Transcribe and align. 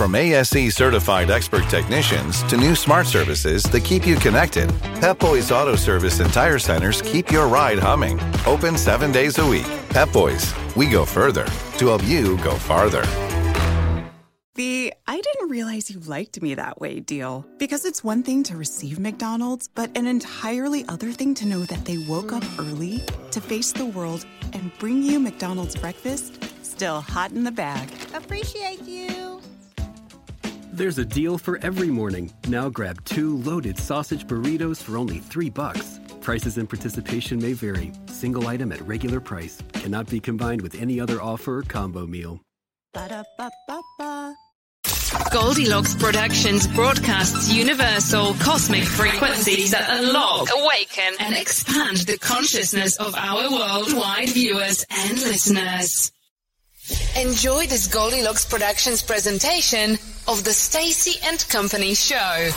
From 0.00 0.14
ASE 0.14 0.74
certified 0.74 1.30
expert 1.30 1.68
technicians 1.68 2.42
to 2.44 2.56
new 2.56 2.74
smart 2.74 3.06
services 3.06 3.62
that 3.64 3.84
keep 3.84 4.06
you 4.06 4.16
connected, 4.16 4.70
Pep 4.98 5.18
Boys 5.18 5.50
Auto 5.50 5.76
Service 5.76 6.20
and 6.20 6.32
Tire 6.32 6.58
Centers 6.58 7.02
keep 7.02 7.30
your 7.30 7.48
ride 7.48 7.78
humming. 7.78 8.18
Open 8.46 8.78
seven 8.78 9.12
days 9.12 9.36
a 9.36 9.46
week. 9.46 9.66
Pep 9.90 10.10
Boys, 10.10 10.54
we 10.74 10.86
go 10.86 11.04
further 11.04 11.44
to 11.76 11.88
help 11.88 12.02
you 12.04 12.38
go 12.38 12.54
farther. 12.54 13.04
The 14.54 14.94
I 15.06 15.20
didn't 15.20 15.50
realize 15.50 15.90
you 15.90 16.00
liked 16.00 16.40
me 16.40 16.54
that 16.54 16.80
way 16.80 17.00
deal. 17.00 17.44
Because 17.58 17.84
it's 17.84 18.02
one 18.02 18.22
thing 18.22 18.42
to 18.44 18.56
receive 18.56 18.98
McDonald's, 18.98 19.68
but 19.68 19.94
an 19.98 20.06
entirely 20.06 20.82
other 20.88 21.12
thing 21.12 21.34
to 21.34 21.46
know 21.46 21.64
that 21.64 21.84
they 21.84 21.98
woke 21.98 22.32
up 22.32 22.44
early 22.58 23.02
to 23.32 23.40
face 23.42 23.72
the 23.72 23.84
world 23.84 24.24
and 24.54 24.72
bring 24.78 25.02
you 25.02 25.20
McDonald's 25.20 25.76
breakfast 25.76 26.42
still 26.62 27.02
hot 27.02 27.32
in 27.32 27.44
the 27.44 27.52
bag. 27.52 27.90
Appreciate 28.14 28.80
you. 28.88 29.29
There's 30.80 30.96
a 30.96 31.04
deal 31.04 31.36
for 31.36 31.58
every 31.58 31.88
morning. 31.88 32.32
Now 32.48 32.70
grab 32.70 33.04
two 33.04 33.36
loaded 33.36 33.76
sausage 33.76 34.26
burritos 34.26 34.82
for 34.82 34.96
only 34.96 35.18
three 35.18 35.50
bucks. 35.50 36.00
Prices 36.22 36.56
and 36.56 36.66
participation 36.66 37.38
may 37.38 37.52
vary. 37.52 37.92
Single 38.06 38.48
item 38.48 38.72
at 38.72 38.80
regular 38.88 39.20
price 39.20 39.62
cannot 39.74 40.08
be 40.08 40.20
combined 40.20 40.62
with 40.62 40.74
any 40.80 40.98
other 40.98 41.20
offer 41.20 41.58
or 41.58 41.62
combo 41.64 42.06
meal. 42.06 42.40
Ba-da-ba-ba-ba. 42.94 44.34
Goldilocks 45.30 45.94
Productions 45.96 46.66
broadcasts 46.68 47.52
universal 47.52 48.32
cosmic 48.40 48.84
frequencies 48.84 49.72
that 49.72 49.86
unlock, 50.00 50.48
awaken, 50.50 51.14
and 51.20 51.34
expand 51.34 51.98
the 51.98 52.16
consciousness 52.16 52.96
of 52.96 53.14
our 53.16 53.50
worldwide 53.50 54.30
viewers 54.30 54.86
and 54.88 55.12
listeners. 55.18 56.10
Enjoy 57.18 57.66
this 57.66 57.86
Goldilocks 57.86 58.46
Productions 58.46 59.02
presentation 59.02 59.98
of 60.30 60.44
the 60.44 60.52
Stacy 60.52 61.18
and 61.24 61.44
Company 61.48 61.92
show. 61.92 62.50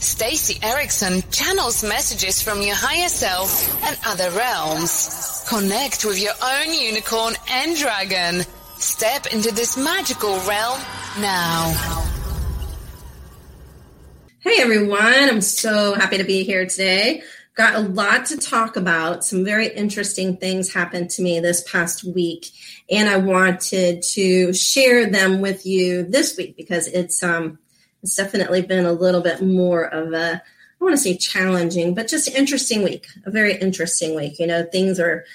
Stacy 0.00 0.58
Erickson 0.64 1.22
channels 1.30 1.84
messages 1.84 2.42
from 2.42 2.60
your 2.60 2.74
higher 2.74 3.08
self 3.08 3.72
and 3.84 3.96
other 4.04 4.30
realms. 4.36 5.44
Connect 5.48 6.04
with 6.04 6.20
your 6.20 6.32
own 6.42 6.74
unicorn 6.74 7.34
and 7.48 7.76
dragon. 7.76 8.42
Step 8.78 9.26
into 9.32 9.54
this 9.54 9.76
magical 9.76 10.40
realm 10.40 10.80
now. 11.20 11.72
Hey 14.40 14.56
everyone, 14.58 15.00
I'm 15.30 15.40
so 15.40 15.94
happy 15.94 16.18
to 16.18 16.24
be 16.24 16.42
here 16.42 16.66
today. 16.66 17.22
Got 17.60 17.74
a 17.74 17.80
lot 17.80 18.24
to 18.28 18.38
talk 18.38 18.76
about. 18.76 19.22
Some 19.22 19.44
very 19.44 19.68
interesting 19.68 20.38
things 20.38 20.72
happened 20.72 21.10
to 21.10 21.22
me 21.22 21.40
this 21.40 21.62
past 21.70 22.04
week, 22.04 22.46
and 22.90 23.06
I 23.06 23.18
wanted 23.18 24.00
to 24.14 24.54
share 24.54 25.10
them 25.10 25.42
with 25.42 25.66
you 25.66 26.04
this 26.04 26.38
week 26.38 26.56
because 26.56 26.86
it's 26.86 27.22
um 27.22 27.58
it's 28.02 28.16
definitely 28.16 28.62
been 28.62 28.86
a 28.86 28.94
little 28.94 29.20
bit 29.20 29.42
more 29.42 29.84
of 29.84 30.14
a 30.14 30.36
I 30.36 30.82
want 30.82 30.94
to 30.94 31.02
say 31.02 31.18
challenging, 31.18 31.92
but 31.94 32.08
just 32.08 32.34
interesting 32.34 32.82
week. 32.82 33.08
A 33.26 33.30
very 33.30 33.58
interesting 33.58 34.16
week. 34.16 34.38
You 34.38 34.46
know, 34.46 34.64
things 34.64 34.98
are 34.98 35.26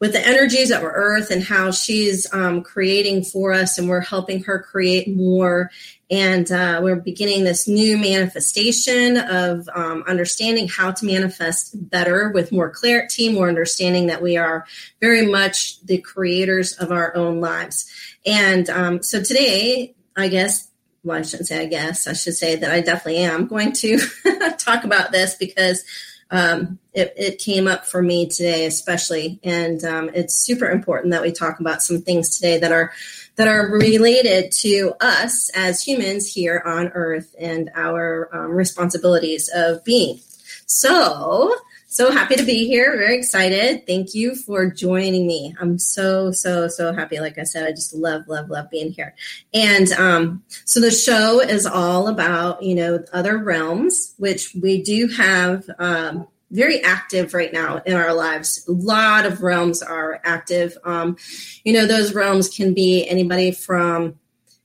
with 0.00 0.12
the 0.12 0.26
energies 0.26 0.70
of 0.70 0.82
Earth 0.84 1.30
and 1.30 1.42
how 1.42 1.70
she's 1.70 2.30
um, 2.34 2.62
creating 2.62 3.24
for 3.24 3.54
us, 3.54 3.78
and 3.78 3.88
we're 3.88 4.00
helping 4.00 4.44
her 4.44 4.58
create 4.58 5.08
more. 5.08 5.70
And 6.10 6.50
uh, 6.50 6.80
we're 6.82 6.96
beginning 6.96 7.44
this 7.44 7.68
new 7.68 7.96
manifestation 7.96 9.16
of 9.16 9.68
um, 9.74 10.02
understanding 10.08 10.66
how 10.66 10.90
to 10.90 11.06
manifest 11.06 11.88
better 11.88 12.30
with 12.30 12.50
more 12.50 12.68
clarity, 12.68 13.32
more 13.32 13.48
understanding 13.48 14.08
that 14.08 14.20
we 14.20 14.36
are 14.36 14.66
very 15.00 15.24
much 15.24 15.80
the 15.86 15.98
creators 15.98 16.72
of 16.74 16.90
our 16.90 17.16
own 17.16 17.40
lives. 17.40 17.88
And 18.26 18.68
um, 18.68 19.02
so 19.02 19.22
today, 19.22 19.94
I 20.16 20.28
guess 20.28 20.70
well, 21.02 21.18
I 21.18 21.22
shouldn't 21.22 21.48
say 21.48 21.62
I 21.62 21.66
guess, 21.66 22.06
I 22.06 22.12
should 22.12 22.34
say 22.34 22.56
that 22.56 22.70
I 22.70 22.80
definitely 22.80 23.22
am 23.22 23.46
going 23.46 23.72
to 23.72 23.98
talk 24.58 24.84
about 24.84 25.12
this 25.12 25.34
because 25.34 25.84
um, 26.30 26.78
it, 26.92 27.12
it, 27.16 27.38
came 27.38 27.66
up 27.66 27.86
for 27.86 28.02
me 28.02 28.28
today, 28.28 28.66
especially, 28.66 29.40
and 29.42 29.82
um, 29.84 30.10
it's 30.14 30.34
super 30.34 30.70
important 30.70 31.10
that 31.10 31.22
we 31.22 31.32
talk 31.32 31.58
about 31.58 31.82
some 31.82 32.02
things 32.02 32.36
today 32.36 32.58
that 32.58 32.70
are 32.70 32.92
that 33.40 33.48
are 33.48 33.70
related 33.70 34.52
to 34.52 34.92
us 35.00 35.48
as 35.54 35.80
humans 35.80 36.30
here 36.30 36.62
on 36.66 36.88
Earth 36.88 37.34
and 37.40 37.70
our 37.74 38.28
um, 38.34 38.50
responsibilities 38.50 39.48
of 39.54 39.82
being. 39.82 40.20
So, 40.66 41.56
so 41.86 42.10
happy 42.10 42.36
to 42.36 42.42
be 42.42 42.66
here. 42.66 42.94
Very 42.98 43.16
excited. 43.16 43.86
Thank 43.86 44.14
you 44.14 44.34
for 44.34 44.70
joining 44.70 45.26
me. 45.26 45.54
I'm 45.58 45.78
so, 45.78 46.32
so, 46.32 46.68
so 46.68 46.92
happy. 46.92 47.18
Like 47.18 47.38
I 47.38 47.44
said, 47.44 47.66
I 47.66 47.70
just 47.70 47.94
love, 47.94 48.28
love, 48.28 48.50
love 48.50 48.68
being 48.68 48.92
here. 48.92 49.14
And 49.54 49.90
um, 49.92 50.42
so 50.66 50.78
the 50.78 50.90
show 50.90 51.40
is 51.40 51.64
all 51.64 52.08
about, 52.08 52.62
you 52.62 52.74
know, 52.74 53.02
other 53.14 53.38
realms, 53.38 54.12
which 54.18 54.54
we 54.54 54.82
do 54.82 55.08
have 55.08 55.64
um, 55.78 56.28
very 56.50 56.82
active 56.82 57.34
right 57.34 57.52
now 57.52 57.80
in 57.86 57.94
our 57.94 58.12
lives. 58.12 58.64
A 58.68 58.72
lot 58.72 59.26
of 59.26 59.42
realms 59.42 59.82
are 59.82 60.20
active. 60.24 60.76
Um, 60.84 61.16
you 61.64 61.72
know, 61.72 61.86
those 61.86 62.14
realms 62.14 62.48
can 62.48 62.74
be 62.74 63.06
anybody 63.08 63.52
from 63.52 64.18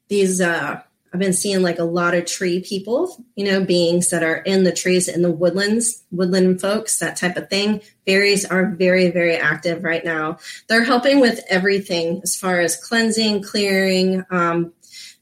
these, 0.08 0.42
uh, 0.42 0.82
I've 1.14 1.20
been 1.20 1.32
seeing 1.32 1.62
like 1.62 1.80
a 1.80 1.86
lot 1.86 2.14
of 2.14 2.26
tree 2.26 2.60
people, 2.60 3.24
you 3.36 3.46
know, 3.46 3.64
beings 3.64 4.10
that 4.10 4.22
are 4.22 4.36
in 4.36 4.66
the 4.66 4.74
trees 4.74 5.08
in 5.08 5.22
the 5.22 5.32
woodlands, 5.32 6.04
woodland 6.12 6.60
folks, 6.60 7.00
that 7.00 7.16
type 7.16 7.38
of 7.38 7.50
thing. 7.50 7.82
Fairies 8.06 8.44
are 8.44 8.72
very, 8.72 9.12
very 9.12 9.38
active 9.38 9.84
right 9.84 10.04
now. 10.04 10.40
They're 10.68 10.84
helping 10.84 11.22
with 11.22 11.40
everything 11.50 12.20
as 12.24 12.36
far 12.36 12.60
as 12.60 12.76
cleansing, 12.76 13.44
clearing, 13.44 14.26
um, 14.30 14.74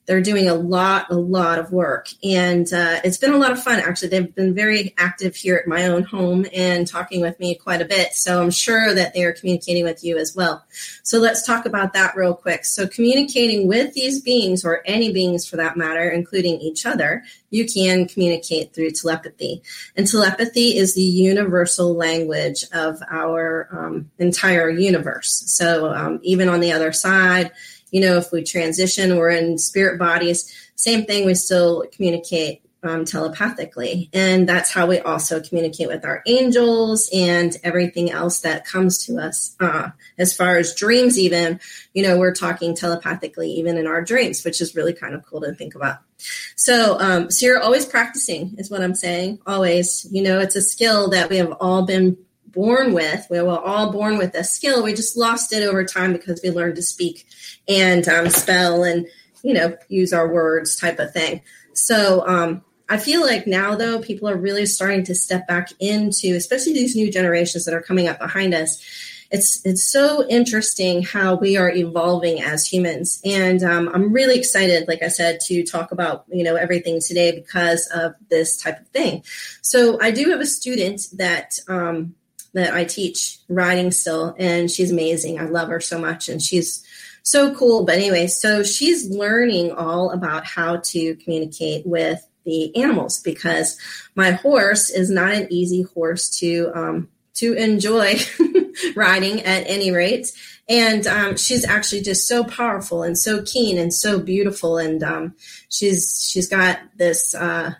they're 0.06 0.22
doing 0.22 0.50
a 0.50 0.54
lot, 0.54 1.08
a 1.10 1.16
lot 1.16 1.60
of 1.60 1.72
work. 1.72 2.10
And 2.24 2.72
uh, 2.74 3.00
it's 3.04 3.18
been 3.18 3.34
a 3.34 3.38
lot 3.38 3.52
of 3.52 3.64
fun, 3.64 3.80
actually. 3.80 4.10
They've 4.10 4.36
been 4.36 4.54
very 4.54 4.94
active 4.98 5.36
here 5.36 5.56
at 5.56 5.68
my 5.68 5.88
own 5.88 6.04
home 6.04 6.46
and 6.54 6.88
talking 6.88 7.22
with 7.22 7.40
me 7.40 7.56
quite 7.56 7.82
a 7.82 7.86
bit. 7.86 8.14
So 8.14 8.42
I'm 8.42 8.52
sure 8.52 8.94
that 8.94 9.14
they 9.14 9.24
are 9.24 9.32
communicating 9.32 9.84
with 9.84 10.04
you 10.04 10.18
as 10.18 10.36
well. 10.36 10.66
So 11.04 11.20
let's 11.20 11.46
talk 11.46 11.66
about 11.66 11.94
that 11.94 12.16
real 12.16 12.34
quick. 12.34 12.66
So, 12.66 12.88
communicating 12.88 13.68
with 13.68 13.94
these 13.94 14.22
beings, 14.22 14.66
or 14.66 14.82
any 14.86 15.12
beings 15.12 15.48
for 15.48 15.58
that 15.58 15.78
matter, 15.78 16.10
including 16.10 16.60
each 16.60 16.86
other, 16.86 17.24
you 17.50 17.66
can 17.66 18.08
communicate 18.08 18.74
through 18.74 18.92
telepathy. 18.92 19.62
And 19.96 20.08
telepathy 20.08 20.78
is 20.78 20.96
the 20.96 21.02
universal 21.02 21.94
language 21.94 22.66
of 22.74 23.02
our 23.10 23.68
um, 23.72 24.12
entire 24.18 24.70
universe. 24.70 25.44
So, 25.48 25.94
um, 25.94 26.20
even 26.24 26.50
on 26.50 26.60
the 26.60 26.72
other 26.72 26.92
side, 26.92 27.52
you 27.94 28.02
know, 28.02 28.18
if 28.18 28.32
we 28.32 28.44
transition, 28.44 29.18
we're 29.18 29.30
in 29.30 29.60
spirit 29.60 30.00
bodies, 30.00 30.52
same 30.76 31.06
thing, 31.06 31.28
we 31.28 31.36
still 31.36 31.86
communicate 31.94 32.64
um, 32.82 33.06
telepathically. 33.06 34.10
And 34.14 34.50
that's 34.50 34.72
how 34.72 34.88
we 34.88 35.00
also 35.00 35.40
communicate 35.40 35.88
with 35.88 36.04
our 36.04 36.24
angels 36.26 37.08
and 37.14 37.56
everything 37.64 38.10
else 38.10 38.40
that 38.42 38.66
comes 38.66 39.06
to 39.06 39.20
us. 39.20 39.56
Uh, 39.60 39.90
as 40.18 40.36
far 40.36 40.58
as 40.58 40.74
dreams, 40.74 41.20
even, 41.20 41.60
you 41.94 42.02
know, 42.02 42.18
we're 42.18 42.34
talking 42.34 42.76
telepathically 42.76 43.52
even 43.52 43.78
in 43.78 43.86
our 43.86 44.02
dreams, 44.02 44.44
which 44.44 44.60
is 44.60 44.76
really 44.76 44.94
kind 44.94 45.14
of 45.14 45.24
cool 45.24 45.42
to 45.42 45.54
think 45.54 45.76
about. 45.76 46.00
So, 46.56 47.00
um, 47.00 47.30
so 47.30 47.46
you're 47.46 47.62
always 47.62 47.86
practicing, 47.86 48.56
is 48.58 48.72
what 48.72 48.82
I'm 48.82 48.96
saying. 48.96 49.40
Always, 49.46 50.08
you 50.12 50.24
know, 50.24 50.40
it's 50.40 50.56
a 50.56 50.62
skill 50.62 51.12
that 51.12 51.30
we 51.30 51.38
have 51.38 51.54
all 51.62 51.86
been 51.86 52.18
born 52.54 52.94
with. 52.94 53.26
We 53.30 53.42
were 53.42 53.60
all 53.60 53.92
born 53.92 54.18
with 54.18 54.36
a 54.36 54.44
skill. 54.44 54.84
We 54.84 54.94
just 54.94 55.18
lost 55.18 55.52
it 55.54 55.64
over 55.64 55.84
time 55.84 56.14
because 56.14 56.42
we 56.44 56.52
learned 56.52 56.76
to 56.78 56.84
speak 56.84 57.26
and 57.68 58.08
um, 58.08 58.30
spell 58.30 58.84
and, 58.84 59.08
you 59.44 59.54
know, 59.54 59.76
use 59.90 60.14
our 60.14 60.32
words 60.32 60.76
type 60.76 61.00
of 61.00 61.12
thing. 61.12 61.42
So, 61.74 62.26
um, 62.28 62.64
I 62.90 62.98
feel 62.98 63.22
like 63.22 63.48
now, 63.48 63.76
though, 63.76 64.00
people 64.00 64.30
are 64.30 64.38
really 64.38 64.66
starting 64.66 65.04
to 65.06 65.16
step 65.16 65.48
back 65.48 65.70
into, 65.80 66.36
especially 66.36 66.74
these 66.74 66.96
new 66.96 67.12
generations 67.12 67.66
that 67.66 67.74
are 67.74 67.82
coming 67.82 68.08
up 68.08 68.20
behind 68.20 68.54
us. 68.54 68.84
It's 69.32 69.66
it's 69.66 69.84
so 69.84 70.28
interesting 70.28 71.02
how 71.02 71.36
we 71.36 71.58
are 71.58 71.72
evolving 71.72 72.44
as 72.44 72.68
humans, 72.68 73.20
and 73.26 73.64
um, 73.64 73.90
I'm 73.92 74.14
really 74.14 74.38
excited, 74.38 74.88
like 74.88 75.02
I 75.02 75.08
said, 75.08 75.40
to 75.48 75.64
talk 75.64 75.92
about 75.92 76.26
you 76.32 76.44
know 76.44 76.56
everything 76.56 77.02
today 77.02 77.32
because 77.32 77.90
of 77.96 78.14
this 78.30 78.62
type 78.62 78.80
of 78.80 78.88
thing. 78.90 79.24
So 79.64 80.00
I 80.00 80.12
do 80.12 80.30
have 80.30 80.40
a 80.40 80.46
student 80.46 81.02
that 81.14 81.58
um, 81.68 82.14
that 82.54 82.74
I 82.74 82.86
teach 82.86 83.40
riding 83.50 83.92
still, 83.92 84.36
and 84.38 84.70
she's 84.70 84.92
amazing. 84.92 85.40
I 85.40 85.46
love 85.46 85.70
her 85.70 85.82
so 85.82 86.00
much, 86.00 86.30
and 86.30 86.42
she's 86.42 86.86
so 87.24 87.54
cool. 87.56 87.86
But 87.86 87.96
anyway, 87.96 88.28
so 88.28 88.64
she's 88.64 89.10
learning 89.10 89.72
all 89.72 90.12
about 90.12 90.46
how 90.46 90.78
to 90.78 91.16
communicate 91.16 91.86
with 91.86 92.26
the 92.46 92.76
animals 92.76 93.20
because 93.22 93.80
my 94.16 94.32
horse 94.32 94.90
is 94.90 95.10
not 95.10 95.34
an 95.34 95.48
easy 95.50 95.84
horse 95.84 96.30
to 96.40 96.72
um, 96.76 97.10
to 97.36 97.54
enjoy 97.54 98.16
riding 98.96 99.42
at 99.42 99.64
any 99.68 99.92
rate. 99.92 100.32
And 100.70 101.06
um, 101.08 101.36
she's 101.36 101.66
actually 101.66 102.02
just 102.02 102.28
so 102.28 102.44
powerful 102.44 103.04
and 103.04 103.18
so 103.18 103.42
keen 103.44 103.78
and 103.78 103.94
so 103.94 104.20
beautiful. 104.20 104.78
And 104.78 105.04
um, 105.04 105.36
she's 105.70 106.28
she's 106.30 106.48
got 106.48 106.80
this 106.96 107.36
uh, 107.36 107.74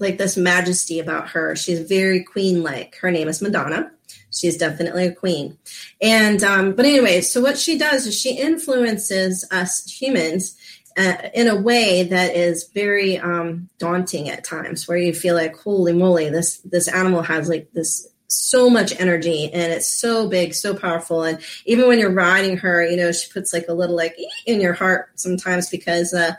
like 0.00 0.18
this 0.18 0.36
majesty 0.36 0.98
about 0.98 1.30
her. 1.30 1.54
She's 1.54 1.80
very 1.80 2.24
queen 2.24 2.62
like. 2.62 2.96
Her 2.96 3.10
name 3.10 3.28
is 3.28 3.42
Madonna. 3.42 3.92
She's 4.32 4.56
definitely 4.56 5.06
a 5.06 5.14
queen. 5.14 5.58
And 6.00 6.42
um, 6.42 6.72
but 6.72 6.84
anyway, 6.84 7.20
so 7.20 7.40
what 7.40 7.58
she 7.58 7.78
does 7.78 8.06
is 8.06 8.18
she 8.18 8.36
influences 8.36 9.46
us 9.50 9.90
humans 9.90 10.56
uh, 10.96 11.14
in 11.34 11.48
a 11.48 11.60
way 11.60 12.04
that 12.04 12.34
is 12.34 12.68
very 12.74 13.18
um, 13.18 13.68
daunting 13.78 14.28
at 14.28 14.44
times, 14.44 14.88
where 14.88 14.98
you 14.98 15.12
feel 15.12 15.34
like, 15.34 15.56
holy 15.56 15.92
moly, 15.92 16.30
this 16.30 16.58
this 16.58 16.88
animal 16.88 17.22
has 17.22 17.48
like 17.48 17.70
this 17.72 18.08
so 18.28 18.70
much 18.70 18.98
energy 19.00 19.50
and 19.52 19.72
it's 19.72 19.88
so 19.88 20.28
big, 20.28 20.54
so 20.54 20.74
powerful. 20.74 21.24
And 21.24 21.40
even 21.66 21.88
when 21.88 21.98
you're 21.98 22.12
riding 22.12 22.56
her, 22.58 22.86
you 22.86 22.96
know, 22.96 23.10
she 23.10 23.30
puts 23.32 23.52
like 23.52 23.66
a 23.68 23.72
little 23.72 23.96
like 23.96 24.16
in 24.46 24.60
your 24.60 24.72
heart 24.72 25.10
sometimes 25.16 25.68
because 25.68 26.14
uh 26.14 26.34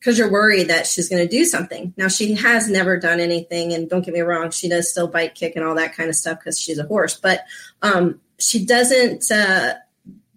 because 0.00 0.18
you're 0.18 0.32
worried 0.32 0.68
that 0.68 0.86
she's 0.86 1.08
going 1.08 1.22
to 1.22 1.28
do 1.28 1.44
something. 1.44 1.92
Now 1.96 2.08
she 2.08 2.34
has 2.34 2.68
never 2.68 2.98
done 2.98 3.20
anything, 3.20 3.72
and 3.72 3.88
don't 3.88 4.04
get 4.04 4.14
me 4.14 4.20
wrong, 4.20 4.50
she 4.50 4.68
does 4.68 4.90
still 4.90 5.06
bite, 5.06 5.34
kick, 5.34 5.54
and 5.56 5.64
all 5.64 5.74
that 5.76 5.94
kind 5.94 6.08
of 6.08 6.16
stuff 6.16 6.38
because 6.38 6.58
she's 6.58 6.78
a 6.78 6.86
horse. 6.86 7.16
But 7.16 7.44
um, 7.82 8.20
she 8.38 8.64
doesn't. 8.64 9.30
Uh, 9.30 9.74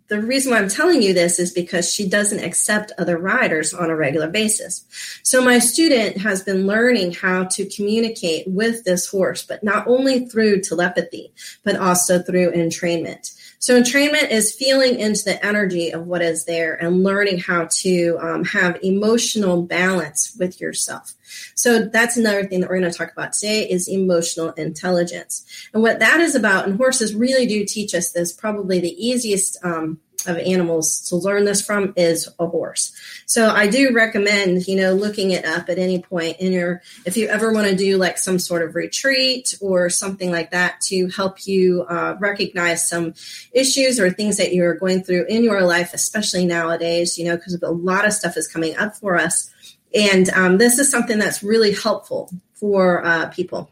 the 0.09 0.21
reason 0.21 0.51
why 0.51 0.59
I'm 0.59 0.69
telling 0.69 1.01
you 1.01 1.13
this 1.13 1.39
is 1.39 1.51
because 1.51 1.91
she 1.91 2.07
doesn't 2.07 2.43
accept 2.43 2.91
other 2.99 3.17
riders 3.17 3.73
on 3.73 3.89
a 3.89 3.95
regular 3.95 4.27
basis. 4.27 4.85
So 5.23 5.43
my 5.43 5.59
student 5.59 6.17
has 6.17 6.43
been 6.43 6.67
learning 6.67 7.13
how 7.13 7.45
to 7.45 7.65
communicate 7.65 8.47
with 8.47 8.83
this 8.83 9.07
horse, 9.07 9.43
but 9.43 9.63
not 9.63 9.87
only 9.87 10.27
through 10.27 10.61
telepathy, 10.61 11.33
but 11.63 11.77
also 11.77 12.21
through 12.21 12.51
entrainment. 12.51 13.33
So 13.63 13.79
entrainment 13.79 14.29
is 14.29 14.53
feeling 14.53 14.99
into 14.99 15.23
the 15.23 15.45
energy 15.45 15.91
of 15.91 16.05
what 16.05 16.21
is 16.21 16.43
there 16.43 16.73
and 16.73 17.01
learning 17.01 17.39
how 17.39 17.69
to 17.77 18.17
um, 18.19 18.43
have 18.43 18.77
emotional 18.83 19.61
balance 19.61 20.35
with 20.37 20.59
yourself. 20.59 21.13
So 21.55 21.85
that's 21.85 22.17
another 22.17 22.43
thing 22.43 22.59
that 22.59 22.69
we're 22.69 22.81
going 22.81 22.91
to 22.91 22.97
talk 22.97 23.13
about 23.13 23.31
today 23.31 23.61
is 23.69 23.87
emotional 23.87 24.49
intelligence. 24.49 25.45
And 25.73 25.81
what 25.81 25.99
that 25.99 26.19
is 26.19 26.35
about, 26.35 26.67
and 26.67 26.75
horses 26.75 27.15
really 27.15 27.45
do 27.45 27.63
teach 27.63 27.95
us 27.95 28.11
this, 28.11 28.33
probably 28.33 28.81
the 28.81 29.01
easiest 29.01 29.57
um, 29.63 29.99
of 30.27 30.37
animals 30.37 31.01
to 31.09 31.15
learn 31.15 31.45
this 31.45 31.65
from 31.65 31.93
is 31.95 32.29
a 32.39 32.47
horse. 32.47 32.93
So 33.25 33.49
I 33.49 33.67
do 33.67 33.93
recommend, 33.93 34.67
you 34.67 34.75
know, 34.75 34.93
looking 34.93 35.31
it 35.31 35.45
up 35.45 35.69
at 35.69 35.77
any 35.77 36.01
point 36.01 36.37
in 36.39 36.51
your, 36.51 36.81
if 37.05 37.17
you 37.17 37.27
ever 37.27 37.51
want 37.51 37.67
to 37.67 37.75
do 37.75 37.97
like 37.97 38.17
some 38.17 38.39
sort 38.39 38.61
of 38.61 38.75
retreat 38.75 39.55
or 39.61 39.89
something 39.89 40.31
like 40.31 40.51
that 40.51 40.81
to 40.81 41.07
help 41.09 41.45
you 41.47 41.83
uh, 41.83 42.15
recognize 42.19 42.87
some 42.87 43.13
issues 43.51 43.99
or 43.99 44.09
things 44.11 44.37
that 44.37 44.53
you're 44.53 44.75
going 44.75 45.03
through 45.03 45.25
in 45.25 45.43
your 45.43 45.61
life, 45.63 45.93
especially 45.93 46.45
nowadays, 46.45 47.17
you 47.17 47.25
know, 47.25 47.35
because 47.35 47.61
a 47.61 47.69
lot 47.69 48.05
of 48.05 48.13
stuff 48.13 48.37
is 48.37 48.47
coming 48.47 48.75
up 48.77 48.95
for 48.95 49.17
us. 49.17 49.49
And 49.93 50.29
um, 50.29 50.57
this 50.57 50.79
is 50.79 50.89
something 50.89 51.19
that's 51.19 51.43
really 51.43 51.73
helpful 51.73 52.31
for 52.53 53.05
uh, 53.05 53.27
people 53.29 53.69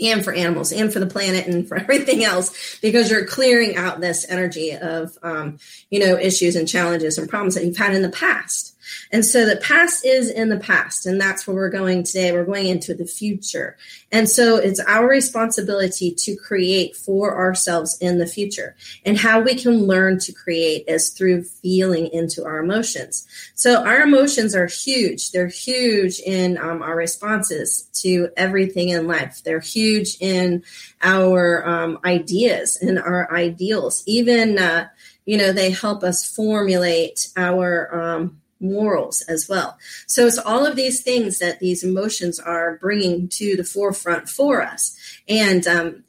and 0.00 0.24
for 0.24 0.32
animals 0.32 0.72
and 0.72 0.92
for 0.92 0.98
the 0.98 1.06
planet 1.06 1.46
and 1.46 1.66
for 1.66 1.76
everything 1.80 2.24
else 2.24 2.78
because 2.80 3.10
you're 3.10 3.26
clearing 3.26 3.76
out 3.76 4.00
this 4.00 4.26
energy 4.28 4.72
of 4.72 5.16
um, 5.22 5.58
you 5.90 5.98
know 5.98 6.18
issues 6.18 6.56
and 6.56 6.68
challenges 6.68 7.18
and 7.18 7.28
problems 7.28 7.54
that 7.54 7.64
you've 7.64 7.76
had 7.76 7.94
in 7.94 8.02
the 8.02 8.08
past 8.08 8.75
and 9.12 9.24
so 9.24 9.46
the 9.46 9.56
past 9.56 10.04
is 10.04 10.30
in 10.30 10.48
the 10.48 10.58
past, 10.58 11.06
and 11.06 11.20
that's 11.20 11.46
where 11.46 11.56
we're 11.56 11.70
going 11.70 12.04
today. 12.04 12.32
We're 12.32 12.44
going 12.44 12.66
into 12.66 12.94
the 12.94 13.06
future. 13.06 13.76
And 14.12 14.28
so 14.28 14.56
it's 14.56 14.80
our 14.80 15.08
responsibility 15.08 16.12
to 16.12 16.36
create 16.36 16.96
for 16.96 17.36
ourselves 17.36 17.98
in 18.00 18.18
the 18.18 18.26
future. 18.26 18.76
And 19.04 19.18
how 19.18 19.40
we 19.40 19.54
can 19.56 19.86
learn 19.86 20.18
to 20.20 20.32
create 20.32 20.84
is 20.86 21.10
through 21.10 21.42
feeling 21.44 22.08
into 22.12 22.44
our 22.44 22.58
emotions. 22.58 23.26
So 23.54 23.84
our 23.84 24.02
emotions 24.02 24.54
are 24.54 24.66
huge. 24.66 25.32
They're 25.32 25.48
huge 25.48 26.20
in 26.20 26.58
um, 26.58 26.82
our 26.82 26.96
responses 26.96 27.88
to 28.02 28.28
everything 28.36 28.90
in 28.90 29.06
life. 29.06 29.42
They're 29.44 29.60
huge 29.60 30.16
in 30.20 30.62
our 31.02 31.66
um, 31.66 31.98
ideas 32.04 32.78
and 32.80 32.98
our 32.98 33.32
ideals. 33.32 34.02
Even, 34.06 34.58
uh, 34.58 34.88
you 35.24 35.36
know, 35.36 35.52
they 35.52 35.70
help 35.70 36.04
us 36.04 36.28
formulate 36.28 37.28
our 37.36 37.94
um, 37.94 38.40
morals 38.60 39.22
as 39.22 39.48
well. 39.48 39.78
So 40.06 40.26
it's 40.26 40.38
all 40.38 40.64
of 40.64 40.76
these 40.76 41.02
things 41.02 41.38
that 41.38 41.60
these 41.60 41.84
emotions 41.84 42.40
are 42.40 42.78
bringing 42.78 43.28
to 43.28 43.56
the 43.56 43.64
forefront 43.64 44.28
for 44.28 44.62
us. 44.62 44.96
And 45.28 45.66
um, 45.66 46.04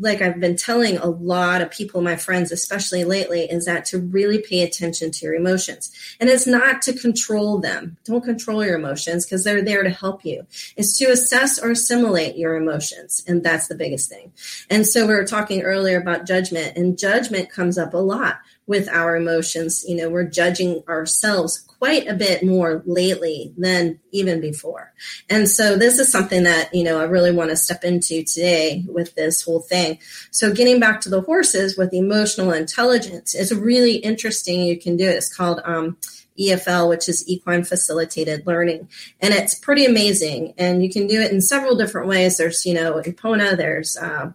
like 0.00 0.22
I've 0.22 0.40
been 0.40 0.56
telling 0.56 0.96
a 0.96 1.06
lot 1.06 1.60
of 1.60 1.70
people, 1.70 2.00
my 2.00 2.16
friends, 2.16 2.50
especially 2.50 3.04
lately, 3.04 3.42
is 3.42 3.66
that 3.66 3.84
to 3.86 3.98
really 3.98 4.38
pay 4.38 4.62
attention 4.62 5.10
to 5.10 5.26
your 5.26 5.34
emotions. 5.34 5.92
And 6.18 6.30
it's 6.30 6.46
not 6.46 6.80
to 6.82 6.94
control 6.94 7.58
them. 7.58 7.98
Don't 8.04 8.24
control 8.24 8.64
your 8.64 8.76
emotions 8.76 9.26
because 9.26 9.44
they're 9.44 9.62
there 9.62 9.82
to 9.82 9.90
help 9.90 10.24
you. 10.24 10.46
It's 10.76 10.96
to 10.98 11.06
assess 11.06 11.58
or 11.58 11.70
assimilate 11.70 12.36
your 12.36 12.56
emotions. 12.56 13.22
And 13.28 13.42
that's 13.44 13.68
the 13.68 13.74
biggest 13.74 14.08
thing. 14.08 14.32
And 14.70 14.86
so 14.86 15.06
we 15.06 15.12
were 15.12 15.26
talking 15.26 15.62
earlier 15.62 16.00
about 16.00 16.26
judgment, 16.26 16.78
and 16.78 16.98
judgment 16.98 17.50
comes 17.50 17.76
up 17.76 17.92
a 17.92 17.98
lot 17.98 18.38
with 18.70 18.88
our 18.88 19.16
emotions. 19.16 19.84
You 19.88 19.96
know, 19.96 20.08
we're 20.08 20.30
judging 20.30 20.84
ourselves 20.88 21.58
quite 21.58 22.06
a 22.06 22.14
bit 22.14 22.44
more 22.44 22.84
lately 22.86 23.52
than 23.58 23.98
even 24.12 24.40
before. 24.40 24.92
And 25.28 25.48
so 25.48 25.76
this 25.76 25.98
is 25.98 26.12
something 26.12 26.44
that, 26.44 26.72
you 26.72 26.84
know, 26.84 27.00
I 27.00 27.04
really 27.04 27.32
want 27.32 27.50
to 27.50 27.56
step 27.56 27.82
into 27.82 28.22
today 28.22 28.84
with 28.86 29.16
this 29.16 29.42
whole 29.42 29.58
thing. 29.58 29.98
So 30.30 30.54
getting 30.54 30.78
back 30.78 31.00
to 31.00 31.08
the 31.08 31.20
horses 31.20 31.76
with 31.76 31.92
emotional 31.92 32.52
intelligence 32.52 33.34
is 33.34 33.52
really 33.52 33.96
interesting. 33.96 34.62
You 34.62 34.78
can 34.78 34.96
do 34.96 35.08
it. 35.08 35.16
It's 35.16 35.34
called, 35.34 35.60
um, 35.64 35.96
EFL, 36.38 36.88
which 36.88 37.08
is 37.08 37.28
equine 37.28 37.64
facilitated 37.64 38.46
learning. 38.46 38.88
And 39.20 39.34
it's 39.34 39.56
pretty 39.56 39.84
amazing. 39.84 40.54
And 40.58 40.80
you 40.80 40.90
can 40.90 41.08
do 41.08 41.20
it 41.20 41.32
in 41.32 41.40
several 41.40 41.74
different 41.74 42.06
ways. 42.06 42.38
There's, 42.38 42.64
you 42.64 42.74
know, 42.74 43.02
Epona, 43.04 43.56
there's, 43.56 43.96
uh, 43.96 44.30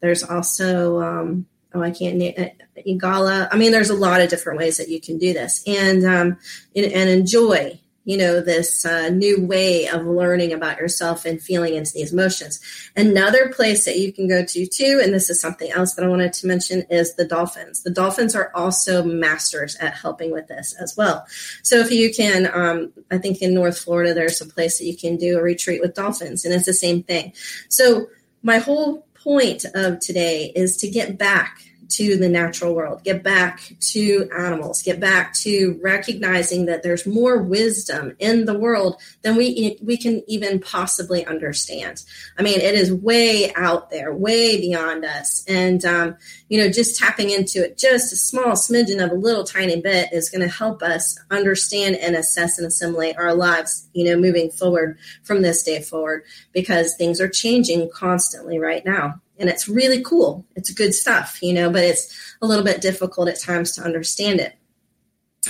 there's 0.00 0.22
also, 0.22 1.00
um, 1.00 1.46
oh, 1.74 1.82
I 1.82 1.90
can't 1.90 2.16
name 2.16 2.34
uh, 2.38 2.80
Eagala. 2.86 3.48
I 3.50 3.56
mean, 3.56 3.72
there's 3.72 3.90
a 3.90 3.94
lot 3.94 4.20
of 4.20 4.30
different 4.30 4.58
ways 4.58 4.76
that 4.76 4.88
you 4.88 5.00
can 5.00 5.18
do 5.18 5.32
this, 5.32 5.62
and 5.66 6.04
um, 6.04 6.38
and 6.74 7.10
enjoy, 7.10 7.78
you 8.04 8.16
know, 8.16 8.40
this 8.40 8.84
uh, 8.84 9.08
new 9.10 9.46
way 9.46 9.86
of 9.86 10.04
learning 10.04 10.52
about 10.52 10.78
yourself 10.78 11.24
and 11.24 11.40
feeling 11.40 11.74
into 11.74 11.92
these 11.94 12.12
emotions. 12.12 12.60
Another 12.96 13.48
place 13.50 13.84
that 13.84 13.98
you 13.98 14.12
can 14.12 14.28
go 14.28 14.44
to 14.44 14.66
too, 14.66 15.00
and 15.02 15.14
this 15.14 15.30
is 15.30 15.40
something 15.40 15.70
else 15.70 15.94
that 15.94 16.04
I 16.04 16.08
wanted 16.08 16.32
to 16.32 16.46
mention, 16.46 16.82
is 16.90 17.14
the 17.14 17.24
dolphins. 17.24 17.82
The 17.82 17.90
dolphins 17.90 18.34
are 18.34 18.50
also 18.54 19.04
masters 19.04 19.76
at 19.76 19.94
helping 19.94 20.32
with 20.32 20.48
this 20.48 20.74
as 20.80 20.94
well. 20.96 21.26
So 21.62 21.78
if 21.78 21.92
you 21.92 22.12
can, 22.12 22.50
um, 22.52 22.92
I 23.10 23.18
think 23.18 23.40
in 23.40 23.54
North 23.54 23.78
Florida, 23.78 24.14
there's 24.14 24.40
a 24.40 24.46
place 24.46 24.78
that 24.78 24.86
you 24.86 24.96
can 24.96 25.16
do 25.16 25.38
a 25.38 25.42
retreat 25.42 25.80
with 25.80 25.94
dolphins, 25.94 26.44
and 26.44 26.52
it's 26.52 26.66
the 26.66 26.74
same 26.74 27.02
thing. 27.02 27.32
So 27.68 28.08
my 28.42 28.58
whole 28.58 29.06
point 29.22 29.64
of 29.74 30.00
today 30.00 30.52
is 30.54 30.76
to 30.78 30.88
get 30.88 31.16
back 31.18 31.58
to 31.96 32.16
the 32.16 32.28
natural 32.28 32.74
world, 32.74 33.04
get 33.04 33.22
back 33.22 33.72
to 33.80 34.28
animals, 34.36 34.82
get 34.82 35.00
back 35.00 35.34
to 35.34 35.78
recognizing 35.82 36.66
that 36.66 36.82
there's 36.82 37.06
more 37.06 37.42
wisdom 37.42 38.16
in 38.18 38.44
the 38.44 38.58
world 38.58 39.00
than 39.22 39.36
we 39.36 39.78
we 39.82 39.96
can 39.96 40.22
even 40.26 40.58
possibly 40.58 41.24
understand. 41.26 42.04
I 42.38 42.42
mean, 42.42 42.60
it 42.60 42.74
is 42.74 42.92
way 42.92 43.52
out 43.54 43.90
there, 43.90 44.14
way 44.14 44.60
beyond 44.60 45.04
us, 45.04 45.44
and 45.48 45.84
um, 45.84 46.16
you 46.48 46.58
know, 46.58 46.70
just 46.70 46.98
tapping 46.98 47.30
into 47.30 47.64
it 47.64 47.78
just 47.78 48.12
a 48.12 48.16
small 48.16 48.52
smidgen 48.52 49.04
of 49.04 49.10
a 49.10 49.14
little 49.14 49.44
tiny 49.44 49.80
bit 49.80 50.12
is 50.12 50.30
going 50.30 50.42
to 50.42 50.54
help 50.54 50.82
us 50.82 51.18
understand 51.30 51.96
and 51.96 52.14
assess 52.16 52.58
and 52.58 52.66
assimilate 52.66 53.16
our 53.18 53.34
lives, 53.34 53.88
you 53.92 54.04
know, 54.04 54.16
moving 54.16 54.50
forward 54.50 54.98
from 55.24 55.42
this 55.42 55.62
day 55.62 55.80
forward 55.80 56.22
because 56.52 56.94
things 56.94 57.20
are 57.20 57.28
changing 57.28 57.90
constantly 57.90 58.58
right 58.58 58.84
now. 58.84 59.20
And 59.42 59.50
it's 59.50 59.68
really 59.68 60.02
cool. 60.02 60.46
It's 60.56 60.72
good 60.72 60.94
stuff, 60.94 61.40
you 61.42 61.52
know, 61.52 61.68
but 61.68 61.82
it's 61.82 62.34
a 62.40 62.46
little 62.46 62.64
bit 62.64 62.80
difficult 62.80 63.28
at 63.28 63.40
times 63.40 63.72
to 63.72 63.82
understand 63.82 64.40
it. 64.40 64.54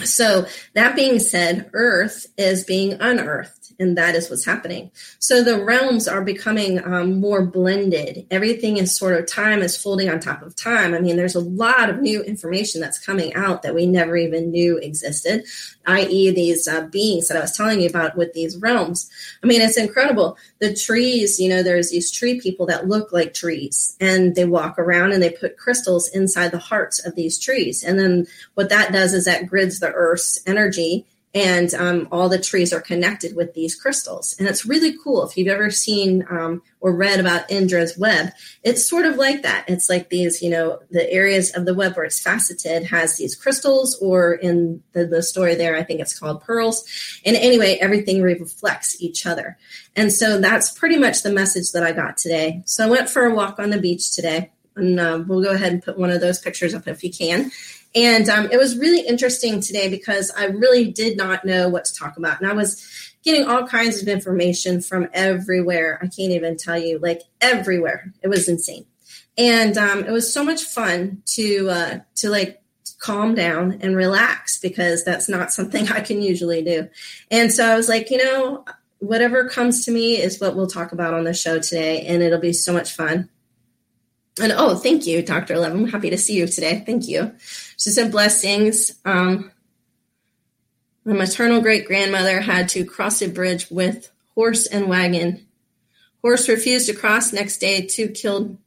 So, 0.05 0.47
that 0.73 0.97
being 0.97 1.19
said, 1.19 1.69
Earth 1.75 2.27
is 2.39 2.65
being 2.65 2.95
unearthed 2.95 3.63
and 3.79 3.99
that 3.99 4.15
is 4.15 4.31
what's 4.31 4.45
happening. 4.45 4.91
So 5.19 5.43
the 5.43 5.63
realms 5.63 6.09
are 6.09 6.23
becoming 6.23 6.83
um, 6.85 7.21
more 7.21 7.45
blended. 7.45 8.27
Everything 8.31 8.77
is 8.79 8.97
sort 8.97 9.19
of 9.19 9.27
time 9.27 9.61
is 9.61 9.77
folding 9.77 10.09
on 10.09 10.21
top 10.21 10.43
of 10.43 10.57
time. 10.57 10.95
I 10.95 11.01
mean, 11.01 11.17
there's 11.17 11.35
a 11.35 11.41
lot 11.41 11.91
of 11.91 12.01
new 12.01 12.23
information 12.23 12.81
that's 12.81 13.05
coming 13.05 13.35
out 13.35 13.63
that 13.63 13.75
we 13.75 13.87
never 13.87 14.17
even 14.17 14.51
knew 14.51 14.79
existed, 14.79 15.45
i.e., 15.87 16.31
these 16.31 16.69
uh, 16.69 16.83
beings 16.83 17.29
that 17.29 17.37
I 17.37 17.41
was 17.41 17.57
telling 17.57 17.81
you 17.81 17.89
about 17.89 18.17
with 18.17 18.33
these 18.33 18.57
realms. 18.59 19.11
I 19.43 19.47
mean, 19.47 19.61
it's 19.61 19.77
incredible. 19.77 20.37
The 20.59 20.75
trees, 20.75 21.41
you 21.41 21.49
know, 21.49 21.62
there's 21.62 21.91
these 21.91 22.11
tree 22.11 22.41
people 22.41 22.67
that 22.67 22.89
look 22.89 23.12
like 23.12 23.35
trees, 23.35 23.97
and 24.01 24.35
they 24.35 24.45
walk 24.45 24.79
around 24.79 25.12
and 25.12 25.23
they 25.23 25.31
put 25.31 25.57
crystals 25.57 26.09
inside 26.09 26.51
the 26.53 26.59
hearts 26.59 27.05
of 27.05 27.15
these 27.15 27.39
trees. 27.39 27.83
And 27.83 27.99
then 27.99 28.27
what 28.55 28.69
that 28.69 28.93
does 28.93 29.15
is 29.15 29.25
that 29.25 29.47
grids 29.47 29.81
the 29.81 29.93
earth's 29.93 30.41
energy 30.47 31.07
and 31.35 31.73
um, 31.75 32.09
all 32.12 32.29
the 32.29 32.39
trees 32.39 32.73
are 32.73 32.81
connected 32.81 33.35
with 33.35 33.55
these 33.55 33.75
crystals. 33.75 34.37
And 34.39 34.47
it's 34.47 34.67
really 34.67 34.97
cool. 35.03 35.27
If 35.27 35.37
you've 35.37 35.49
ever 35.49 35.71
seen 35.71 36.27
um, 36.29 36.62
or 36.81 36.95
read 36.95 37.21
about 37.21 37.51
Indra's 37.51 37.97
web, 37.97 38.33
it's 38.62 38.87
sort 38.87 39.07
of 39.07 39.17
like 39.17 39.43
that. 39.43 39.65
It's 39.67 39.89
like 39.89 40.11
these, 40.11 40.43
you 40.43 40.51
know, 40.51 40.81
the 40.91 41.11
areas 41.11 41.51
of 41.57 41.65
the 41.65 41.75
web 41.75 41.97
where 41.97 42.05
it's 42.05 42.21
faceted 42.21 42.85
has 42.85 43.17
these 43.17 43.35
crystals, 43.35 43.97
or 44.03 44.35
in 44.35 44.83
the, 44.93 45.07
the 45.07 45.23
story 45.23 45.55
there, 45.55 45.77
I 45.77 45.85
think 45.85 46.01
it's 46.01 46.19
called 46.19 46.43
pearls. 46.43 46.85
And 47.25 47.37
anyway, 47.37 47.79
everything 47.81 48.21
reflects 48.23 49.01
each 49.01 49.25
other. 49.25 49.57
And 49.97 50.12
so 50.12 50.39
that's 50.39 50.71
pretty 50.71 50.99
much 50.99 51.23
the 51.23 51.33
message 51.33 51.73
that 51.73 51.83
I 51.83 51.93
got 51.93 52.19
today. 52.19 52.62
So 52.67 52.87
I 52.87 52.91
went 52.91 53.09
for 53.09 53.25
a 53.25 53.35
walk 53.35 53.59
on 53.59 53.71
the 53.71 53.81
beach 53.81 54.15
today. 54.15 54.51
And 54.75 54.99
uh, 54.99 55.23
we'll 55.27 55.43
go 55.43 55.51
ahead 55.51 55.73
and 55.73 55.83
put 55.83 55.99
one 55.99 56.09
of 56.09 56.23
those 56.23 56.39
pictures 56.39 56.75
up 56.75 56.89
if 56.89 57.05
you 57.05 57.12
can. 57.12 57.51
And 57.95 58.29
um, 58.29 58.49
it 58.51 58.57
was 58.57 58.79
really 58.79 59.07
interesting 59.07 59.61
today 59.61 59.89
because 59.89 60.31
I 60.37 60.47
really 60.47 60.91
did 60.91 61.17
not 61.17 61.45
know 61.45 61.69
what 61.69 61.85
to 61.85 61.95
talk 61.95 62.17
about. 62.17 62.41
And 62.41 62.51
I 62.51 62.55
was 62.55 63.13
getting 63.23 63.47
all 63.47 63.67
kinds 63.67 64.01
of 64.01 64.09
information 64.09 64.81
from 64.81 65.09
everywhere. 65.13 65.99
I 66.03 66.07
can't 66.07 66.33
even 66.33 66.57
tell 66.57 66.79
you, 66.79 66.99
like 66.99 67.23
everywhere. 67.41 68.13
It 68.23 68.29
was 68.29 68.49
insane. 68.49 68.87
And 69.39 69.77
um, 69.79 70.05
it 70.05 70.11
was 70.11 70.33
so 70.33 70.45
much 70.45 70.65
fun 70.65 71.23
to 71.35 71.71
uh, 71.71 71.99
to 72.17 72.31
like 72.31 72.63
calm 72.99 73.35
down 73.35 73.79
and 73.81 73.97
relax 73.97 74.59
because 74.59 75.05
that's 75.05 75.29
not 75.29 75.53
something 75.53 75.89
I 75.93 76.01
can 76.01 76.23
usually 76.23 76.63
do. 76.63 76.89
And 77.31 77.53
so 77.53 77.67
I 77.67 77.77
was 77.77 77.89
like, 77.89 78.11
you 78.11 78.19
know, 78.19 78.65
whatever 78.99 79.49
comes 79.49 79.85
to 79.85 79.91
me 79.91 80.21
is 80.21 80.41
what 80.41 80.55
we'll 80.55 80.69
talk 80.69 80.93
about 80.93 81.13
on 81.15 81.25
the 81.25 81.35
show 81.35 81.59
today, 81.59 82.07
and 82.07 82.23
it'll 82.23 82.41
be 82.41 82.53
so 82.53 82.73
much 82.73 82.95
fun. 82.95 83.29
And 84.41 84.53
oh, 84.53 84.77
thank 84.77 85.07
you, 85.07 85.23
Dr. 85.23 85.59
Love. 85.59 85.73
I'm 85.73 85.89
happy 85.89 86.11
to 86.11 86.19
see 86.19 86.37
you 86.37 86.47
today. 86.47 86.83
Thank 86.87 87.07
you. 87.07 87.33
She 87.77 87.91
said 87.91 88.11
blessings. 88.11 88.93
Um, 89.05 89.51
my 91.05 91.12
maternal 91.15 91.61
great 91.61 91.87
grandmother 91.87 92.41
had 92.41 92.69
to 92.71 92.85
cross 92.85 93.21
a 93.23 93.29
bridge 93.29 93.71
with 93.71 94.11
horse 94.35 94.67
and 94.67 94.89
wagon. 94.89 95.47
Horse 96.23 96.49
refused 96.49 96.87
to 96.87 96.95
cross. 96.95 97.33
Next 97.33 97.59
day, 97.59 97.87
two 97.87 98.09
killed. 98.09 98.59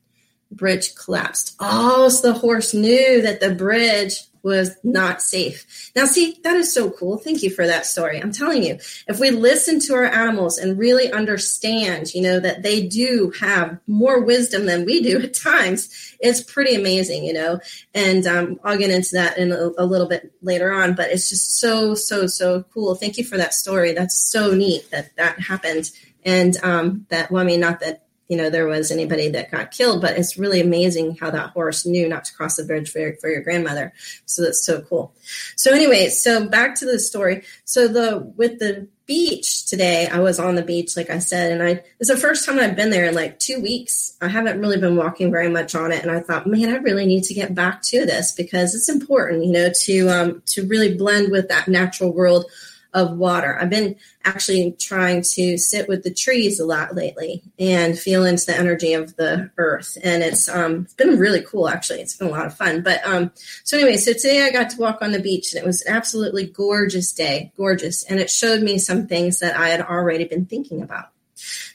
Bridge 0.52 0.94
collapsed. 0.96 1.56
Oh, 1.60 2.08
so 2.10 2.32
the 2.32 2.40
horse 2.40 2.74
knew 2.74 3.24
that 3.24 3.40
the 3.40 3.56
bridge 3.56 4.22
was 4.46 4.78
not 4.84 5.24
safe. 5.24 5.92
Now, 5.96 6.06
see, 6.06 6.38
that 6.44 6.56
is 6.56 6.72
so 6.72 6.92
cool. 6.92 7.18
Thank 7.18 7.42
you 7.42 7.50
for 7.50 7.66
that 7.66 7.88
story. 7.88 8.22
I'm 8.22 8.32
telling 8.32 8.62
you, 8.62 8.76
if 9.08 9.20
we 9.20 9.32
listen 9.32 9.80
to 9.82 9.96
our 9.96 10.06
animals 10.06 10.60
and 10.60 10.78
really 10.78 11.12
understand, 11.12 12.14
you 12.14 12.22
know, 12.22 12.40
that 12.40 12.62
they 12.62 12.86
do 12.86 13.34
have 13.40 13.80
more 13.88 14.22
wisdom 14.22 14.68
than 14.68 14.86
we 14.86 15.02
do 15.02 15.20
at 15.20 15.34
times, 15.34 16.16
it's 16.20 16.44
pretty 16.44 16.76
amazing, 16.76 17.26
you 17.26 17.34
know. 17.34 17.60
And 17.96 18.28
um, 18.28 18.60
I'll 18.64 18.78
get 18.78 18.92
into 18.92 19.16
that 19.16 19.40
in 19.40 19.52
a, 19.52 19.72
a 19.80 19.86
little 19.86 20.08
bit 20.08 20.32
later 20.44 20.72
on, 20.72 20.94
but 20.94 21.10
it's 21.10 21.28
just 21.28 21.60
so, 21.60 21.96
so, 21.96 22.28
so 22.28 22.64
cool. 22.72 22.94
Thank 22.94 23.18
you 23.18 23.24
for 23.24 23.38
that 23.38 23.56
story. 23.56 23.94
That's 23.94 24.32
so 24.32 24.54
neat 24.54 24.92
that 24.92 25.16
that 25.16 25.40
happened. 25.40 25.90
And 26.24 26.56
um, 26.64 27.08
that, 27.10 27.32
well, 27.32 27.42
I 27.42 27.46
mean, 27.46 27.60
not 27.60 27.80
that 27.80 28.05
you 28.28 28.38
know 28.38 28.50
there 28.50 28.68
was 28.68 28.92
anybody 28.92 29.30
that 29.30 29.52
got 29.52 29.72
killed 29.72 30.02
but 30.02 30.18
it's 30.18 30.38
really 30.38 30.62
amazing 30.62 31.16
how 31.20 31.30
that 31.30 31.52
horse 31.52 31.86
knew 31.86 32.08
not 32.08 32.26
to 32.26 32.34
cross 32.34 32.56
the 32.56 32.64
bridge 32.64 32.90
for 32.90 33.00
your, 33.00 33.16
for 33.18 33.30
your 33.30 33.42
grandmother. 33.42 33.94
So 34.26 34.44
that's 34.44 34.66
so 34.66 34.82
cool. 34.82 35.14
So 35.56 35.74
anyway 35.74 36.10
so 36.10 36.48
back 36.48 36.76
to 36.76 36.86
the 36.86 37.00
story. 37.00 37.44
So 37.66 37.88
the 37.88 38.20
with 38.36 38.60
the 38.60 38.88
beach 39.08 39.68
today 39.68 40.08
i 40.08 40.20
was 40.20 40.40
on 40.40 40.56
the 40.56 40.64
beach 40.64 40.98
like 40.98 41.12
i 41.12 41.20
said 41.20 41.52
and 41.52 41.62
i 41.62 41.84
it's 42.00 42.10
the 42.10 42.18
first 42.18 42.44
time 42.44 42.58
i've 42.58 42.76
been 42.76 42.90
there 42.90 43.06
in 43.06 43.14
like 43.14 43.38
two 43.38 43.62
weeks. 43.62 44.18
I 44.20 44.28
haven't 44.28 44.60
really 44.60 44.80
been 44.80 44.96
walking 44.96 45.30
very 45.30 45.50
much 45.50 45.76
on 45.76 45.92
it 45.92 46.02
and 46.02 46.10
i 46.10 46.22
thought 46.22 46.48
man 46.48 46.70
i 46.70 46.78
really 46.78 47.06
need 47.06 47.24
to 47.26 47.36
get 47.36 47.54
back 47.54 47.84
to 47.84 48.06
this 48.06 48.32
because 48.32 48.74
it's 48.74 48.90
important 48.90 49.46
you 49.46 49.52
know 49.52 49.70
to 49.82 50.10
um 50.10 50.42
to 50.48 50.66
really 50.66 50.98
blend 50.98 51.32
with 51.32 51.50
that 51.50 51.68
natural 51.68 52.12
world 52.14 52.46
of 52.96 53.18
water. 53.18 53.60
I've 53.60 53.70
been 53.70 53.98
actually 54.24 54.72
trying 54.80 55.22
to 55.34 55.58
sit 55.58 55.90
with 55.90 56.04
the 56.04 56.14
trees 56.14 56.62
a 56.62 56.66
lot 56.66 56.96
lately 56.96 57.44
and 57.60 58.00
feel 58.00 58.26
into 58.26 58.46
the 58.46 58.58
energy 58.58 58.94
of 58.94 59.16
the 59.18 59.52
earth. 59.58 59.98
And 60.02 60.24
it's 60.24 60.48
um, 60.48 60.84
it's 60.86 60.94
been 60.94 61.20
really 61.20 61.42
cool 61.42 61.68
actually. 61.68 62.00
It's 62.00 62.16
been 62.16 62.30
a 62.30 62.32
lot 62.32 62.46
of 62.46 62.56
fun. 62.56 62.82
But 62.82 63.06
um, 63.06 63.32
so 63.66 63.78
anyway, 63.78 63.98
so 63.98 64.14
today 64.14 64.44
I 64.44 64.52
got 64.52 64.70
to 64.72 64.80
walk 64.80 65.00
on 65.02 65.12
the 65.12 65.20
beach 65.20 65.54
and 65.54 65.62
it 65.62 65.68
was 65.68 65.82
an 65.82 65.94
absolutely 65.94 66.48
gorgeous 66.48 67.12
day, 67.12 67.52
gorgeous. 67.58 68.04
And 68.04 68.20
it 68.20 68.30
showed 68.30 68.64
me 68.64 68.80
some 68.80 69.08
things 69.08 69.40
that 69.42 69.58
I 69.58 69.70
had 69.70 69.82
already 69.82 70.24
been 70.24 70.46
thinking 70.46 70.82
about. 70.82 71.10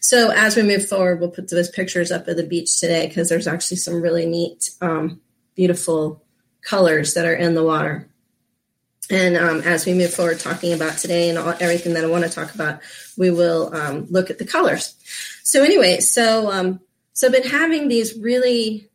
So 0.00 0.30
as 0.30 0.56
we 0.56 0.62
move 0.62 0.88
forward, 0.88 1.20
we'll 1.20 1.30
put 1.30 1.50
those 1.50 1.68
pictures 1.68 2.10
up 2.10 2.26
of 2.26 2.38
the 2.38 2.46
beach 2.46 2.80
today 2.80 3.06
because 3.06 3.28
there's 3.28 3.46
actually 3.46 3.76
some 3.76 4.00
really 4.00 4.24
neat, 4.24 4.70
um, 4.80 5.20
beautiful 5.54 6.24
colors 6.62 7.12
that 7.12 7.26
are 7.26 7.34
in 7.34 7.54
the 7.54 7.62
water. 7.62 8.09
And 9.10 9.36
um, 9.36 9.60
as 9.62 9.86
we 9.86 9.94
move 9.94 10.14
forward 10.14 10.38
talking 10.38 10.72
about 10.72 10.98
today 10.98 11.28
and 11.28 11.38
all, 11.38 11.54
everything 11.60 11.94
that 11.94 12.04
I 12.04 12.08
want 12.08 12.24
to 12.24 12.30
talk 12.30 12.54
about, 12.54 12.80
we 13.16 13.30
will 13.30 13.74
um, 13.74 14.06
look 14.08 14.30
at 14.30 14.38
the 14.38 14.46
colors. 14.46 14.94
So 15.42 15.64
anyway, 15.64 15.98
so 16.00 16.50
um, 16.50 16.80
so 17.12 17.26
I've 17.26 17.32
been 17.32 17.42
having 17.42 17.88
these 17.88 18.16
really 18.16 18.89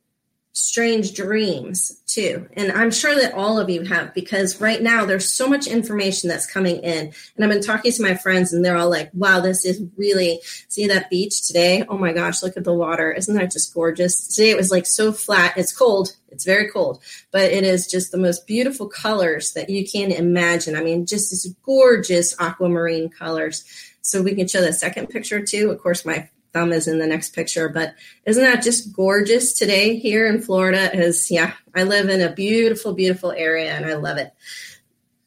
strange 0.56 1.14
dreams 1.14 2.02
too. 2.08 2.48
And 2.54 2.72
I'm 2.72 2.90
sure 2.90 3.14
that 3.14 3.34
all 3.34 3.60
of 3.60 3.70
you 3.70 3.84
have 3.84 4.14
because 4.14 4.62
right 4.62 4.82
now 4.82 5.06
there's 5.06 5.28
so 5.28 5.50
much 5.50 5.68
information 5.68 6.30
that's 6.30 6.50
coming 6.50 6.78
in. 6.78 7.12
And 7.36 7.44
I've 7.44 7.52
been 7.52 7.62
talking 7.62 7.92
to 7.92 8.02
my 8.02 8.16
friends 8.16 8.54
and 8.54 8.64
they're 8.64 8.78
all 8.78 8.90
like, 8.90 9.10
wow, 9.14 9.42
this 9.42 9.66
is 9.66 9.84
really 9.98 10.40
see 10.70 10.88
that 10.88 11.10
beach 11.10 11.46
today. 11.46 11.84
Oh 11.90 11.98
my 11.98 12.14
gosh, 12.14 12.42
look 12.42 12.56
at 12.56 12.64
the 12.64 12.74
water. 12.74 13.12
Isn't 13.12 13.36
that 13.36 13.52
just 13.52 13.74
gorgeous? 13.74 14.30
Today 14.30 14.52
it 14.52 14.56
was 14.58 14.72
like 14.72 14.86
so 14.86 15.12
flat. 15.12 15.58
It's 15.58 15.76
cold. 15.76 16.16
It's 16.30 16.46
very 16.46 16.70
cold, 16.70 17.04
but 17.32 17.52
it 17.52 17.66
is 17.66 17.86
just 17.86 18.14
the 18.14 18.18
most 18.18 18.48
beautiful 18.48 18.88
colors 18.88 19.52
that 19.54 19.70
you 19.70 19.86
can 19.86 20.10
imagine. 20.10 20.78
I 20.78 20.84
mean, 20.84 21.06
just 21.06 21.32
these 21.32 21.54
gorgeous 21.64 22.34
aquamarine 22.40 23.10
colors. 23.10 23.66
So 24.02 24.22
we 24.22 24.36
can 24.36 24.48
show 24.48 24.62
the 24.62 24.72
second 24.72 25.08
picture 25.08 25.46
too. 25.46 25.70
Of 25.72 25.82
course, 25.82 26.06
my 26.06 26.30
thumb 26.56 26.72
is 26.72 26.88
in 26.88 27.00
the 27.00 27.06
next 27.06 27.36
picture. 27.36 27.68
But 27.68 27.94
isn't 28.26 28.44
that 28.44 28.64
just 28.64 28.94
gorgeous 28.94 29.54
today 29.54 29.98
here 29.98 30.26
in 30.26 30.42
Florida? 30.42 30.90
Is 30.98 31.30
yeah, 31.30 31.54
I 31.76 31.84
live 31.84 32.10
in 32.10 32.22
a 32.22 32.32
beautiful, 32.32 32.94
beautiful 32.94 33.32
area 33.32 33.74
and 33.74 33.86
I 33.86 33.96
love 33.96 34.18
it. 34.18 34.34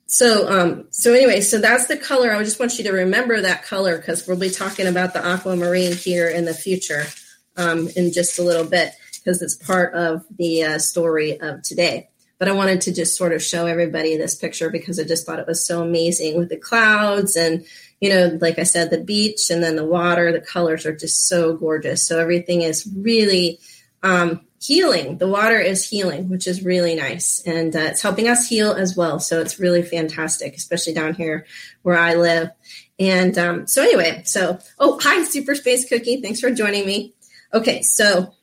So, 0.06 0.48
um, 0.50 0.86
so 0.90 1.12
anyway, 1.12 1.42
so 1.42 1.58
that's 1.58 1.86
the 1.86 1.98
color. 1.98 2.32
I 2.32 2.42
just 2.42 2.58
want 2.58 2.78
you 2.78 2.84
to 2.84 2.92
remember 2.92 3.42
that 3.42 3.62
color 3.62 3.98
because 3.98 4.26
we'll 4.26 4.38
be 4.38 4.48
talking 4.48 4.86
about 4.86 5.12
the 5.12 5.24
aquamarine 5.24 5.92
here 5.92 6.28
in 6.28 6.46
the 6.46 6.54
future 6.54 7.04
um, 7.58 7.88
in 7.94 8.10
just 8.10 8.38
a 8.38 8.42
little 8.42 8.64
bit 8.64 8.94
because 9.12 9.42
it's 9.42 9.54
part 9.54 9.92
of 9.92 10.24
the 10.38 10.64
uh, 10.64 10.78
story 10.78 11.38
of 11.38 11.62
today. 11.62 12.08
But 12.38 12.48
I 12.48 12.52
wanted 12.52 12.80
to 12.82 12.94
just 12.94 13.18
sort 13.18 13.34
of 13.34 13.42
show 13.42 13.66
everybody 13.66 14.16
this 14.16 14.34
picture 14.34 14.70
because 14.70 14.98
I 14.98 15.04
just 15.04 15.26
thought 15.26 15.40
it 15.40 15.46
was 15.46 15.66
so 15.66 15.82
amazing 15.82 16.38
with 16.38 16.48
the 16.48 16.56
clouds 16.56 17.36
and 17.36 17.66
you 18.00 18.10
know, 18.10 18.38
like 18.40 18.58
I 18.58 18.62
said, 18.62 18.90
the 18.90 18.98
beach 19.02 19.50
and 19.50 19.62
then 19.62 19.76
the 19.76 19.84
water, 19.84 20.32
the 20.32 20.40
colors 20.40 20.86
are 20.86 20.94
just 20.94 21.26
so 21.26 21.54
gorgeous. 21.56 22.06
So 22.06 22.18
everything 22.18 22.62
is 22.62 22.88
really 22.96 23.58
um, 24.02 24.40
healing. 24.60 25.18
The 25.18 25.28
water 25.28 25.58
is 25.58 25.88
healing, 25.88 26.28
which 26.28 26.46
is 26.46 26.64
really 26.64 26.94
nice. 26.94 27.42
And 27.44 27.74
uh, 27.74 27.80
it's 27.80 28.02
helping 28.02 28.28
us 28.28 28.46
heal 28.46 28.72
as 28.72 28.96
well. 28.96 29.18
So 29.18 29.40
it's 29.40 29.58
really 29.58 29.82
fantastic, 29.82 30.54
especially 30.54 30.94
down 30.94 31.14
here 31.14 31.46
where 31.82 31.98
I 31.98 32.14
live. 32.14 32.50
And 32.98 33.36
um, 33.38 33.66
so, 33.66 33.82
anyway, 33.82 34.22
so, 34.24 34.58
oh, 34.78 34.98
hi, 35.00 35.24
Super 35.24 35.54
Space 35.54 35.88
Cookie. 35.88 36.20
Thanks 36.20 36.40
for 36.40 36.50
joining 36.50 36.86
me. 36.86 37.14
Okay, 37.54 37.82
so 37.82 38.34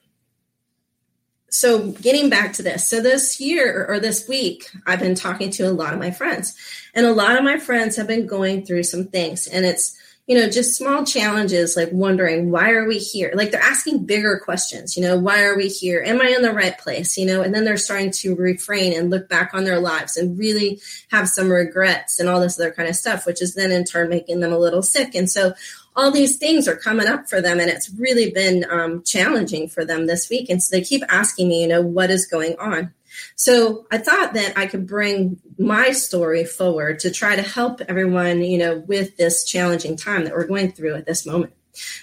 so 1.60 1.92
getting 1.92 2.30
back 2.30 2.54
to 2.54 2.62
this 2.62 2.90
so 2.90 3.02
this 3.02 3.40
year 3.40 3.86
or 3.88 4.00
this 4.00 4.28
week 4.28 4.70
i've 4.86 5.00
been 5.00 5.16
talking 5.16 5.50
to 5.50 5.64
a 5.64 5.72
lot 5.72 5.94
of 5.94 6.00
my 6.00 6.12
friends 6.12 6.56
and 6.94 7.06
a 7.06 7.14
lot 7.14 7.38
of 7.38 7.44
my 7.44 7.58
friends 7.58 7.96
have 7.96 8.08
been 8.08 8.26
going 8.26 8.66
through 8.66 8.84
some 8.84 9.06
things 9.06 9.48
and 9.48 9.66
it's 9.66 9.98
you 10.28 10.36
know 10.36 10.50
just 10.50 10.76
small 10.76 11.06
challenges 11.06 11.76
like 11.76 11.90
wondering 11.92 12.50
why 12.50 12.72
are 12.72 12.88
we 12.88 12.98
here? 12.98 13.32
Like 13.36 13.52
they're 13.52 13.62
asking 13.62 14.06
bigger 14.06 14.42
questions 14.44 14.98
you 14.98 15.04
know 15.04 15.18
why 15.18 15.44
are 15.44 15.56
we 15.56 15.68
here? 15.68 16.02
Am 16.04 16.22
i 16.22 16.28
in 16.30 16.42
the 16.42 16.54
right 16.54 16.78
place 16.78 17.18
you 17.18 17.26
know? 17.26 17.42
And 17.42 17.54
then 17.54 17.64
they're 17.64 17.78
starting 17.78 18.12
to 18.12 18.36
refrain 18.36 18.94
and 18.94 19.10
look 19.10 19.30
back 19.30 19.52
on 19.54 19.66
their 19.66 19.80
lives 19.80 20.18
and 20.18 20.38
really 20.38 20.80
have 21.12 21.30
some 21.30 21.52
regrets 21.52 22.20
and 22.20 22.28
all 22.28 22.40
this 22.40 22.60
other 22.60 22.72
kind 22.72 22.90
of 22.90 22.96
stuff 22.96 23.26
which 23.26 23.42
is 23.42 23.54
then 23.54 23.72
in 23.72 23.84
turn 23.84 24.10
making 24.10 24.40
them 24.40 24.54
a 24.54 24.60
little 24.60 24.82
sick. 24.82 25.14
And 25.16 25.30
so 25.30 25.54
all 25.96 26.12
these 26.12 26.38
things 26.38 26.68
are 26.68 26.76
coming 26.76 27.08
up 27.08 27.30
for 27.30 27.42
them 27.42 27.60
and 27.60 27.70
it's 27.70 27.90
really 27.92 28.32
been 28.32 28.66
um, 28.70 29.04
challenging 29.04 29.68
for 29.68 29.86
them 29.86 30.08
this 30.08 30.30
week 30.30 30.50
and 30.50 30.62
so 30.62 30.76
they 30.76 30.84
keep 30.84 31.04
asking 31.10 31.48
me 31.48 31.62
you 31.62 31.68
know 31.68 31.82
what 31.82 32.10
is 32.10 32.28
going 32.28 32.56
on? 32.60 32.94
So 33.36 33.88
i 33.92 33.98
thought 33.98 34.34
that 34.34 34.58
i 34.58 34.66
could 34.68 34.86
bring 34.86 35.40
my 35.58 35.92
story 35.92 36.44
forward 36.44 37.00
to 37.00 37.12
try 37.12 37.36
to 37.36 37.42
help 37.42 37.80
everyone 37.88 38.42
you 38.42 38.58
know 38.58 38.80
with 38.80 39.16
this 39.16 39.46
challenging 39.46 39.96
time 39.96 40.26
that 40.26 40.34
we're 40.34 40.48
going 40.48 40.72
through 40.74 40.96
at 40.96 41.06
this 41.06 41.26
moment 41.26 41.54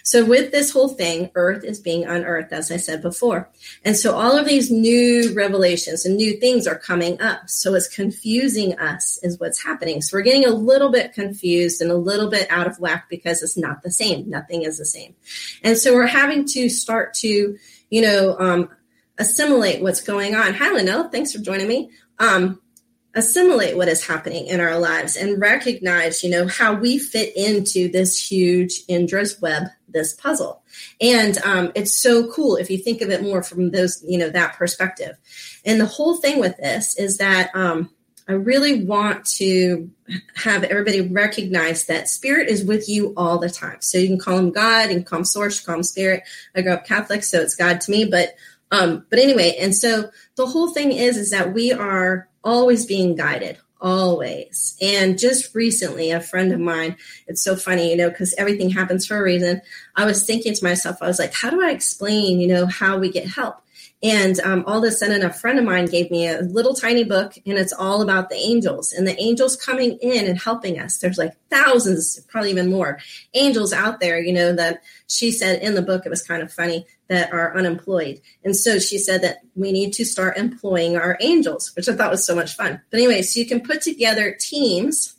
so, 0.03 0.25
with 0.25 0.53
this 0.53 0.71
whole 0.71 0.89
thing, 0.89 1.31
Earth 1.35 1.65
is 1.65 1.81
being 1.81 2.05
unearthed, 2.05 2.53
as 2.53 2.71
I 2.71 2.77
said 2.77 3.03
before. 3.03 3.51
And 3.85 3.97
so, 3.97 4.15
all 4.15 4.37
of 4.37 4.47
these 4.47 4.71
new 4.71 5.33
revelations 5.35 6.07
and 6.07 6.17
new 6.17 6.39
things 6.39 6.67
are 6.67 6.79
coming 6.79 7.21
up. 7.21 7.49
So, 7.49 7.75
it's 7.75 7.89
confusing 7.89 8.79
us, 8.79 9.19
is 9.23 9.39
what's 9.39 9.63
happening. 9.63 10.03
So, 10.03 10.17
we're 10.17 10.23
getting 10.23 10.47
a 10.47 10.51
little 10.51 10.91
bit 10.91 11.13
confused 11.13 11.83
and 11.83 11.91
a 11.91 11.97
little 11.97 12.31
bit 12.31 12.51
out 12.51 12.67
of 12.67 12.79
whack 12.79 13.07
because 13.09 13.43
it's 13.43 13.57
not 13.57 13.83
the 13.83 13.91
same. 13.91 14.29
Nothing 14.31 14.63
is 14.63 14.79
the 14.79 14.87
same. 14.87 15.15
And 15.63 15.77
so, 15.77 15.95
we're 15.95 16.07
having 16.07 16.47
to 16.49 16.69
start 16.69 17.15
to, 17.15 17.59
you 17.91 18.03
know, 18.03 18.37
um, 18.39 18.71
assimilate 19.19 19.83
what's 19.83 20.01
going 20.01 20.35
on. 20.35 20.55
Hi, 20.55 20.73
Linnell. 20.73 21.09
Thanks 21.09 21.33
for 21.33 21.39
joining 21.39 21.69
me. 21.69 21.91
Um, 22.19 22.62
assimilate 23.15 23.77
what 23.77 23.89
is 23.89 24.07
happening 24.07 24.47
in 24.47 24.61
our 24.61 24.79
lives 24.79 25.17
and 25.17 25.41
recognize, 25.41 26.25
you 26.25 26.31
know, 26.31 26.47
how 26.47 26.75
we 26.75 26.99
fit 26.99 27.37
into 27.37 27.91
this 27.91 28.31
huge 28.31 28.83
Indra's 28.89 29.41
web, 29.41 29.65
this 29.89 30.15
puzzle. 30.15 30.63
And 31.01 31.37
um, 31.45 31.73
it's 31.75 32.01
so 32.01 32.33
cool 32.33 32.57
if 32.57 32.71
you 32.71 32.79
think 32.79 33.03
of 33.03 33.11
it 33.11 33.23
more 33.23 33.43
from 33.43 33.71
those, 33.71 34.03
you 34.07 34.19
know, 34.19 34.31
that 34.31 34.57
perspective. 34.57 35.17
And 35.65 35.81
the 35.81 35.87
whole 35.87 36.17
thing 36.17 36.41
with 36.41 36.57
this 36.57 36.99
is 36.99 37.19
that 37.19 37.51
um, 37.55 37.91
I 38.29 38.33
really 38.33 38.85
want 38.85 39.27
to 39.37 39.91
have 40.37 40.65
everybody 40.65 41.03
recognize 41.03 41.87
that 41.87 42.09
spirit 42.09 42.49
is 42.49 42.65
with 42.65 42.89
you 42.89 43.13
all 43.17 43.39
the 43.39 43.51
time. 43.51 43.79
So 43.81 43.99
you 43.99 44.09
can 44.09 44.19
call 44.19 44.39
him 44.39 44.53
God 44.53 44.91
and 44.91 45.05
call 45.05 45.21
him 45.21 45.25
source, 45.25 45.61
call 45.61 45.77
him 45.77 45.83
spirit. 45.83 46.23
I 46.55 46.63
grew 46.63 46.73
up 46.73 46.87
Catholic, 46.87 47.25
so 47.25 47.41
it's 47.41 47.57
God 47.57 47.81
to 47.83 47.91
me. 47.91 48.07
But 48.07 48.35
um, 48.71 49.05
but 49.11 49.19
anyway, 49.19 49.57
and 49.61 49.75
so 49.75 50.11
the 50.37 50.47
whole 50.47 50.73
thing 50.73 50.93
is 50.93 51.19
is 51.19 51.31
that 51.31 51.53
we 51.53 51.73
are 51.73 52.29
always 52.45 52.87
being 52.87 53.17
guided 53.17 53.59
always. 53.81 54.77
And 54.81 55.19
just 55.19 55.55
recently 55.55 56.13
a 56.13 56.21
friend 56.21 56.53
of 56.53 56.61
mine 56.61 56.97
it's 57.27 57.43
so 57.43 57.57
funny 57.57 57.91
you 57.91 57.97
know 57.97 58.11
because 58.11 58.35
everything 58.39 58.71
happens 58.71 59.07
for 59.07 59.17
a 59.17 59.23
reason. 59.23 59.61
I 59.97 60.05
was 60.05 60.25
thinking 60.25 60.55
to 60.55 60.65
myself 60.65 60.97
i 61.03 61.07
was 61.07 61.19
like 61.19 61.35
how 61.35 61.51
do 61.51 61.63
i 61.63 61.71
explain 61.71 62.41
you 62.41 62.47
know 62.47 62.67
how 62.67 62.99
we 62.99 63.11
get 63.11 63.27
help 63.27 63.57
and 64.03 64.41
um, 64.41 64.65
all 64.67 64.79
of 64.79 64.85
a 64.85 64.91
sudden, 64.91 65.23
a 65.23 65.33
friend 65.33 65.61
of 65.61 65.65
mine 65.65 65.87
gave 65.87 66.11
me 66.11 66.27
a 66.27 66.41
little 66.41 66.75
tiny 66.75 67.05
book, 67.05 67.35
and 67.47 67.57
it's 67.57 67.73
all 67.73 68.03
about 68.03 68.31
the 68.31 68.37
angels 68.37 68.93
and 68.93 69.07
the 69.07 69.21
angels 69.21 69.55
coming 69.55 69.97
in 70.03 70.27
and 70.27 70.41
helping 70.41 70.81
us. 70.81 70.99
There's 70.99 71.19
like 71.19 71.37
thousands, 71.51 72.19
probably 72.29 72.51
even 72.51 72.69
more 72.71 72.99
angels 73.35 73.73
out 73.73 74.01
there, 74.01 74.21
you 74.21 74.33
know, 74.33 74.53
that 74.55 74.83
she 75.07 75.31
said 75.31 75.63
in 75.63 75.75
the 75.75 75.83
book, 75.83 76.05
it 76.05 76.11
was 76.11 76.23
kind 76.23 76.43
of 76.43 76.53
funny, 76.53 76.85
that 77.07 77.33
are 77.33 77.57
unemployed. 77.57 78.21
And 78.43 78.57
so 78.57 78.81
she 78.81 78.99
said 78.99 79.23
that 79.23 79.39
we 79.55 79.71
need 79.71 79.93
to 79.93 80.05
start 80.05 80.37
employing 80.37 80.97
our 80.97 81.17
angels, 81.21 81.71
which 81.77 81.89
I 81.89 81.95
thought 81.95 82.11
was 82.11 82.27
so 82.27 82.35
much 82.35 82.57
fun. 82.57 82.81
But 82.91 82.99
anyway, 82.99 83.23
so 83.23 83.39
you 83.39 83.47
can 83.47 83.61
put 83.61 83.83
together 83.83 84.37
teams. 84.41 85.15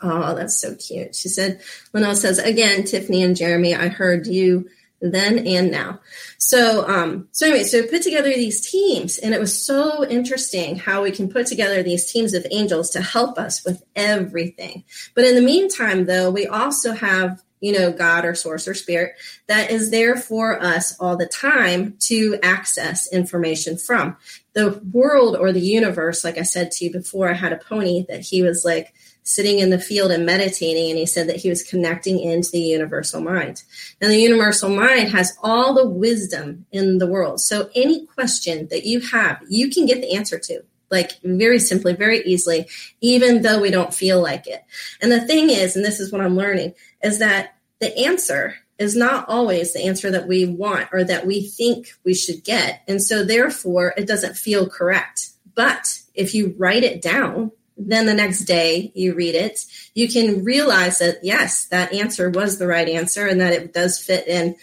Oh, 0.00 0.34
that's 0.34 0.60
so 0.60 0.74
cute. 0.74 1.14
She 1.14 1.28
said, 1.28 1.60
Linnell 1.92 2.16
says, 2.16 2.40
again, 2.40 2.82
Tiffany 2.82 3.22
and 3.22 3.36
Jeremy, 3.36 3.76
I 3.76 3.86
heard 3.86 4.26
you 4.26 4.68
then 5.02 5.46
and 5.46 5.70
now. 5.70 6.00
So, 6.38 6.88
um, 6.88 7.28
so 7.32 7.46
anyway, 7.46 7.64
so 7.64 7.86
put 7.86 8.02
together 8.02 8.30
these 8.30 8.70
teams, 8.70 9.18
and 9.18 9.34
it 9.34 9.40
was 9.40 9.64
so 9.64 10.06
interesting 10.08 10.76
how 10.76 11.02
we 11.02 11.10
can 11.10 11.28
put 11.28 11.46
together 11.46 11.82
these 11.82 12.10
teams 12.10 12.34
of 12.34 12.46
angels 12.50 12.90
to 12.90 13.02
help 13.02 13.38
us 13.38 13.64
with 13.64 13.82
everything. 13.96 14.84
But 15.14 15.24
in 15.24 15.34
the 15.34 15.42
meantime, 15.42 16.06
though, 16.06 16.30
we 16.30 16.46
also 16.46 16.92
have 16.92 17.42
you 17.62 17.72
know, 17.72 17.92
God 17.92 18.24
or 18.24 18.34
source 18.34 18.66
or 18.66 18.74
spirit 18.74 19.12
that 19.46 19.70
is 19.70 19.92
there 19.92 20.16
for 20.16 20.60
us 20.60 20.98
all 20.98 21.16
the 21.16 21.26
time 21.26 21.94
to 22.00 22.36
access 22.42 23.10
information 23.12 23.78
from. 23.78 24.16
The 24.54 24.82
world 24.92 25.36
or 25.36 25.52
the 25.52 25.60
universe, 25.60 26.24
like 26.24 26.38
I 26.38 26.42
said 26.42 26.72
to 26.72 26.84
you 26.84 26.92
before, 26.92 27.30
I 27.30 27.34
had 27.34 27.52
a 27.52 27.58
pony 27.58 28.04
that 28.08 28.20
he 28.20 28.42
was 28.42 28.64
like, 28.64 28.92
sitting 29.24 29.60
in 29.60 29.70
the 29.70 29.78
field 29.78 30.10
and 30.10 30.26
meditating, 30.26 30.90
and 30.90 30.98
he 30.98 31.06
said 31.06 31.28
that 31.28 31.36
he 31.36 31.48
was 31.48 31.62
connecting 31.62 32.18
into 32.18 32.50
the 32.50 32.60
universal 32.60 33.20
mind. 33.20 33.62
And 34.00 34.10
the 34.10 34.18
universal 34.18 34.68
mind 34.68 35.10
has 35.10 35.36
all 35.42 35.74
the 35.74 35.88
wisdom 35.88 36.66
in 36.72 36.98
the 36.98 37.06
world. 37.06 37.40
So 37.40 37.70
any 37.74 38.06
question 38.06 38.68
that 38.68 38.84
you 38.84 39.00
have, 39.00 39.40
you 39.48 39.70
can 39.70 39.86
get 39.86 40.00
the 40.00 40.14
answer 40.14 40.38
to. 40.38 40.62
Like 40.90 41.12
very 41.22 41.58
simply, 41.58 41.94
very 41.94 42.20
easily, 42.24 42.68
even 43.00 43.40
though 43.40 43.62
we 43.62 43.70
don't 43.70 43.94
feel 43.94 44.20
like 44.20 44.46
it. 44.46 44.62
And 45.00 45.10
the 45.10 45.26
thing 45.26 45.48
is, 45.48 45.74
and 45.74 45.84
this 45.84 46.00
is 46.00 46.12
what 46.12 46.20
I'm 46.20 46.36
learning, 46.36 46.74
is 47.02 47.18
that 47.20 47.54
the 47.78 47.96
answer 47.96 48.56
is 48.78 48.94
not 48.94 49.26
always 49.28 49.72
the 49.72 49.84
answer 49.84 50.10
that 50.10 50.28
we 50.28 50.44
want 50.44 50.88
or 50.92 51.02
that 51.04 51.26
we 51.26 51.48
think 51.48 51.94
we 52.04 52.14
should 52.14 52.44
get. 52.44 52.82
And 52.86 53.00
so, 53.02 53.24
therefore, 53.24 53.94
it 53.96 54.06
doesn't 54.06 54.36
feel 54.36 54.68
correct. 54.68 55.30
But 55.54 55.98
if 56.14 56.34
you 56.34 56.54
write 56.58 56.82
it 56.82 57.00
down 57.00 57.52
then 57.88 58.06
the 58.06 58.14
next 58.14 58.40
day 58.40 58.92
you 58.94 59.14
read 59.14 59.34
it, 59.34 59.64
you 59.94 60.08
can 60.08 60.44
realize 60.44 60.98
that 60.98 61.18
yes, 61.22 61.66
that 61.66 61.92
answer 61.92 62.30
was 62.30 62.58
the 62.58 62.66
right 62.66 62.88
answer 62.88 63.26
and 63.26 63.40
that 63.40 63.52
it 63.52 63.72
does 63.72 63.98
fit 63.98 64.26
in 64.26 64.56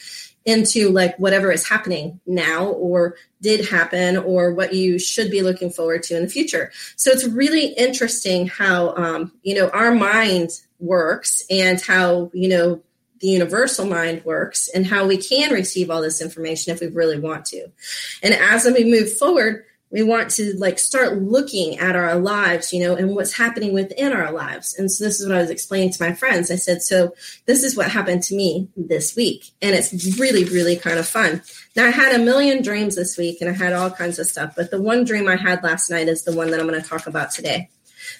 into 0.46 0.90
like 0.90 1.18
whatever 1.18 1.52
is 1.52 1.68
happening 1.68 2.20
now 2.26 2.68
or 2.68 3.16
did 3.42 3.68
happen 3.68 4.18
or 4.18 4.54
what 4.54 4.74
you 4.74 4.98
should 4.98 5.30
be 5.30 5.42
looking 5.42 5.70
forward 5.70 6.02
to 6.04 6.16
in 6.16 6.24
the 6.24 6.30
future. 6.30 6.72
So 6.96 7.12
it's 7.12 7.28
really 7.28 7.68
interesting 7.68 8.48
how 8.48 8.96
um, 8.96 9.32
you 9.44 9.56
know 9.56 9.70
our 9.70 9.94
mind 9.94 10.50
works 10.80 11.44
and 11.50 11.80
how 11.82 12.32
you 12.34 12.50
know 12.50 12.82
the 13.20 13.28
universal 13.28 13.86
mind 13.86 14.24
works 14.24 14.70
and 14.74 14.88
how 14.88 15.06
we 15.06 15.18
can 15.18 15.52
receive 15.52 15.90
all 15.90 16.02
this 16.02 16.22
information 16.22 16.74
if 16.74 16.80
we 16.80 16.88
really 16.88 17.20
want 17.20 17.46
to. 17.46 17.68
And 18.24 18.34
as 18.34 18.66
we 18.66 18.86
move 18.86 19.18
forward, 19.18 19.66
we 19.92 20.04
want 20.04 20.30
to 20.32 20.54
like 20.58 20.78
start 20.78 21.22
looking 21.22 21.80
at 21.80 21.96
our 21.96 22.16
lives 22.16 22.72
you 22.72 22.84
know 22.84 22.96
and 22.96 23.16
what's 23.16 23.34
happening 23.34 23.74
within 23.74 24.14
our 24.14 24.32
lives. 24.32 24.76
And 24.78 24.92
so 24.92 25.04
this 25.04 25.20
is 25.20 25.28
what 25.28 25.38
i 25.38 25.42
was 25.42 25.50
explaining 25.50 25.92
to 25.92 26.04
my 26.04 26.14
friends. 26.14 26.52
I 26.52 26.56
said 26.56 26.82
so 26.82 27.14
this 27.46 27.64
is 27.64 27.76
what 27.76 27.92
happened 27.92 28.24
to 28.24 28.36
me 28.36 28.70
this 28.76 29.16
week. 29.16 29.52
And 29.62 29.76
it's 29.76 30.18
really 30.20 30.46
really 30.46 30.76
kind 30.76 31.00
of 31.00 31.08
fun. 31.08 31.42
Now 31.76 31.86
i 31.86 31.92
had 31.92 32.16
a 32.16 32.24
million 32.24 32.62
dreams 32.62 32.96
this 32.96 33.18
week 33.18 33.42
and 33.42 33.50
i 33.50 33.54
had 33.54 33.74
all 33.74 33.90
kinds 33.90 34.20
of 34.20 34.28
stuff 34.28 34.54
but 34.56 34.72
the 34.72 34.82
one 34.82 35.04
dream 35.04 35.28
i 35.28 35.36
had 35.36 35.64
last 35.64 35.90
night 35.90 36.08
is 36.08 36.24
the 36.24 36.36
one 36.36 36.52
that 36.52 36.60
i'm 36.60 36.68
going 36.68 36.82
to 36.82 36.88
talk 36.88 37.08
about 37.08 37.32
today. 37.32 37.70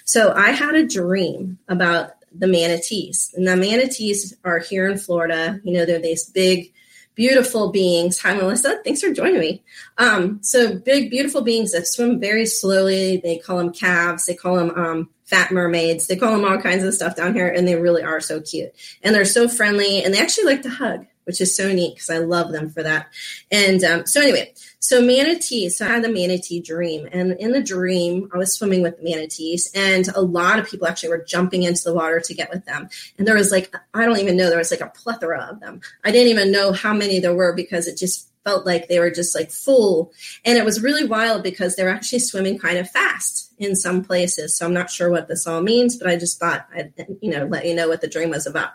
So 0.04 0.32
i 0.32 0.50
had 0.50 0.74
a 0.74 0.86
dream 0.86 1.58
about 1.68 2.12
the 2.32 2.46
manatees. 2.46 3.32
And 3.34 3.46
the 3.46 3.56
manatees 3.56 4.36
are 4.44 4.58
here 4.58 4.88
in 4.88 4.98
florida. 4.98 5.60
You 5.64 5.72
know 5.74 5.84
they're 5.84 6.00
these 6.00 6.28
big 6.28 6.72
beautiful 7.20 7.70
beings. 7.70 8.18
Hi, 8.22 8.32
Melissa. 8.32 8.80
Thanks 8.82 9.02
for 9.02 9.12
joining 9.12 9.40
me. 9.40 9.62
Um, 9.98 10.38
so 10.42 10.74
big, 10.74 11.10
beautiful 11.10 11.42
beings 11.42 11.72
that 11.72 11.86
swim 11.86 12.18
very 12.18 12.46
slowly. 12.46 13.18
They 13.18 13.36
call 13.36 13.58
them 13.58 13.74
calves. 13.74 14.24
They 14.24 14.34
call 14.34 14.56
them 14.56 14.70
um, 14.70 15.10
fat 15.26 15.52
mermaids. 15.52 16.06
They 16.06 16.16
call 16.16 16.32
them 16.32 16.46
all 16.46 16.56
kinds 16.56 16.82
of 16.82 16.94
stuff 16.94 17.16
down 17.16 17.34
here, 17.34 17.46
and 17.46 17.68
they 17.68 17.76
really 17.76 18.02
are 18.02 18.20
so 18.20 18.40
cute. 18.40 18.72
And 19.02 19.14
they're 19.14 19.26
so 19.26 19.48
friendly, 19.48 20.02
and 20.02 20.14
they 20.14 20.18
actually 20.18 20.44
like 20.44 20.62
to 20.62 20.70
hug, 20.70 21.04
which 21.30 21.40
is 21.40 21.54
so 21.54 21.72
neat 21.72 21.94
because 21.94 22.10
I 22.10 22.18
love 22.18 22.50
them 22.50 22.70
for 22.70 22.82
that. 22.82 23.06
And 23.52 23.84
um, 23.84 24.04
so 24.04 24.20
anyway, 24.20 24.52
so 24.80 25.00
manatees. 25.00 25.76
So 25.76 25.86
I 25.86 25.90
had 25.90 26.04
a 26.04 26.12
manatee 26.12 26.60
dream, 26.60 27.08
and 27.12 27.34
in 27.34 27.52
the 27.52 27.62
dream, 27.62 28.28
I 28.34 28.36
was 28.36 28.52
swimming 28.52 28.82
with 28.82 29.00
manatees, 29.00 29.70
and 29.76 30.08
a 30.08 30.20
lot 30.20 30.58
of 30.58 30.68
people 30.68 30.88
actually 30.88 31.10
were 31.10 31.24
jumping 31.24 31.62
into 31.62 31.84
the 31.84 31.94
water 31.94 32.18
to 32.18 32.34
get 32.34 32.50
with 32.50 32.64
them. 32.64 32.88
And 33.16 33.28
there 33.28 33.36
was 33.36 33.52
like 33.52 33.72
I 33.94 34.04
don't 34.04 34.18
even 34.18 34.36
know 34.36 34.48
there 34.48 34.58
was 34.58 34.72
like 34.72 34.80
a 34.80 34.88
plethora 34.88 35.48
of 35.52 35.60
them. 35.60 35.82
I 36.02 36.10
didn't 36.10 36.32
even 36.32 36.50
know 36.50 36.72
how 36.72 36.92
many 36.92 37.20
there 37.20 37.34
were 37.34 37.52
because 37.52 37.86
it 37.86 37.96
just 37.96 38.28
felt 38.42 38.66
like 38.66 38.88
they 38.88 38.98
were 38.98 39.12
just 39.12 39.36
like 39.36 39.52
full, 39.52 40.12
and 40.44 40.58
it 40.58 40.64
was 40.64 40.82
really 40.82 41.04
wild 41.04 41.44
because 41.44 41.76
they 41.76 41.84
were 41.84 41.90
actually 41.90 42.18
swimming 42.18 42.58
kind 42.58 42.76
of 42.76 42.90
fast 42.90 43.52
in 43.58 43.76
some 43.76 44.02
places. 44.02 44.56
So 44.56 44.66
I'm 44.66 44.74
not 44.74 44.90
sure 44.90 45.10
what 45.10 45.28
this 45.28 45.46
all 45.46 45.62
means, 45.62 45.96
but 45.96 46.08
I 46.08 46.16
just 46.16 46.40
thought 46.40 46.66
I'd 46.74 46.92
you 47.20 47.30
know 47.30 47.44
let 47.44 47.66
you 47.66 47.76
know 47.76 47.88
what 47.88 48.00
the 48.00 48.08
dream 48.08 48.30
was 48.30 48.48
about. 48.48 48.72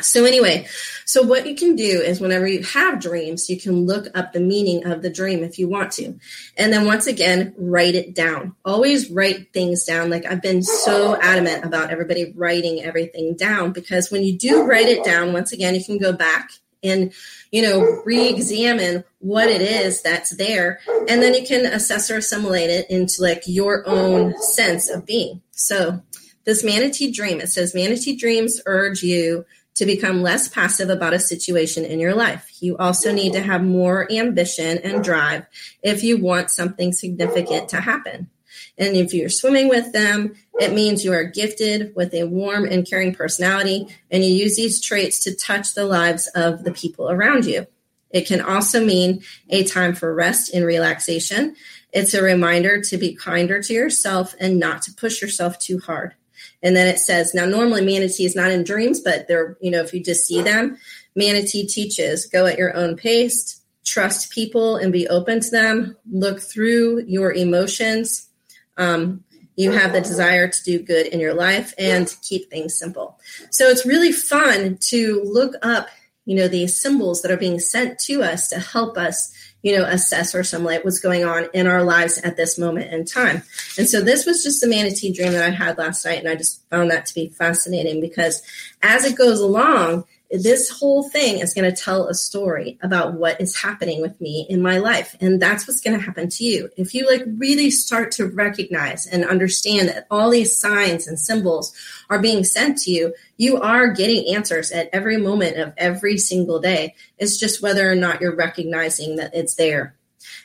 So, 0.00 0.24
anyway, 0.24 0.66
so 1.04 1.22
what 1.22 1.46
you 1.46 1.54
can 1.54 1.76
do 1.76 2.00
is 2.00 2.20
whenever 2.20 2.46
you 2.46 2.62
have 2.62 3.00
dreams, 3.00 3.50
you 3.50 3.60
can 3.60 3.86
look 3.86 4.06
up 4.14 4.32
the 4.32 4.40
meaning 4.40 4.86
of 4.86 5.02
the 5.02 5.10
dream 5.10 5.42
if 5.42 5.58
you 5.58 5.68
want 5.68 5.92
to. 5.92 6.14
And 6.56 6.72
then 6.72 6.86
once 6.86 7.06
again, 7.06 7.54
write 7.58 7.94
it 7.94 8.14
down. 8.14 8.54
Always 8.64 9.10
write 9.10 9.52
things 9.52 9.84
down. 9.84 10.10
Like 10.10 10.24
I've 10.24 10.42
been 10.42 10.62
so 10.62 11.20
adamant 11.20 11.64
about 11.64 11.90
everybody 11.90 12.32
writing 12.36 12.82
everything 12.82 13.34
down 13.34 13.72
because 13.72 14.10
when 14.10 14.22
you 14.22 14.38
do 14.38 14.62
write 14.62 14.88
it 14.88 15.04
down, 15.04 15.32
once 15.32 15.52
again, 15.52 15.74
you 15.74 15.84
can 15.84 15.98
go 15.98 16.12
back 16.12 16.50
and 16.82 17.12
you 17.50 17.62
know 17.62 18.02
re-examine 18.04 19.04
what 19.18 19.48
it 19.48 19.60
is 19.60 20.02
that's 20.02 20.34
there 20.36 20.80
and 21.08 21.22
then 21.22 21.34
you 21.34 21.46
can 21.46 21.66
assess 21.66 22.10
or 22.10 22.18
assimilate 22.18 22.70
it 22.70 22.88
into 22.90 23.20
like 23.20 23.42
your 23.46 23.86
own 23.86 24.34
sense 24.40 24.88
of 24.88 25.04
being 25.04 25.42
so 25.50 26.00
this 26.44 26.64
manatee 26.64 27.12
dream 27.12 27.40
it 27.40 27.48
says 27.48 27.74
manatee 27.74 28.16
dreams 28.16 28.60
urge 28.66 29.02
you 29.02 29.44
to 29.74 29.86
become 29.86 30.22
less 30.22 30.48
passive 30.48 30.90
about 30.90 31.14
a 31.14 31.18
situation 31.18 31.84
in 31.84 32.00
your 32.00 32.14
life. 32.14 32.50
You 32.60 32.76
also 32.76 33.12
need 33.12 33.32
to 33.32 33.40
have 33.40 33.62
more 33.62 34.10
ambition 34.12 34.78
and 34.78 35.02
drive 35.02 35.46
if 35.82 36.02
you 36.02 36.18
want 36.18 36.50
something 36.50 36.92
significant 36.92 37.68
to 37.70 37.80
happen. 37.80 38.28
And 38.76 38.96
if 38.96 39.14
you're 39.14 39.28
swimming 39.28 39.68
with 39.68 39.92
them, 39.92 40.34
it 40.58 40.72
means 40.72 41.04
you 41.04 41.12
are 41.12 41.24
gifted 41.24 41.94
with 41.94 42.14
a 42.14 42.24
warm 42.24 42.64
and 42.64 42.88
caring 42.88 43.14
personality, 43.14 43.86
and 44.10 44.24
you 44.24 44.30
use 44.30 44.56
these 44.56 44.80
traits 44.80 45.22
to 45.24 45.34
touch 45.34 45.74
the 45.74 45.84
lives 45.86 46.26
of 46.34 46.64
the 46.64 46.72
people 46.72 47.10
around 47.10 47.44
you. 47.44 47.66
It 48.10 48.26
can 48.26 48.40
also 48.40 48.84
mean 48.84 49.22
a 49.48 49.64
time 49.64 49.94
for 49.94 50.14
rest 50.14 50.52
and 50.52 50.64
relaxation. 50.64 51.56
It's 51.92 52.14
a 52.14 52.22
reminder 52.22 52.80
to 52.82 52.96
be 52.96 53.14
kinder 53.14 53.62
to 53.62 53.72
yourself 53.72 54.34
and 54.40 54.58
not 54.58 54.82
to 54.82 54.92
push 54.92 55.22
yourself 55.22 55.58
too 55.58 55.78
hard. 55.78 56.14
And 56.62 56.76
then 56.76 56.86
it 56.86 56.98
says, 56.98 57.34
now 57.34 57.46
normally 57.46 57.84
manatee 57.84 58.24
is 58.24 58.36
not 58.36 58.50
in 58.50 58.64
dreams, 58.64 59.00
but 59.00 59.26
they're, 59.28 59.56
you 59.60 59.70
know, 59.70 59.80
if 59.82 59.94
you 59.94 60.02
just 60.02 60.26
see 60.26 60.42
them, 60.42 60.76
manatee 61.16 61.66
teaches 61.66 62.26
go 62.26 62.46
at 62.46 62.58
your 62.58 62.76
own 62.76 62.96
pace, 62.96 63.60
trust 63.84 64.32
people 64.32 64.76
and 64.76 64.92
be 64.92 65.08
open 65.08 65.40
to 65.40 65.50
them, 65.50 65.96
look 66.10 66.40
through 66.40 67.04
your 67.06 67.32
emotions. 67.32 68.28
Um, 68.76 69.24
you 69.56 69.72
have 69.72 69.92
the 69.92 70.00
desire 70.00 70.48
to 70.48 70.64
do 70.64 70.78
good 70.78 71.06
in 71.06 71.20
your 71.20 71.34
life 71.34 71.74
and 71.76 72.14
keep 72.22 72.48
things 72.48 72.78
simple. 72.78 73.18
So 73.50 73.68
it's 73.68 73.84
really 73.84 74.12
fun 74.12 74.78
to 74.88 75.22
look 75.24 75.54
up, 75.62 75.88
you 76.24 76.36
know, 76.36 76.48
these 76.48 76.80
symbols 76.80 77.22
that 77.22 77.30
are 77.30 77.36
being 77.36 77.58
sent 77.58 77.98
to 78.00 78.22
us 78.22 78.48
to 78.48 78.58
help 78.58 78.96
us 78.96 79.34
you 79.62 79.76
know, 79.76 79.84
assess 79.84 80.34
or 80.34 80.40
assimilate 80.40 80.84
what's 80.84 81.00
going 81.00 81.24
on 81.24 81.48
in 81.52 81.66
our 81.66 81.82
lives 81.82 82.18
at 82.18 82.36
this 82.36 82.58
moment 82.58 82.92
in 82.92 83.04
time. 83.04 83.42
And 83.76 83.88
so 83.88 84.00
this 84.00 84.24
was 84.26 84.42
just 84.42 84.64
a 84.64 84.66
manatee 84.68 85.12
dream 85.12 85.32
that 85.32 85.44
I 85.44 85.50
had 85.50 85.78
last 85.78 86.04
night, 86.04 86.18
and 86.18 86.28
I 86.28 86.34
just 86.34 86.66
found 86.70 86.90
that 86.90 87.06
to 87.06 87.14
be 87.14 87.28
fascinating 87.28 88.00
because 88.00 88.42
as 88.82 89.04
it 89.04 89.16
goes 89.16 89.40
along, 89.40 90.04
this 90.30 90.70
whole 90.70 91.08
thing 91.08 91.38
is 91.40 91.54
going 91.54 91.68
to 91.68 91.82
tell 91.82 92.06
a 92.06 92.14
story 92.14 92.78
about 92.82 93.14
what 93.14 93.40
is 93.40 93.60
happening 93.60 94.00
with 94.00 94.20
me 94.20 94.46
in 94.48 94.62
my 94.62 94.78
life 94.78 95.16
and 95.20 95.42
that's 95.42 95.66
what's 95.66 95.80
going 95.80 95.98
to 95.98 96.04
happen 96.04 96.28
to 96.28 96.44
you. 96.44 96.68
If 96.76 96.94
you 96.94 97.08
like 97.10 97.24
really 97.36 97.70
start 97.70 98.12
to 98.12 98.26
recognize 98.26 99.06
and 99.06 99.24
understand 99.24 99.88
that 99.88 100.06
all 100.10 100.30
these 100.30 100.56
signs 100.56 101.08
and 101.08 101.18
symbols 101.18 101.74
are 102.08 102.20
being 102.20 102.44
sent 102.44 102.78
to 102.78 102.90
you 102.92 103.12
you 103.38 103.60
are 103.60 103.92
getting 103.92 104.34
answers 104.34 104.70
at 104.70 104.88
every 104.92 105.16
moment 105.16 105.56
of 105.56 105.72
every 105.76 106.16
single 106.16 106.60
day. 106.60 106.94
It's 107.18 107.36
just 107.36 107.62
whether 107.62 107.90
or 107.90 107.96
not 107.96 108.20
you're 108.20 108.36
recognizing 108.36 109.16
that 109.16 109.34
it's 109.34 109.54
there. 109.54 109.96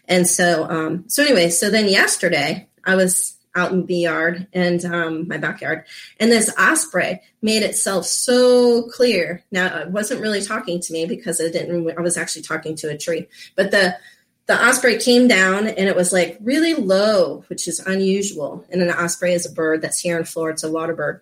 And 0.08 0.28
so 0.28 0.68
um 0.68 1.04
so 1.08 1.24
anyway 1.24 1.50
so 1.50 1.70
then 1.70 1.88
yesterday 1.90 2.68
i 2.86 2.96
was 2.96 3.35
out 3.56 3.72
in 3.72 3.86
the 3.86 3.96
yard 3.96 4.48
and 4.54 4.84
um, 4.86 5.28
my 5.28 5.38
backyard. 5.38 5.86
And 6.20 6.32
this 6.32 6.54
osprey 6.60 7.22
made 7.42 7.64
itself 7.64 8.06
so 8.06 8.84
clear. 8.84 9.44
Now 9.52 9.80
it 9.80 9.90
wasn't 9.90 10.22
really 10.22 10.42
talking 10.42 10.80
to 10.82 10.94
me 10.94 11.06
because 11.06 11.40
it 11.40 11.54
didn't. 11.54 11.98
I 11.98 12.02
was 12.02 12.18
actually 12.18 12.44
talking 12.44 12.76
to 12.78 12.90
a 12.90 12.98
tree. 12.98 13.28
But 13.56 13.72
the 13.72 13.98
the 14.48 14.64
osprey 14.64 14.98
came 14.98 15.28
down 15.28 15.68
and 15.68 15.90
it 15.90 15.96
was 15.96 16.14
like 16.14 16.38
really 16.40 16.76
low, 16.76 17.44
which 17.48 17.68
is 17.68 17.80
unusual. 17.80 18.66
And 18.70 18.82
an 18.82 18.92
osprey 18.92 19.34
is 19.34 19.46
a 19.46 19.52
bird 19.52 19.82
that's 19.82 20.00
here 20.00 20.20
in 20.20 20.26
Florida. 20.26 20.54
It's 20.54 20.64
a 20.64 20.72
water 20.72 20.94
bird 20.94 21.22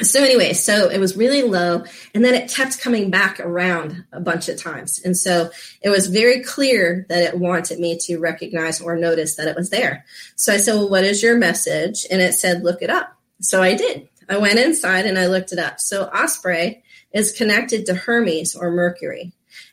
so 0.00 0.22
anyway 0.22 0.52
so 0.52 0.88
it 0.88 0.98
was 0.98 1.16
really 1.16 1.42
low 1.42 1.84
and 2.14 2.24
then 2.24 2.34
it 2.34 2.50
kept 2.50 2.80
coming 2.80 3.10
back 3.10 3.40
around 3.40 4.04
a 4.12 4.20
bunch 4.20 4.48
of 4.48 4.60
times. 4.60 5.00
And 5.04 5.16
so 5.16 5.50
it 5.82 5.90
was 5.90 6.06
very 6.06 6.42
clear 6.42 7.06
that 7.08 7.22
it 7.22 7.38
wanted 7.38 7.78
me 7.78 7.98
to 8.02 8.18
recognize 8.18 8.80
or 8.80 8.96
notice 8.96 9.36
that 9.36 9.48
it 9.48 9.56
was 9.56 9.70
there. 9.70 10.04
So 10.36 10.52
i 10.52 10.56
said 10.56 10.74
well 10.74 10.88
what 10.88 11.04
is 11.04 11.22
your 11.22 11.36
message? 11.36 12.06
And 12.10 12.20
it 12.20 12.34
said 12.34 12.62
look 12.62 12.82
it 12.82 12.90
up. 12.90 13.14
So 13.40 13.62
i 13.62 13.74
did. 13.74 14.08
I 14.28 14.38
went 14.38 14.58
inside 14.58 15.06
and 15.06 15.18
i 15.18 15.26
looked 15.26 15.52
it 15.52 15.58
up. 15.58 15.80
So 15.80 16.04
osprey 16.04 16.82
is 17.12 17.32
connected 17.32 17.86
to 17.86 17.94
hermes 17.94 18.54
or 18.54 18.70
mercury 18.70 19.32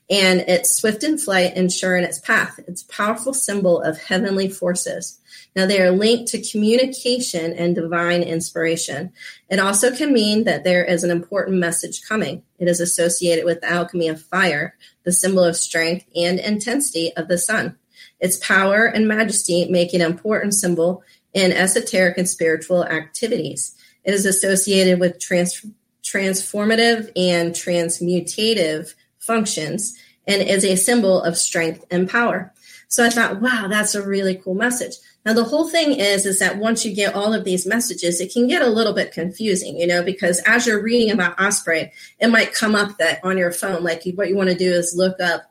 and 0.09 0.41
it's 0.41 0.77
swift 0.77 1.03
in 1.03 1.17
flight 1.17 1.53
and 1.55 1.71
sure 1.71 1.97
in 1.97 2.03
its 2.03 2.19
path. 2.19 2.59
It's 2.67 2.83
a 2.83 2.87
powerful 2.87 3.33
symbol 3.33 3.81
of 3.81 3.99
heavenly 3.99 4.49
forces 4.49 5.19
now, 5.55 5.65
they 5.65 5.81
are 5.81 5.91
linked 5.91 6.27
to 6.31 6.41
communication 6.41 7.53
and 7.53 7.73
divine 7.73 8.23
inspiration. 8.23 9.13
It 9.49 9.57
also 9.57 9.95
can 9.95 10.11
mean 10.11 10.43
that 10.43 10.65
there 10.65 10.83
is 10.83 11.05
an 11.05 11.11
important 11.11 11.57
message 11.57 12.05
coming. 12.05 12.43
It 12.59 12.67
is 12.67 12.81
associated 12.81 13.45
with 13.45 13.61
the 13.61 13.71
alchemy 13.71 14.09
of 14.09 14.21
fire, 14.21 14.75
the 15.03 15.13
symbol 15.13 15.45
of 15.45 15.55
strength 15.55 16.07
and 16.13 16.39
intensity 16.39 17.13
of 17.15 17.29
the 17.29 17.37
sun. 17.37 17.77
Its 18.19 18.35
power 18.37 18.85
and 18.85 19.07
majesty 19.07 19.65
make 19.69 19.93
it 19.93 20.01
an 20.01 20.11
important 20.11 20.55
symbol 20.55 21.03
in 21.33 21.53
esoteric 21.53 22.17
and 22.17 22.27
spiritual 22.27 22.83
activities. 22.83 23.75
It 24.03 24.13
is 24.13 24.25
associated 24.25 24.99
with 24.99 25.19
trans- 25.19 25.65
transformative 26.03 27.11
and 27.15 27.53
transmutative 27.53 28.93
functions 29.19 29.97
and 30.27 30.41
is 30.41 30.65
a 30.65 30.75
symbol 30.75 31.21
of 31.21 31.37
strength 31.37 31.85
and 31.89 32.09
power. 32.09 32.53
So 32.87 33.05
I 33.05 33.09
thought, 33.09 33.41
wow, 33.41 33.67
that's 33.69 33.95
a 33.95 34.05
really 34.05 34.35
cool 34.35 34.53
message. 34.53 34.95
Now 35.25 35.33
the 35.33 35.43
whole 35.43 35.67
thing 35.67 35.93
is 35.93 36.25
is 36.25 36.39
that 36.39 36.57
once 36.57 36.85
you 36.85 36.93
get 36.93 37.15
all 37.15 37.33
of 37.33 37.43
these 37.43 37.65
messages, 37.65 38.21
it 38.21 38.31
can 38.31 38.47
get 38.47 38.61
a 38.61 38.69
little 38.69 38.93
bit 38.93 39.11
confusing, 39.11 39.77
you 39.79 39.87
know, 39.87 40.03
because 40.03 40.39
as 40.45 40.67
you're 40.67 40.83
reading 40.83 41.11
about 41.11 41.39
Osprey, 41.39 41.91
it 42.19 42.27
might 42.27 42.53
come 42.53 42.75
up 42.75 42.97
that 42.97 43.19
on 43.23 43.37
your 43.37 43.51
phone, 43.51 43.83
like 43.83 44.03
what 44.15 44.29
you 44.29 44.35
want 44.35 44.49
to 44.49 44.55
do 44.55 44.71
is 44.71 44.95
look 44.95 45.19
up 45.19 45.43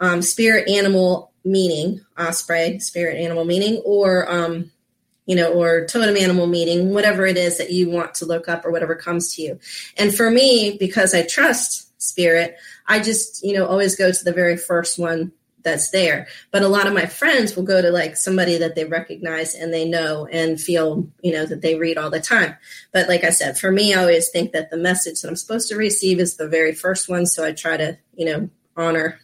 um, 0.00 0.22
spirit 0.22 0.68
animal 0.68 1.32
meaning, 1.44 2.04
Osprey, 2.18 2.80
spirit 2.80 3.18
animal 3.18 3.44
meaning, 3.44 3.80
or 3.84 4.30
um, 4.30 4.70
you 5.26 5.36
know, 5.36 5.52
or 5.52 5.86
totem 5.86 6.16
animal 6.16 6.48
meaning, 6.48 6.92
whatever 6.92 7.24
it 7.24 7.36
is 7.36 7.58
that 7.58 7.70
you 7.70 7.88
want 7.88 8.14
to 8.14 8.26
look 8.26 8.48
up 8.48 8.64
or 8.64 8.72
whatever 8.72 8.96
comes 8.96 9.34
to 9.36 9.42
you. 9.42 9.60
And 9.96 10.12
for 10.12 10.28
me, 10.28 10.76
because 10.76 11.14
I 11.14 11.24
trust 11.24 11.86
spirit, 12.02 12.56
I 12.88 12.98
just, 12.98 13.44
you 13.44 13.54
know, 13.54 13.66
always 13.66 13.94
go 13.94 14.10
to 14.10 14.24
the 14.24 14.32
very 14.32 14.56
first 14.56 14.98
one 14.98 15.30
that's 15.62 15.90
there. 15.90 16.26
But 16.50 16.62
a 16.62 16.68
lot 16.68 16.86
of 16.86 16.94
my 16.94 17.06
friends 17.06 17.54
will 17.54 17.62
go 17.62 17.80
to 17.82 17.90
like 17.90 18.16
somebody 18.16 18.58
that 18.58 18.74
they 18.74 18.84
recognize 18.84 19.54
and 19.54 19.72
they 19.72 19.88
know 19.88 20.26
and 20.26 20.60
feel, 20.60 21.08
you 21.22 21.32
know, 21.32 21.46
that 21.46 21.62
they 21.62 21.74
read 21.76 21.98
all 21.98 22.10
the 22.10 22.20
time. 22.20 22.56
But 22.92 23.08
like 23.08 23.24
I 23.24 23.30
said, 23.30 23.58
for 23.58 23.70
me, 23.70 23.94
I 23.94 24.00
always 24.00 24.28
think 24.30 24.52
that 24.52 24.70
the 24.70 24.76
message 24.76 25.20
that 25.20 25.28
I'm 25.28 25.36
supposed 25.36 25.68
to 25.68 25.76
receive 25.76 26.18
is 26.20 26.36
the 26.36 26.48
very 26.48 26.74
first 26.74 27.08
one. 27.08 27.26
So 27.26 27.44
I 27.44 27.52
try 27.52 27.76
to, 27.76 27.98
you 28.14 28.26
know, 28.26 28.50
honor 28.76 29.20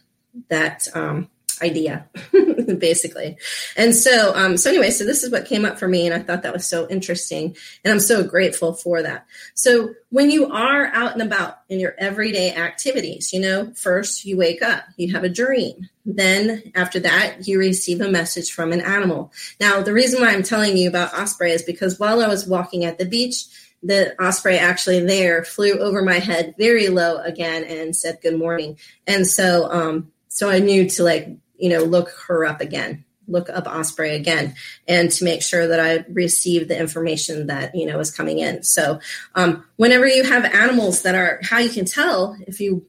that 0.49 0.87
um, 0.93 1.29
idea 1.61 2.05
basically. 2.77 3.37
And 3.75 3.95
so 3.95 4.33
um 4.35 4.57
so 4.57 4.69
anyway 4.69 4.91
so 4.91 5.05
this 5.05 5.23
is 5.23 5.31
what 5.31 5.45
came 5.45 5.65
up 5.65 5.79
for 5.79 5.87
me 5.87 6.05
and 6.05 6.13
i 6.13 6.19
thought 6.19 6.43
that 6.43 6.53
was 6.53 6.67
so 6.67 6.87
interesting 6.89 7.55
and 7.83 7.93
i'm 7.93 7.99
so 7.99 8.23
grateful 8.23 8.73
for 8.73 9.01
that. 9.01 9.25
So 9.53 9.93
when 10.09 10.31
you 10.31 10.51
are 10.51 10.87
out 10.87 11.13
and 11.13 11.21
about 11.21 11.59
in 11.69 11.79
your 11.79 11.95
everyday 11.97 12.53
activities 12.53 13.33
you 13.33 13.39
know 13.39 13.71
first 13.75 14.25
you 14.25 14.37
wake 14.37 14.61
up 14.61 14.83
you 14.97 15.13
have 15.13 15.23
a 15.23 15.29
dream. 15.29 15.89
Then 16.05 16.71
after 16.75 16.99
that 17.01 17.47
you 17.47 17.59
receive 17.59 18.01
a 18.01 18.09
message 18.09 18.51
from 18.51 18.71
an 18.71 18.81
animal. 18.81 19.31
Now 19.59 19.81
the 19.81 19.93
reason 19.93 20.21
why 20.21 20.33
i'm 20.33 20.43
telling 20.43 20.77
you 20.77 20.89
about 20.89 21.13
osprey 21.13 21.51
is 21.51 21.63
because 21.63 21.99
while 21.99 22.21
i 22.21 22.27
was 22.27 22.47
walking 22.47 22.85
at 22.85 22.97
the 22.97 23.05
beach 23.05 23.45
the 23.83 24.15
osprey 24.23 24.57
actually 24.57 24.99
there 25.05 25.43
flew 25.43 25.73
over 25.73 26.01
my 26.01 26.19
head 26.19 26.55
very 26.57 26.89
low 26.89 27.17
again 27.17 27.63
and 27.63 27.95
said 27.95 28.19
good 28.21 28.37
morning. 28.37 28.77
And 29.05 29.25
so 29.25 29.71
um 29.71 30.11
so 30.27 30.49
i 30.49 30.59
knew 30.59 30.89
to 30.89 31.03
like 31.03 31.29
you 31.57 31.69
know, 31.69 31.83
look 31.83 32.09
her 32.27 32.45
up 32.45 32.61
again, 32.61 33.03
look 33.27 33.49
up 33.49 33.67
Osprey 33.67 34.15
again, 34.15 34.55
and 34.87 35.11
to 35.11 35.23
make 35.23 35.41
sure 35.41 35.67
that 35.67 35.79
I 35.79 36.05
receive 36.11 36.67
the 36.67 36.79
information 36.79 37.47
that, 37.47 37.75
you 37.75 37.85
know, 37.85 37.99
is 37.99 38.11
coming 38.11 38.39
in. 38.39 38.63
So 38.63 38.99
um, 39.35 39.65
whenever 39.75 40.07
you 40.07 40.23
have 40.23 40.45
animals 40.45 41.01
that 41.03 41.15
are, 41.15 41.39
how 41.43 41.59
you 41.59 41.69
can 41.69 41.85
tell 41.85 42.37
if 42.47 42.59
you, 42.59 42.85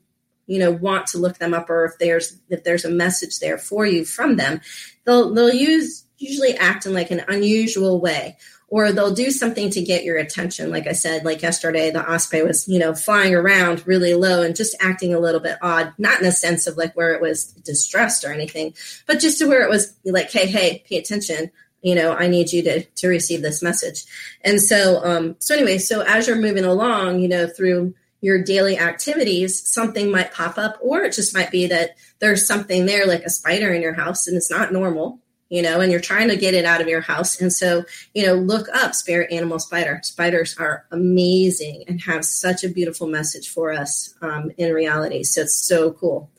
you 0.46 0.58
know, 0.58 0.70
want 0.70 1.06
to 1.08 1.18
look 1.18 1.38
them 1.38 1.54
up 1.54 1.68
or 1.68 1.84
if 1.84 1.98
there's, 1.98 2.38
if 2.48 2.64
there's 2.64 2.84
a 2.84 2.90
message 2.90 3.38
there 3.38 3.58
for 3.58 3.84
you 3.84 4.04
from 4.04 4.36
them, 4.36 4.60
they'll, 5.04 5.34
they'll 5.34 5.52
use, 5.52 6.04
usually 6.16 6.56
act 6.56 6.86
in 6.86 6.94
like 6.94 7.10
an 7.10 7.22
unusual 7.28 8.00
way 8.00 8.36
or 8.70 8.92
they'll 8.92 9.14
do 9.14 9.30
something 9.30 9.70
to 9.70 9.80
get 9.80 10.04
your 10.04 10.18
attention. 10.18 10.70
Like 10.70 10.86
I 10.86 10.92
said, 10.92 11.24
like 11.24 11.40
yesterday, 11.40 11.90
the 11.90 12.06
osprey 12.06 12.42
was, 12.42 12.68
you 12.68 12.78
know, 12.78 12.94
flying 12.94 13.34
around 13.34 13.86
really 13.86 14.12
low 14.14 14.42
and 14.42 14.54
just 14.54 14.76
acting 14.80 15.14
a 15.14 15.18
little 15.18 15.40
bit 15.40 15.56
odd, 15.62 15.94
not 15.96 16.20
in 16.20 16.26
a 16.26 16.32
sense 16.32 16.66
of 16.66 16.76
like 16.76 16.94
where 16.94 17.14
it 17.14 17.22
was 17.22 17.46
distressed 17.46 18.24
or 18.24 18.32
anything, 18.32 18.74
but 19.06 19.20
just 19.20 19.38
to 19.38 19.46
where 19.46 19.62
it 19.62 19.70
was 19.70 19.96
like, 20.04 20.30
hey, 20.30 20.46
hey, 20.46 20.84
pay 20.86 20.98
attention. 20.98 21.50
You 21.80 21.94
know, 21.94 22.12
I 22.12 22.26
need 22.26 22.52
you 22.52 22.62
to 22.64 22.82
to 22.82 23.08
receive 23.08 23.40
this 23.40 23.62
message. 23.62 24.04
And 24.42 24.60
so, 24.60 25.02
um, 25.04 25.36
so 25.38 25.54
anyway, 25.54 25.78
so 25.78 26.02
as 26.02 26.26
you're 26.26 26.36
moving 26.36 26.64
along, 26.64 27.20
you 27.20 27.28
know, 27.28 27.46
through 27.46 27.94
your 28.20 28.42
daily 28.42 28.76
activities, 28.78 29.66
something 29.66 30.10
might 30.10 30.34
pop 30.34 30.58
up, 30.58 30.76
or 30.82 31.02
it 31.02 31.12
just 31.12 31.34
might 31.34 31.52
be 31.52 31.68
that 31.68 31.96
there's 32.18 32.46
something 32.46 32.84
there, 32.84 33.06
like 33.06 33.22
a 33.22 33.30
spider 33.30 33.72
in 33.72 33.80
your 33.80 33.94
house, 33.94 34.26
and 34.26 34.36
it's 34.36 34.50
not 34.50 34.72
normal 34.72 35.20
you 35.48 35.62
know, 35.62 35.80
and 35.80 35.90
you're 35.90 36.00
trying 36.00 36.28
to 36.28 36.36
get 36.36 36.54
it 36.54 36.64
out 36.64 36.80
of 36.80 36.88
your 36.88 37.00
house. 37.00 37.40
And 37.40 37.52
so, 37.52 37.84
you 38.14 38.26
know, 38.26 38.34
look 38.34 38.68
up 38.74 38.94
spirit 38.94 39.32
animal 39.32 39.58
spider. 39.58 40.00
Spiders 40.02 40.56
are 40.58 40.84
amazing 40.90 41.84
and 41.88 42.00
have 42.02 42.24
such 42.24 42.64
a 42.64 42.68
beautiful 42.68 43.06
message 43.06 43.48
for 43.48 43.72
us 43.72 44.14
um, 44.20 44.50
in 44.58 44.72
reality. 44.72 45.22
So 45.22 45.42
it's 45.42 45.66
so 45.66 45.92
cool. 45.92 46.30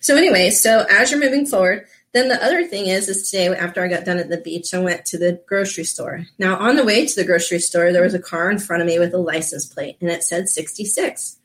So 0.00 0.16
anyway, 0.16 0.50
so 0.50 0.86
as 0.90 1.10
you're 1.10 1.20
moving 1.20 1.46
forward, 1.46 1.86
then 2.12 2.28
the 2.28 2.42
other 2.42 2.64
thing 2.64 2.86
is, 2.86 3.08
is 3.10 3.30
today 3.30 3.48
after 3.48 3.84
I 3.84 3.88
got 3.88 4.06
done 4.06 4.18
at 4.18 4.30
the 4.30 4.38
beach, 4.38 4.72
I 4.72 4.78
went 4.78 5.04
to 5.06 5.18
the 5.18 5.38
grocery 5.46 5.84
store. 5.84 6.24
Now 6.38 6.56
on 6.56 6.76
the 6.76 6.84
way 6.84 7.06
to 7.06 7.14
the 7.14 7.26
grocery 7.26 7.58
store, 7.58 7.92
there 7.92 8.02
was 8.02 8.14
a 8.14 8.18
car 8.18 8.50
in 8.50 8.58
front 8.58 8.80
of 8.80 8.86
me 8.86 8.98
with 8.98 9.12
a 9.12 9.18
license 9.18 9.66
plate, 9.66 9.98
and 10.00 10.10
it 10.10 10.22
said 10.22 10.48
66. 10.48 11.38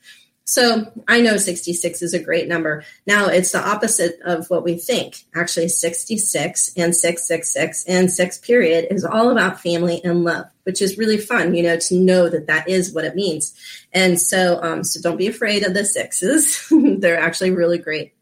So 0.52 0.92
I 1.08 1.22
know 1.22 1.38
66 1.38 2.02
is 2.02 2.14
a 2.14 2.22
great 2.22 2.50
number. 2.50 2.84
Now 3.08 3.28
it's 3.28 3.54
the 3.54 3.66
opposite 3.66 4.20
of 4.26 4.50
what 4.50 4.66
we 4.66 4.76
think. 4.76 5.24
Actually, 5.34 5.70
66 5.70 6.74
and 6.76 6.94
666 6.94 7.86
and 7.86 8.12
six 8.12 8.38
period 8.38 8.88
is 8.92 9.06
all 9.06 9.30
about 9.30 9.62
family 9.62 10.02
and 10.04 10.26
love, 10.26 10.48
which 10.64 10.82
is 10.82 10.98
really 10.98 11.18
fun, 11.18 11.56
you 11.56 11.64
know, 11.64 11.78
to 11.78 11.96
know 11.96 12.28
that 12.28 12.48
that 12.48 12.68
is 12.68 12.94
what 12.94 13.06
it 13.06 13.16
means. 13.16 13.54
And 13.94 14.20
so, 14.20 14.62
um, 14.62 14.84
so 14.84 15.00
don't 15.02 15.16
be 15.16 15.28
afraid 15.28 15.66
of 15.66 15.74
the 15.74 15.86
sixes. 15.86 16.68
They're 17.00 17.18
actually 17.18 17.52
really 17.52 17.78
great. 17.78 18.14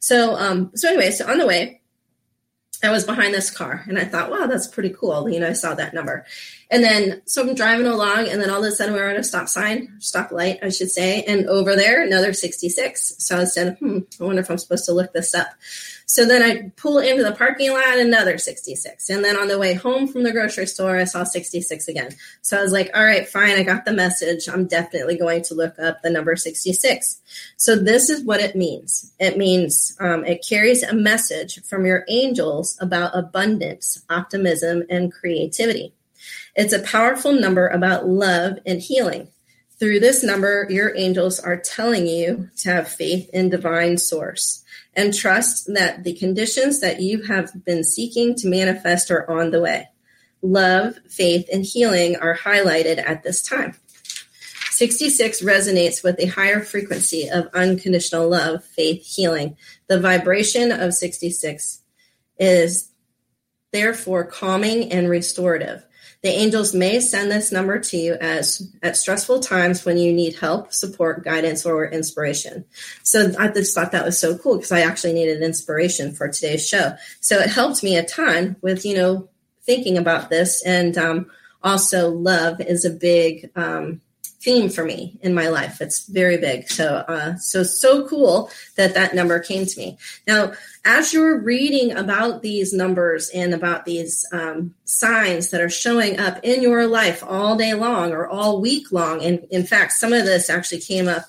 So, 0.00 0.36
um, 0.36 0.70
so 0.74 0.88
anyway, 0.88 1.10
so 1.10 1.30
on 1.30 1.36
the 1.36 1.46
way, 1.46 1.82
I 2.82 2.90
was 2.90 3.04
behind 3.04 3.32
this 3.32 3.50
car 3.50 3.84
and 3.88 3.98
I 3.98 4.04
thought, 4.04 4.30
wow, 4.30 4.46
that's 4.46 4.66
pretty 4.66 4.90
cool. 4.90 5.28
You 5.28 5.40
know, 5.40 5.48
I 5.48 5.52
saw 5.52 5.74
that 5.74 5.94
number. 5.94 6.26
And 6.70 6.82
then, 6.82 7.22
so 7.24 7.42
I'm 7.42 7.54
driving 7.54 7.86
along 7.86 8.28
and 8.28 8.40
then 8.40 8.50
all 8.50 8.64
of 8.64 8.70
a 8.70 8.74
sudden 8.74 8.94
we're 8.94 9.08
at 9.08 9.18
a 9.18 9.24
stop 9.24 9.48
sign, 9.48 9.96
stop 10.00 10.32
light, 10.32 10.58
I 10.62 10.70
should 10.70 10.90
say. 10.90 11.22
And 11.22 11.46
over 11.46 11.76
there, 11.76 12.02
another 12.02 12.32
66. 12.32 13.16
So 13.18 13.38
I 13.38 13.44
said, 13.44 13.76
hmm, 13.78 14.00
I 14.20 14.24
wonder 14.24 14.42
if 14.42 14.50
I'm 14.50 14.58
supposed 14.58 14.86
to 14.86 14.92
look 14.92 15.12
this 15.12 15.34
up. 15.34 15.48
So 16.06 16.26
then 16.26 16.42
I 16.42 16.70
pull 16.76 16.98
into 16.98 17.22
the 17.22 17.32
parking 17.32 17.72
lot, 17.72 17.98
another 17.98 18.38
66. 18.38 19.08
And 19.08 19.24
then 19.24 19.36
on 19.36 19.48
the 19.48 19.58
way 19.58 19.74
home 19.74 20.06
from 20.06 20.22
the 20.22 20.32
grocery 20.32 20.66
store, 20.66 20.96
I 20.96 21.04
saw 21.04 21.24
66 21.24 21.88
again. 21.88 22.10
So 22.42 22.58
I 22.58 22.62
was 22.62 22.72
like, 22.72 22.90
all 22.94 23.04
right, 23.04 23.26
fine. 23.26 23.56
I 23.56 23.62
got 23.62 23.84
the 23.84 23.92
message. 23.92 24.48
I'm 24.48 24.66
definitely 24.66 25.16
going 25.16 25.42
to 25.44 25.54
look 25.54 25.78
up 25.78 26.02
the 26.02 26.10
number 26.10 26.36
66. 26.36 27.20
So 27.56 27.76
this 27.76 28.10
is 28.10 28.24
what 28.24 28.40
it 28.40 28.54
means 28.56 29.12
it 29.18 29.38
means 29.38 29.96
um, 30.00 30.24
it 30.24 30.44
carries 30.46 30.82
a 30.82 30.94
message 30.94 31.62
from 31.64 31.86
your 31.86 32.04
angels 32.08 32.76
about 32.80 33.16
abundance, 33.16 34.02
optimism, 34.10 34.82
and 34.90 35.12
creativity. 35.12 35.94
It's 36.54 36.72
a 36.72 36.82
powerful 36.82 37.32
number 37.32 37.68
about 37.68 38.08
love 38.08 38.58
and 38.66 38.80
healing. 38.80 39.28
Through 39.78 40.00
this 40.00 40.22
number, 40.22 40.66
your 40.70 40.96
angels 40.96 41.40
are 41.40 41.56
telling 41.56 42.06
you 42.06 42.48
to 42.58 42.70
have 42.70 42.88
faith 42.88 43.28
in 43.32 43.50
divine 43.50 43.98
source 43.98 44.63
and 44.96 45.14
trust 45.14 45.72
that 45.74 46.04
the 46.04 46.14
conditions 46.14 46.80
that 46.80 47.00
you 47.00 47.22
have 47.22 47.64
been 47.64 47.84
seeking 47.84 48.34
to 48.36 48.48
manifest 48.48 49.10
are 49.10 49.28
on 49.30 49.50
the 49.50 49.60
way. 49.60 49.88
Love, 50.42 50.98
faith, 51.08 51.48
and 51.52 51.64
healing 51.64 52.16
are 52.16 52.36
highlighted 52.36 53.02
at 53.04 53.22
this 53.22 53.42
time. 53.42 53.74
66 54.70 55.40
resonates 55.42 56.02
with 56.02 56.18
a 56.18 56.26
higher 56.26 56.60
frequency 56.60 57.28
of 57.28 57.48
unconditional 57.54 58.28
love, 58.28 58.64
faith, 58.64 59.06
healing. 59.06 59.56
The 59.86 60.00
vibration 60.00 60.72
of 60.72 60.94
66 60.94 61.80
is 62.38 62.90
therefore 63.72 64.24
calming 64.24 64.90
and 64.92 65.08
restorative. 65.08 65.84
The 66.24 66.30
angels 66.30 66.72
may 66.72 67.00
send 67.00 67.30
this 67.30 67.52
number 67.52 67.78
to 67.78 67.98
you 67.98 68.14
as 68.14 68.66
at 68.82 68.96
stressful 68.96 69.40
times 69.40 69.84
when 69.84 69.98
you 69.98 70.10
need 70.10 70.36
help, 70.36 70.72
support, 70.72 71.22
guidance, 71.22 71.66
or 71.66 71.86
inspiration. 71.86 72.64
So 73.02 73.34
I 73.38 73.48
just 73.48 73.74
thought 73.74 73.92
that 73.92 74.06
was 74.06 74.18
so 74.18 74.38
cool 74.38 74.56
because 74.56 74.72
I 74.72 74.80
actually 74.80 75.12
needed 75.12 75.42
inspiration 75.42 76.14
for 76.14 76.26
today's 76.26 76.66
show. 76.66 76.94
So 77.20 77.38
it 77.40 77.50
helped 77.50 77.82
me 77.82 77.98
a 77.98 78.04
ton 78.06 78.56
with 78.62 78.86
you 78.86 78.96
know 78.96 79.28
thinking 79.64 79.98
about 79.98 80.30
this, 80.30 80.64
and 80.64 80.96
um, 80.96 81.30
also 81.62 82.08
love 82.08 82.58
is 82.58 82.86
a 82.86 82.90
big 82.90 83.50
um, 83.54 84.00
theme 84.44 84.68
for 84.68 84.84
me 84.84 85.18
in 85.22 85.34
my 85.34 85.48
life. 85.48 85.80
It's 85.80 86.06
very 86.06 86.36
big. 86.36 86.68
So, 86.68 86.96
uh, 86.96 87.36
so, 87.36 87.62
so 87.62 88.06
cool 88.06 88.50
that 88.76 88.92
that 88.94 89.14
number 89.14 89.40
came 89.40 89.64
to 89.64 89.78
me. 89.78 89.96
Now, 90.26 90.52
as 90.84 91.14
you're 91.14 91.40
reading 91.40 91.96
about 91.96 92.42
these 92.42 92.74
numbers 92.74 93.30
and 93.30 93.54
about 93.54 93.86
these 93.86 94.26
um, 94.32 94.74
signs 94.84 95.50
that 95.50 95.62
are 95.62 95.70
showing 95.70 96.20
up 96.20 96.38
in 96.42 96.60
your 96.60 96.86
life 96.86 97.24
all 97.26 97.56
day 97.56 97.72
long 97.72 98.12
or 98.12 98.28
all 98.28 98.60
week 98.60 98.92
long, 98.92 99.22
and 99.22 99.46
in 99.50 99.64
fact, 99.64 99.92
some 99.92 100.12
of 100.12 100.26
this 100.26 100.50
actually 100.50 100.80
came 100.80 101.08
up, 101.08 101.24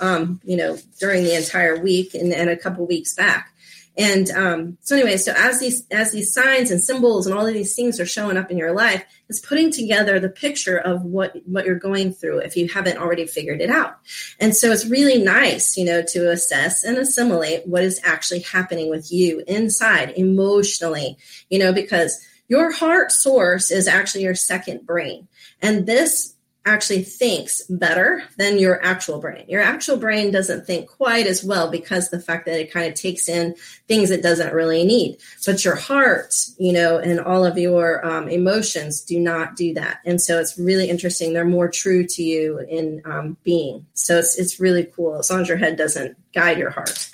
um, 0.00 0.40
you 0.44 0.56
know, 0.56 0.78
during 0.98 1.24
the 1.24 1.36
entire 1.36 1.78
week 1.78 2.14
and, 2.14 2.32
and 2.32 2.48
a 2.48 2.56
couple 2.56 2.86
weeks 2.86 3.14
back. 3.14 3.52
And 3.98 4.30
um, 4.30 4.78
so 4.82 4.94
anyway, 4.94 5.16
so 5.16 5.32
as 5.36 5.58
these 5.58 5.86
as 5.90 6.12
these 6.12 6.32
signs 6.32 6.70
and 6.70 6.82
symbols 6.82 7.26
and 7.26 7.34
all 7.34 7.46
of 7.46 7.54
these 7.54 7.74
things 7.74 7.98
are 7.98 8.06
showing 8.06 8.36
up 8.36 8.50
in 8.50 8.58
your 8.58 8.72
life, 8.72 9.04
it's 9.28 9.40
putting 9.40 9.70
together 9.70 10.20
the 10.20 10.28
picture 10.28 10.76
of 10.76 11.02
what 11.02 11.34
what 11.46 11.64
you're 11.64 11.78
going 11.78 12.12
through 12.12 12.40
if 12.40 12.56
you 12.56 12.68
haven't 12.68 12.98
already 12.98 13.26
figured 13.26 13.62
it 13.62 13.70
out. 13.70 13.98
And 14.38 14.54
so 14.54 14.70
it's 14.70 14.86
really 14.86 15.22
nice, 15.22 15.76
you 15.76 15.84
know, 15.84 16.02
to 16.08 16.30
assess 16.30 16.84
and 16.84 16.98
assimilate 16.98 17.66
what 17.66 17.84
is 17.84 18.00
actually 18.04 18.40
happening 18.40 18.90
with 18.90 19.10
you 19.10 19.42
inside 19.46 20.12
emotionally, 20.16 21.16
you 21.48 21.58
know, 21.58 21.72
because 21.72 22.22
your 22.48 22.70
heart 22.70 23.10
source 23.10 23.70
is 23.70 23.88
actually 23.88 24.24
your 24.24 24.34
second 24.34 24.86
brain. 24.86 25.26
And 25.62 25.86
this 25.86 26.35
actually 26.66 27.02
thinks 27.02 27.62
better 27.70 28.22
than 28.36 28.58
your 28.58 28.84
actual 28.84 29.20
brain. 29.20 29.44
Your 29.48 29.62
actual 29.62 29.96
brain 29.96 30.32
doesn't 30.32 30.66
think 30.66 30.88
quite 30.88 31.26
as 31.26 31.42
well 31.44 31.70
because 31.70 32.10
the 32.10 32.20
fact 32.20 32.44
that 32.46 32.60
it 32.60 32.72
kind 32.72 32.88
of 32.88 32.94
takes 32.94 33.28
in 33.28 33.54
things 33.86 34.10
it 34.10 34.22
doesn't 34.22 34.52
really 34.52 34.84
need. 34.84 35.18
But 35.46 35.64
your 35.64 35.76
heart, 35.76 36.34
you 36.58 36.72
know, 36.72 36.98
and 36.98 37.20
all 37.20 37.44
of 37.44 37.56
your 37.56 38.04
um, 38.04 38.28
emotions 38.28 39.00
do 39.00 39.18
not 39.20 39.56
do 39.56 39.74
that. 39.74 40.00
And 40.04 40.20
so 40.20 40.40
it's 40.40 40.58
really 40.58 40.90
interesting. 40.90 41.32
They're 41.32 41.44
more 41.44 41.68
true 41.68 42.04
to 42.06 42.22
you 42.22 42.58
in 42.58 43.00
um, 43.04 43.36
being. 43.44 43.86
So 43.94 44.18
it's, 44.18 44.36
it's 44.36 44.60
really 44.60 44.84
cool 44.84 45.18
as 45.18 45.30
long 45.30 45.42
as 45.42 45.48
your 45.48 45.56
head 45.56 45.76
doesn't 45.76 46.16
guide 46.34 46.58
your 46.58 46.70
heart. 46.70 47.10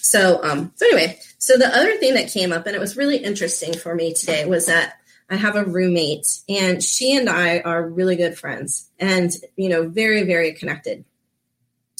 So, 0.00 0.42
um, 0.42 0.72
so 0.76 0.86
anyway, 0.86 1.18
so 1.38 1.56
the 1.56 1.68
other 1.68 1.96
thing 1.98 2.14
that 2.14 2.30
came 2.30 2.52
up, 2.52 2.66
and 2.66 2.74
it 2.74 2.80
was 2.80 2.96
really 2.96 3.18
interesting 3.18 3.74
for 3.74 3.94
me 3.94 4.14
today, 4.14 4.46
was 4.46 4.66
that 4.66 4.94
I 5.30 5.36
have 5.36 5.56
a 5.56 5.64
roommate, 5.64 6.26
and 6.48 6.82
she 6.82 7.16
and 7.16 7.28
I 7.28 7.60
are 7.60 7.88
really 7.88 8.16
good 8.16 8.38
friends 8.38 8.90
and, 8.98 9.30
you 9.56 9.68
know, 9.68 9.88
very, 9.88 10.24
very 10.24 10.52
connected. 10.52 11.04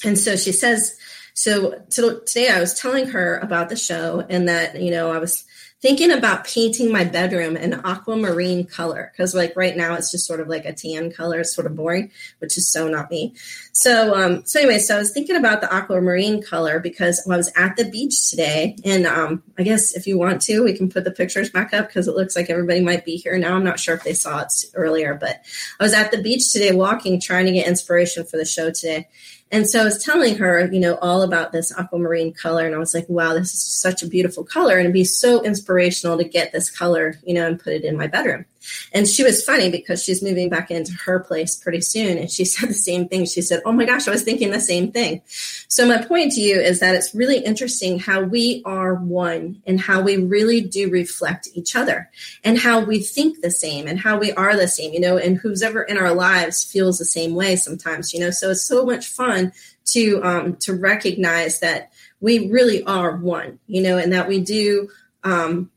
And 0.04 0.18
so 0.18 0.36
she 0.36 0.52
says, 0.52 0.98
so 1.32 1.82
today 1.90 2.48
I 2.50 2.60
was 2.60 2.78
telling 2.78 3.08
her 3.08 3.38
about 3.38 3.70
the 3.70 3.76
show 3.76 4.24
and 4.28 4.48
that, 4.48 4.80
you 4.80 4.90
know, 4.90 5.10
I 5.10 5.18
was 5.18 5.44
thinking 5.84 6.10
about 6.10 6.46
painting 6.46 6.90
my 6.90 7.04
bedroom 7.04 7.56
an 7.56 7.74
aquamarine 7.84 8.64
color 8.64 9.12
because 9.12 9.34
like 9.34 9.54
right 9.54 9.76
now 9.76 9.92
it's 9.92 10.10
just 10.10 10.26
sort 10.26 10.40
of 10.40 10.48
like 10.48 10.64
a 10.64 10.72
tan 10.72 11.12
color 11.12 11.40
it's 11.40 11.54
sort 11.54 11.66
of 11.66 11.76
boring 11.76 12.10
which 12.38 12.56
is 12.56 12.72
so 12.72 12.88
not 12.88 13.10
me. 13.10 13.34
So 13.72 14.14
um 14.14 14.46
so 14.46 14.60
anyway 14.60 14.78
so 14.78 14.96
i 14.96 14.98
was 14.98 15.12
thinking 15.12 15.36
about 15.36 15.60
the 15.60 15.70
aquamarine 15.70 16.42
color 16.42 16.80
because 16.80 17.22
i 17.30 17.36
was 17.36 17.52
at 17.54 17.76
the 17.76 17.84
beach 17.84 18.30
today 18.30 18.76
and 18.82 19.06
um 19.06 19.42
i 19.58 19.62
guess 19.62 19.94
if 19.94 20.06
you 20.06 20.16
want 20.16 20.40
to 20.40 20.64
we 20.64 20.74
can 20.74 20.88
put 20.88 21.04
the 21.04 21.10
pictures 21.10 21.50
back 21.50 21.74
up 21.74 21.88
because 21.88 22.08
it 22.08 22.16
looks 22.16 22.34
like 22.34 22.48
everybody 22.48 22.80
might 22.80 23.04
be 23.04 23.16
here 23.16 23.36
now. 23.36 23.54
I'm 23.54 23.62
not 23.62 23.78
sure 23.78 23.94
if 23.94 24.04
they 24.04 24.14
saw 24.14 24.40
it 24.40 24.54
earlier 24.72 25.12
but 25.14 25.44
i 25.78 25.84
was 25.84 25.92
at 25.92 26.10
the 26.10 26.22
beach 26.22 26.50
today 26.50 26.72
walking 26.72 27.20
trying 27.20 27.44
to 27.44 27.52
get 27.52 27.68
inspiration 27.68 28.24
for 28.24 28.38
the 28.38 28.46
show 28.46 28.70
today 28.70 29.06
and 29.50 29.68
so 29.68 29.80
I 29.80 29.84
was 29.84 30.02
telling 30.02 30.36
her, 30.38 30.68
you 30.72 30.80
know, 30.80 30.96
all 30.96 31.22
about 31.22 31.52
this 31.52 31.72
aquamarine 31.78 32.32
color. 32.32 32.66
And 32.66 32.74
I 32.74 32.78
was 32.78 32.94
like, 32.94 33.08
wow, 33.08 33.34
this 33.34 33.54
is 33.54 33.62
such 33.62 34.02
a 34.02 34.08
beautiful 34.08 34.42
color. 34.42 34.76
And 34.76 34.80
it'd 34.80 34.92
be 34.92 35.04
so 35.04 35.42
inspirational 35.42 36.18
to 36.18 36.24
get 36.24 36.52
this 36.52 36.70
color, 36.70 37.20
you 37.24 37.34
know, 37.34 37.46
and 37.46 37.60
put 37.60 37.72
it 37.72 37.84
in 37.84 37.96
my 37.96 38.06
bedroom. 38.06 38.46
And 38.92 39.08
she 39.08 39.22
was 39.22 39.44
funny 39.44 39.70
because 39.70 40.02
she's 40.02 40.22
moving 40.22 40.48
back 40.48 40.70
into 40.70 40.92
her 41.04 41.20
place 41.20 41.56
pretty 41.56 41.80
soon. 41.80 42.18
And 42.18 42.30
she 42.30 42.44
said 42.54 42.68
the 42.68 42.74
same 42.74 43.08
thing. 43.08 43.26
She 43.26 43.42
said, 43.42 43.62
Oh 43.64 43.72
my 43.72 43.84
gosh, 43.84 44.08
I 44.08 44.10
was 44.10 44.22
thinking 44.22 44.50
the 44.50 44.60
same 44.60 44.92
thing. 44.92 45.22
So, 45.68 45.86
my 45.86 46.04
point 46.04 46.32
to 46.32 46.40
you 46.40 46.60
is 46.60 46.80
that 46.80 46.94
it's 46.94 47.14
really 47.14 47.38
interesting 47.38 47.98
how 47.98 48.22
we 48.22 48.62
are 48.64 48.94
one 48.94 49.62
and 49.66 49.80
how 49.80 50.02
we 50.02 50.16
really 50.16 50.60
do 50.60 50.90
reflect 50.90 51.48
each 51.54 51.76
other 51.76 52.10
and 52.42 52.58
how 52.58 52.80
we 52.80 53.00
think 53.00 53.40
the 53.40 53.50
same 53.50 53.86
and 53.86 53.98
how 53.98 54.18
we 54.18 54.32
are 54.32 54.56
the 54.56 54.68
same, 54.68 54.92
you 54.92 55.00
know, 55.00 55.16
and 55.16 55.36
who's 55.38 55.62
ever 55.62 55.82
in 55.82 55.98
our 55.98 56.14
lives 56.14 56.64
feels 56.64 56.98
the 56.98 57.04
same 57.04 57.34
way 57.34 57.56
sometimes, 57.56 58.12
you 58.12 58.20
know. 58.20 58.30
So, 58.30 58.50
it's 58.50 58.64
so 58.64 58.84
much 58.84 59.06
fun 59.06 59.52
to 59.86 60.22
um, 60.22 60.56
to 60.56 60.74
recognize 60.74 61.60
that 61.60 61.92
we 62.20 62.50
really 62.50 62.82
are 62.84 63.16
one, 63.16 63.58
you 63.66 63.82
know, 63.82 63.98
and 63.98 64.12
that 64.12 64.28
we 64.28 64.40
do. 64.40 64.88
Um, 65.24 65.70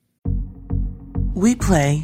we 1.34 1.56
play 1.56 2.04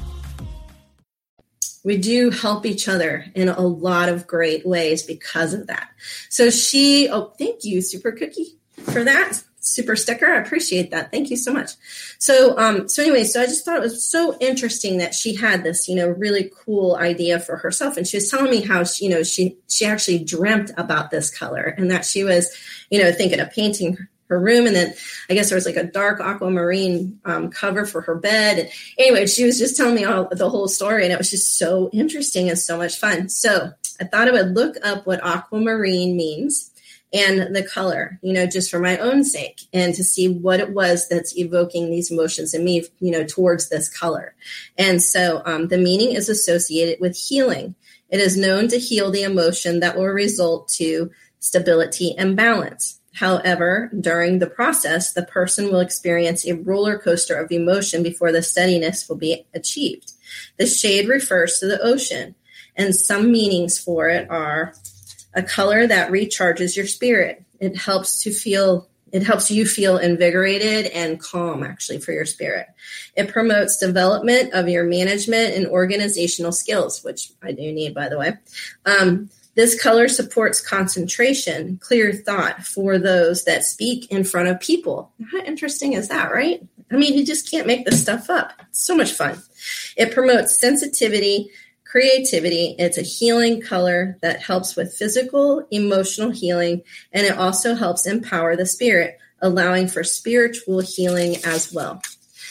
we 1.83 1.97
do 1.97 2.29
help 2.29 2.65
each 2.65 2.87
other 2.87 3.25
in 3.35 3.49
a 3.49 3.61
lot 3.61 4.09
of 4.09 4.27
great 4.27 4.65
ways 4.65 5.03
because 5.03 5.53
of 5.53 5.67
that. 5.67 5.89
So 6.29 6.49
she, 6.49 7.09
oh, 7.09 7.33
thank 7.37 7.63
you, 7.63 7.81
Super 7.81 8.11
Cookie, 8.11 8.57
for 8.77 9.03
that 9.03 9.43
super 9.61 9.95
sticker. 9.95 10.25
I 10.25 10.37
appreciate 10.37 10.91
that. 10.91 11.11
Thank 11.11 11.29
you 11.29 11.37
so 11.37 11.53
much. 11.53 11.71
So, 12.17 12.57
um, 12.57 12.89
so 12.89 13.03
anyway, 13.03 13.23
so 13.23 13.41
I 13.41 13.45
just 13.45 13.63
thought 13.63 13.77
it 13.77 13.81
was 13.81 14.05
so 14.05 14.35
interesting 14.39 14.97
that 14.97 15.13
she 15.13 15.35
had 15.35 15.63
this, 15.63 15.87
you 15.87 15.95
know, 15.95 16.09
really 16.09 16.51
cool 16.65 16.95
idea 16.95 17.39
for 17.39 17.57
herself. 17.57 17.95
And 17.95 18.05
she 18.05 18.17
was 18.17 18.29
telling 18.29 18.51
me 18.51 18.61
how, 18.61 18.83
she, 18.83 19.05
you 19.05 19.11
know, 19.11 19.23
she, 19.23 19.57
she 19.69 19.85
actually 19.85 20.23
dreamt 20.23 20.71
about 20.77 21.11
this 21.11 21.35
color 21.35 21.75
and 21.77 21.91
that 21.91 22.05
she 22.05 22.23
was, 22.23 22.51
you 22.89 23.01
know, 23.01 23.11
thinking 23.11 23.39
of 23.39 23.51
painting 23.51 24.07
her 24.31 24.39
room. 24.39 24.65
And 24.65 24.75
then 24.75 24.93
I 25.29 25.33
guess 25.33 25.49
there 25.49 25.57
was 25.57 25.65
like 25.65 25.75
a 25.75 25.83
dark 25.83 26.19
aquamarine 26.19 27.19
um, 27.25 27.49
cover 27.49 27.85
for 27.85 28.01
her 28.01 28.15
bed. 28.15 28.59
And 28.59 28.69
anyway, 28.97 29.27
she 29.27 29.43
was 29.43 29.59
just 29.59 29.75
telling 29.75 29.95
me 29.95 30.05
all 30.05 30.29
the 30.31 30.49
whole 30.49 30.67
story 30.67 31.03
and 31.03 31.13
it 31.13 31.17
was 31.17 31.29
just 31.29 31.57
so 31.57 31.89
interesting 31.91 32.49
and 32.49 32.57
so 32.57 32.77
much 32.77 32.97
fun. 32.97 33.29
So 33.29 33.71
I 33.99 34.05
thought 34.05 34.29
I 34.29 34.31
would 34.31 34.55
look 34.55 34.77
up 34.83 35.05
what 35.05 35.23
aquamarine 35.23 36.15
means 36.15 36.71
and 37.13 37.53
the 37.53 37.63
color, 37.63 38.19
you 38.21 38.31
know, 38.31 38.45
just 38.45 38.71
for 38.71 38.79
my 38.79 38.97
own 38.97 39.25
sake 39.25 39.59
and 39.73 39.93
to 39.95 40.03
see 40.03 40.29
what 40.29 40.61
it 40.61 40.71
was 40.71 41.09
that's 41.09 41.37
evoking 41.37 41.91
these 41.91 42.09
emotions 42.09 42.53
in 42.53 42.63
me, 42.63 42.85
you 42.99 43.11
know, 43.11 43.25
towards 43.25 43.67
this 43.67 43.89
color. 43.89 44.33
And 44.77 45.03
so 45.03 45.41
um, 45.45 45.67
the 45.67 45.77
meaning 45.77 46.13
is 46.13 46.29
associated 46.29 47.01
with 47.01 47.17
healing. 47.17 47.75
It 48.09 48.21
is 48.21 48.37
known 48.37 48.69
to 48.69 48.79
heal 48.79 49.11
the 49.11 49.23
emotion 49.23 49.81
that 49.81 49.97
will 49.97 50.07
result 50.07 50.69
to 50.75 51.11
stability 51.39 52.15
and 52.17 52.37
balance. 52.37 53.00
However, 53.13 53.91
during 53.99 54.39
the 54.39 54.49
process, 54.49 55.11
the 55.11 55.23
person 55.23 55.65
will 55.65 55.81
experience 55.81 56.45
a 56.45 56.55
roller 56.55 56.97
coaster 56.97 57.35
of 57.35 57.51
emotion 57.51 58.03
before 58.03 58.31
the 58.31 58.41
steadiness 58.41 59.07
will 59.09 59.17
be 59.17 59.45
achieved. 59.53 60.13
The 60.57 60.65
shade 60.65 61.09
refers 61.09 61.59
to 61.59 61.67
the 61.67 61.81
ocean, 61.81 62.35
and 62.75 62.95
some 62.95 63.31
meanings 63.31 63.77
for 63.77 64.07
it 64.07 64.29
are 64.29 64.73
a 65.33 65.43
color 65.43 65.87
that 65.87 66.11
recharges 66.11 66.75
your 66.75 66.87
spirit. 66.87 67.43
It 67.59 67.77
helps 67.77 68.23
to 68.23 68.31
feel 68.31 68.87
it 69.11 69.23
helps 69.23 69.51
you 69.51 69.65
feel 69.65 69.97
invigorated 69.97 70.85
and 70.85 71.19
calm 71.19 71.63
actually 71.63 71.99
for 71.99 72.13
your 72.13 72.23
spirit. 72.23 72.67
It 73.17 73.27
promotes 73.27 73.77
development 73.77 74.53
of 74.53 74.69
your 74.69 74.85
management 74.85 75.53
and 75.53 75.67
organizational 75.67 76.53
skills, 76.53 77.03
which 77.03 77.33
I 77.43 77.51
do 77.51 77.73
need 77.73 77.93
by 77.93 78.07
the 78.07 78.17
way. 78.17 78.37
Um, 78.85 79.29
this 79.55 79.81
color 79.81 80.07
supports 80.07 80.65
concentration, 80.65 81.77
clear 81.81 82.13
thought 82.13 82.65
for 82.65 82.97
those 82.97 83.43
that 83.43 83.63
speak 83.63 84.09
in 84.11 84.23
front 84.23 84.47
of 84.47 84.59
people. 84.59 85.11
How 85.31 85.39
interesting 85.39 85.93
is 85.93 86.07
that, 86.07 86.31
right? 86.31 86.65
I 86.91 86.95
mean, 86.95 87.17
you 87.17 87.25
just 87.25 87.49
can't 87.49 87.67
make 87.67 87.85
this 87.85 88.01
stuff 88.01 88.29
up. 88.29 88.53
It's 88.69 88.85
so 88.85 88.95
much 88.95 89.11
fun. 89.11 89.41
It 89.97 90.13
promotes 90.13 90.59
sensitivity, 90.59 91.49
creativity. 91.85 92.75
It's 92.79 92.97
a 92.97 93.01
healing 93.01 93.61
color 93.61 94.17
that 94.21 94.41
helps 94.41 94.75
with 94.75 94.93
physical, 94.93 95.65
emotional 95.71 96.31
healing, 96.31 96.83
and 97.11 97.25
it 97.25 97.37
also 97.37 97.75
helps 97.75 98.07
empower 98.07 98.55
the 98.55 98.65
spirit, 98.65 99.17
allowing 99.41 99.87
for 99.87 100.03
spiritual 100.03 100.79
healing 100.79 101.35
as 101.45 101.73
well. 101.73 102.01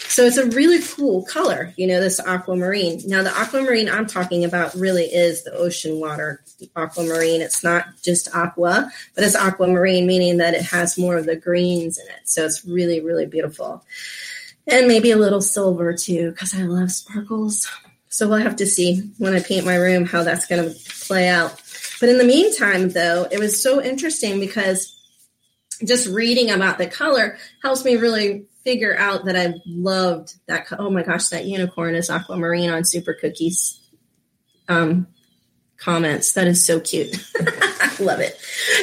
So 0.08 0.24
it's 0.24 0.38
a 0.38 0.46
really 0.46 0.80
cool 0.82 1.24
color, 1.24 1.72
you 1.76 1.86
know, 1.86 2.00
this 2.00 2.18
aquamarine. 2.20 3.00
Now, 3.06 3.22
the 3.22 3.30
aquamarine 3.30 3.88
I'm 3.88 4.06
talking 4.06 4.44
about 4.44 4.74
really 4.74 5.04
is 5.04 5.44
the 5.44 5.52
ocean 5.52 6.00
water 6.00 6.42
aquamarine. 6.74 7.40
It's 7.40 7.62
not 7.62 7.86
just 8.02 8.34
aqua, 8.34 8.90
but 9.14 9.24
it's 9.24 9.36
aquamarine, 9.36 10.06
meaning 10.06 10.38
that 10.38 10.54
it 10.54 10.62
has 10.62 10.98
more 10.98 11.16
of 11.16 11.26
the 11.26 11.36
greens 11.36 11.98
in 11.98 12.06
it. 12.06 12.22
So 12.24 12.44
it's 12.44 12.64
really, 12.64 13.00
really 13.00 13.26
beautiful. 13.26 13.84
And 14.66 14.88
maybe 14.88 15.10
a 15.10 15.16
little 15.16 15.40
silver 15.40 15.94
too, 15.94 16.30
because 16.30 16.54
I 16.54 16.62
love 16.62 16.90
sparkles. 16.90 17.68
So 18.08 18.28
we'll 18.28 18.38
have 18.38 18.56
to 18.56 18.66
see 18.66 19.10
when 19.18 19.34
I 19.34 19.40
paint 19.40 19.64
my 19.64 19.76
room 19.76 20.04
how 20.04 20.24
that's 20.24 20.46
going 20.46 20.68
to 20.68 20.78
play 21.06 21.28
out. 21.28 21.60
But 22.00 22.08
in 22.08 22.18
the 22.18 22.24
meantime, 22.24 22.90
though, 22.90 23.28
it 23.30 23.38
was 23.38 23.62
so 23.62 23.82
interesting 23.82 24.40
because 24.40 24.96
just 25.84 26.08
reading 26.08 26.50
about 26.50 26.78
the 26.78 26.86
color 26.86 27.38
helps 27.62 27.84
me 27.84 27.96
really 27.96 28.46
figure 28.64 28.96
out 28.96 29.24
that 29.24 29.36
I 29.36 29.54
loved 29.66 30.34
that. 30.46 30.66
Oh 30.78 30.90
my 30.90 31.02
gosh, 31.02 31.28
that 31.28 31.44
unicorn 31.44 31.94
is 31.94 32.10
aquamarine 32.10 32.70
on 32.70 32.84
Super 32.84 33.14
Cookies 33.14 33.80
um, 34.68 35.06
comments. 35.76 36.32
That 36.32 36.46
is 36.46 36.64
so 36.64 36.80
cute. 36.80 37.16
I 37.38 37.96
love 38.00 38.20
it. 38.20 38.38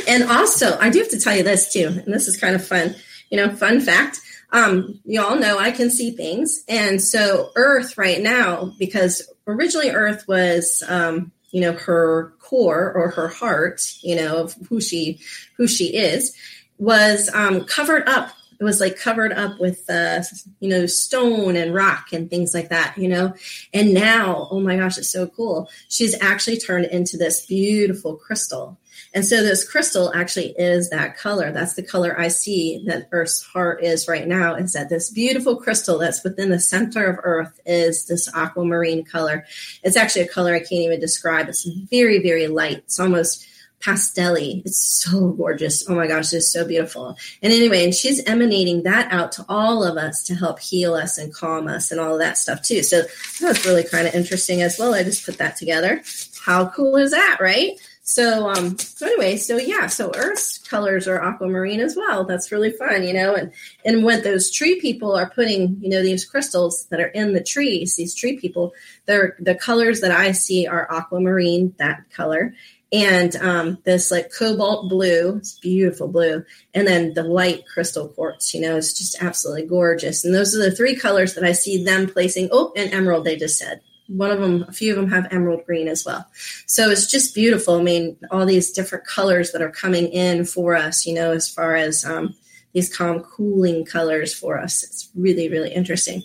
And 0.08 0.24
also, 0.24 0.78
I 0.80 0.90
do 0.90 1.00
have 1.00 1.10
to 1.10 1.20
tell 1.20 1.36
you 1.36 1.44
this 1.44 1.72
too, 1.72 1.88
and 1.88 2.14
this 2.14 2.28
is 2.28 2.38
kind 2.38 2.56
of 2.56 2.66
fun. 2.66 2.96
You 3.30 3.38
know, 3.38 3.56
fun 3.56 3.82
fact 3.82 4.22
um, 4.52 5.00
you 5.04 5.22
all 5.22 5.36
know 5.36 5.58
I 5.58 5.72
can 5.72 5.90
see 5.90 6.12
things. 6.12 6.64
And 6.68 7.02
so 7.02 7.52
Earth 7.56 7.98
right 7.98 8.22
now, 8.22 8.74
because 8.80 9.28
originally 9.46 9.90
Earth 9.90 10.28
was, 10.28 10.84
um, 10.88 11.32
you 11.52 11.62
know, 11.62 11.74
her 11.74 12.34
core 12.40 12.94
or 12.94 13.10
her 13.12 13.28
heart, 13.28 13.82
you 14.02 14.16
know, 14.16 14.44
of 14.44 14.56
who 14.70 14.80
she, 14.80 15.20
who 15.58 15.68
she 15.68 15.96
is, 15.96 16.36
was 16.78 17.30
um, 17.34 17.66
covered 17.66 18.08
up. 18.08 18.32
It 18.60 18.64
was 18.64 18.80
like 18.80 18.98
covered 18.98 19.34
up 19.34 19.60
with, 19.60 19.90
uh, 19.90 20.24
you 20.60 20.70
know, 20.70 20.86
stone 20.86 21.56
and 21.56 21.74
rock 21.74 22.14
and 22.14 22.30
things 22.30 22.54
like 22.54 22.70
that, 22.70 22.98
you 22.98 23.08
know. 23.08 23.34
And 23.74 23.94
now, 23.94 24.48
oh 24.52 24.60
my 24.60 24.78
gosh, 24.78 24.98
it's 24.98 25.12
so 25.12 25.28
cool. 25.28 25.70
She's 25.90 26.20
actually 26.22 26.58
turned 26.58 26.86
into 26.86 27.18
this 27.18 27.46
beautiful 27.46 28.16
crystal 28.16 28.78
and 29.14 29.26
so 29.26 29.42
this 29.42 29.68
crystal 29.68 30.14
actually 30.14 30.54
is 30.58 30.90
that 30.90 31.18
color. 31.18 31.52
That's 31.52 31.74
the 31.74 31.84
color 31.84 32.20
I 32.20 32.28
see 32.28 32.84
that 32.86 33.08
Earth's 33.12 33.42
heart 33.42 33.84
is 33.84 34.08
right 34.08 34.28
now, 34.28 34.56
is 34.56 34.74
that 34.74 34.90
this 34.90 35.10
beautiful 35.10 35.56
crystal 35.56 35.98
that's 35.98 36.24
within 36.24 36.50
the 36.50 36.60
center 36.60 37.06
of 37.06 37.20
Earth 37.24 37.60
is 37.66 38.06
this 38.06 38.32
aquamarine 38.36 39.04
color. 39.04 39.46
It's 39.84 39.98
actually 39.98 40.24
a 40.24 40.28
color 40.28 40.54
I 40.54 40.60
can't 40.60 40.72
even 40.72 41.00
describe. 41.00 41.48
It's 41.48 41.64
very, 41.64 42.22
very 42.22 42.48
light. 42.48 42.78
It's 42.78 43.00
almost 43.00 43.46
pastelly. 43.80 44.64
It's 44.66 45.02
so 45.04 45.30
gorgeous. 45.30 45.88
Oh 45.90 45.96
my 45.96 46.08
gosh, 46.08 46.34
it's 46.34 46.52
so 46.52 46.66
beautiful. 46.66 47.16
And 47.42 47.54
anyway, 47.54 47.84
and 47.84 47.94
she's 47.94 48.24
emanating 48.26 48.84
that 48.84 49.12
out 49.12 49.32
to 49.34 49.46
all 49.48 49.84
of 49.84 49.98
us 49.98 50.24
to 50.24 50.36
help 50.36 50.60
heal 50.60 50.94
us 50.94 51.18
and 51.18 51.34
calm 51.34 51.68
us 51.68 51.92
and 51.92 52.00
all 52.00 52.14
of 52.14 52.20
that 52.20 52.38
stuff 52.38 52.62
too. 52.62 52.84
So 52.84 53.02
that 53.02 53.48
was 53.48 53.66
really 53.66 53.84
kind 53.84 54.08
of 54.08 54.16
interesting 54.16 54.62
as 54.62 54.80
well. 54.80 54.94
I 54.94 55.04
just 55.04 55.26
put 55.26 55.38
that 55.38 55.56
together. 55.58 56.02
How 56.44 56.70
cool 56.70 56.96
is 56.96 57.12
that, 57.12 57.38
right? 57.40 57.80
So, 58.10 58.48
um, 58.48 58.78
so 58.78 59.06
anyway, 59.06 59.36
so 59.36 59.58
yeah, 59.58 59.88
so 59.88 60.14
Earth's 60.16 60.60
colors 60.60 61.10
are 61.10 61.22
aquamarine 61.22 61.82
as 61.82 61.98
well. 61.98 62.24
That's 62.24 62.54
really 62.54 62.72
fun, 62.72 63.04
you 63.04 63.12
know. 63.14 63.36
And 63.36 63.52
and 63.84 64.06
when 64.06 64.24
those 64.24 64.50
tree 64.50 64.80
people 64.80 65.14
are 65.14 65.30
putting, 65.30 65.78
you 65.82 65.90
know, 65.90 66.02
these 66.02 66.24
crystals 66.24 66.86
that 66.86 67.02
are 67.02 67.08
in 67.10 67.34
the 67.34 67.44
trees, 67.44 67.98
these 67.98 68.16
tree 68.16 68.38
people, 68.38 68.74
they're 69.08 69.36
the 69.40 69.56
colors 69.56 70.00
that 70.00 70.12
I 70.12 70.32
see 70.32 70.66
are 70.66 70.90
aquamarine, 70.90 71.76
that 71.80 72.10
color, 72.10 72.54
and 72.92 73.36
um, 73.38 73.78
this 73.84 74.12
like 74.12 74.32
cobalt 74.38 74.90
blue, 74.90 75.38
it's 75.38 75.60
beautiful 75.60 76.08
blue, 76.08 76.44
and 76.74 76.88
then 76.88 77.14
the 77.14 77.24
light 77.24 77.64
crystal 77.68 78.10
quartz. 78.10 78.54
You 78.54 78.62
know, 78.62 78.78
it's 78.78 78.98
just 78.98 79.22
absolutely 79.22 79.68
gorgeous. 79.68 80.24
And 80.24 80.34
those 80.34 80.56
are 80.56 80.60
the 80.60 80.76
three 80.76 80.96
colors 80.96 81.34
that 81.36 81.44
I 81.44 81.52
see 81.52 81.84
them 81.84 82.08
placing. 82.08 82.50
Oh, 82.52 82.72
and 82.76 82.94
emerald, 82.94 83.26
they 83.26 83.36
just 83.36 83.58
said 83.58 83.82
one 84.08 84.32
of 84.32 84.40
them, 84.40 84.66
a 84.68 84.72
few 84.72 84.92
of 84.92 84.98
them 84.98 85.10
have 85.10 85.32
emerald 85.32 85.66
green 85.66 85.88
as 85.88 86.06
well. 86.06 86.26
So 86.66 86.90
it's 86.90 87.08
just 87.08 87.36
beautiful. 87.36 87.76
I 87.76 87.84
mean, 87.84 88.18
all 88.32 88.46
these 88.46 88.72
different 88.72 89.06
colors 89.06 89.52
that 89.52 89.62
are 89.62 89.72
coming 89.72 90.08
in 90.08 90.46
for 90.46 90.76
us, 90.76 91.06
you 91.06 91.14
know, 91.14 91.32
as 91.32 91.50
far 91.50 91.76
as 91.76 92.06
um, 92.06 92.34
these 92.74 92.96
calm, 92.96 93.22
cooling 93.22 93.86
colors 93.86 94.34
for 94.34 94.60
us. 94.60 94.84
It's 94.84 95.10
really, 95.16 95.50
really 95.50 95.74
interesting. 95.74 96.24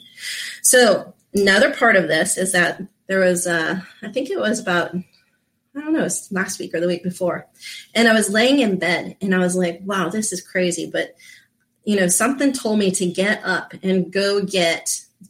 So 0.63 1.13
another 1.35 1.75
part 1.75 1.97
of 1.97 2.09
this 2.09 2.39
is 2.39 2.53
that 2.53 2.81
there 3.09 3.21
was, 3.21 3.47
uh, 3.47 3.81
I 4.03 4.13
think 4.13 4.31
it 4.31 4.39
was 4.39 4.61
about, 4.61 4.95
I 5.75 5.81
don't 5.81 5.93
know, 5.93 6.05
it's 6.05 6.31
last 6.31 6.59
week 6.59 6.75
or 6.75 6.81
the 6.81 6.87
week 6.87 7.03
before. 7.03 7.47
And 7.95 8.09
I 8.09 8.13
was 8.13 8.31
laying 8.31 8.61
in 8.61 8.79
bed 8.79 9.17
and 9.21 9.35
I 9.35 9.39
was 9.39 9.57
like, 9.57 9.81
wow, 9.85 10.09
this 10.09 10.33
is 10.33 10.47
crazy. 10.47 10.91
But, 10.91 11.17
you 11.85 11.97
know, 11.97 12.09
something 12.09 12.53
told 12.53 12.79
me 12.79 12.91
to 12.93 13.07
get 13.07 13.43
up 13.45 13.73
and 13.83 14.13
go 14.13 14.45
get 14.45 14.89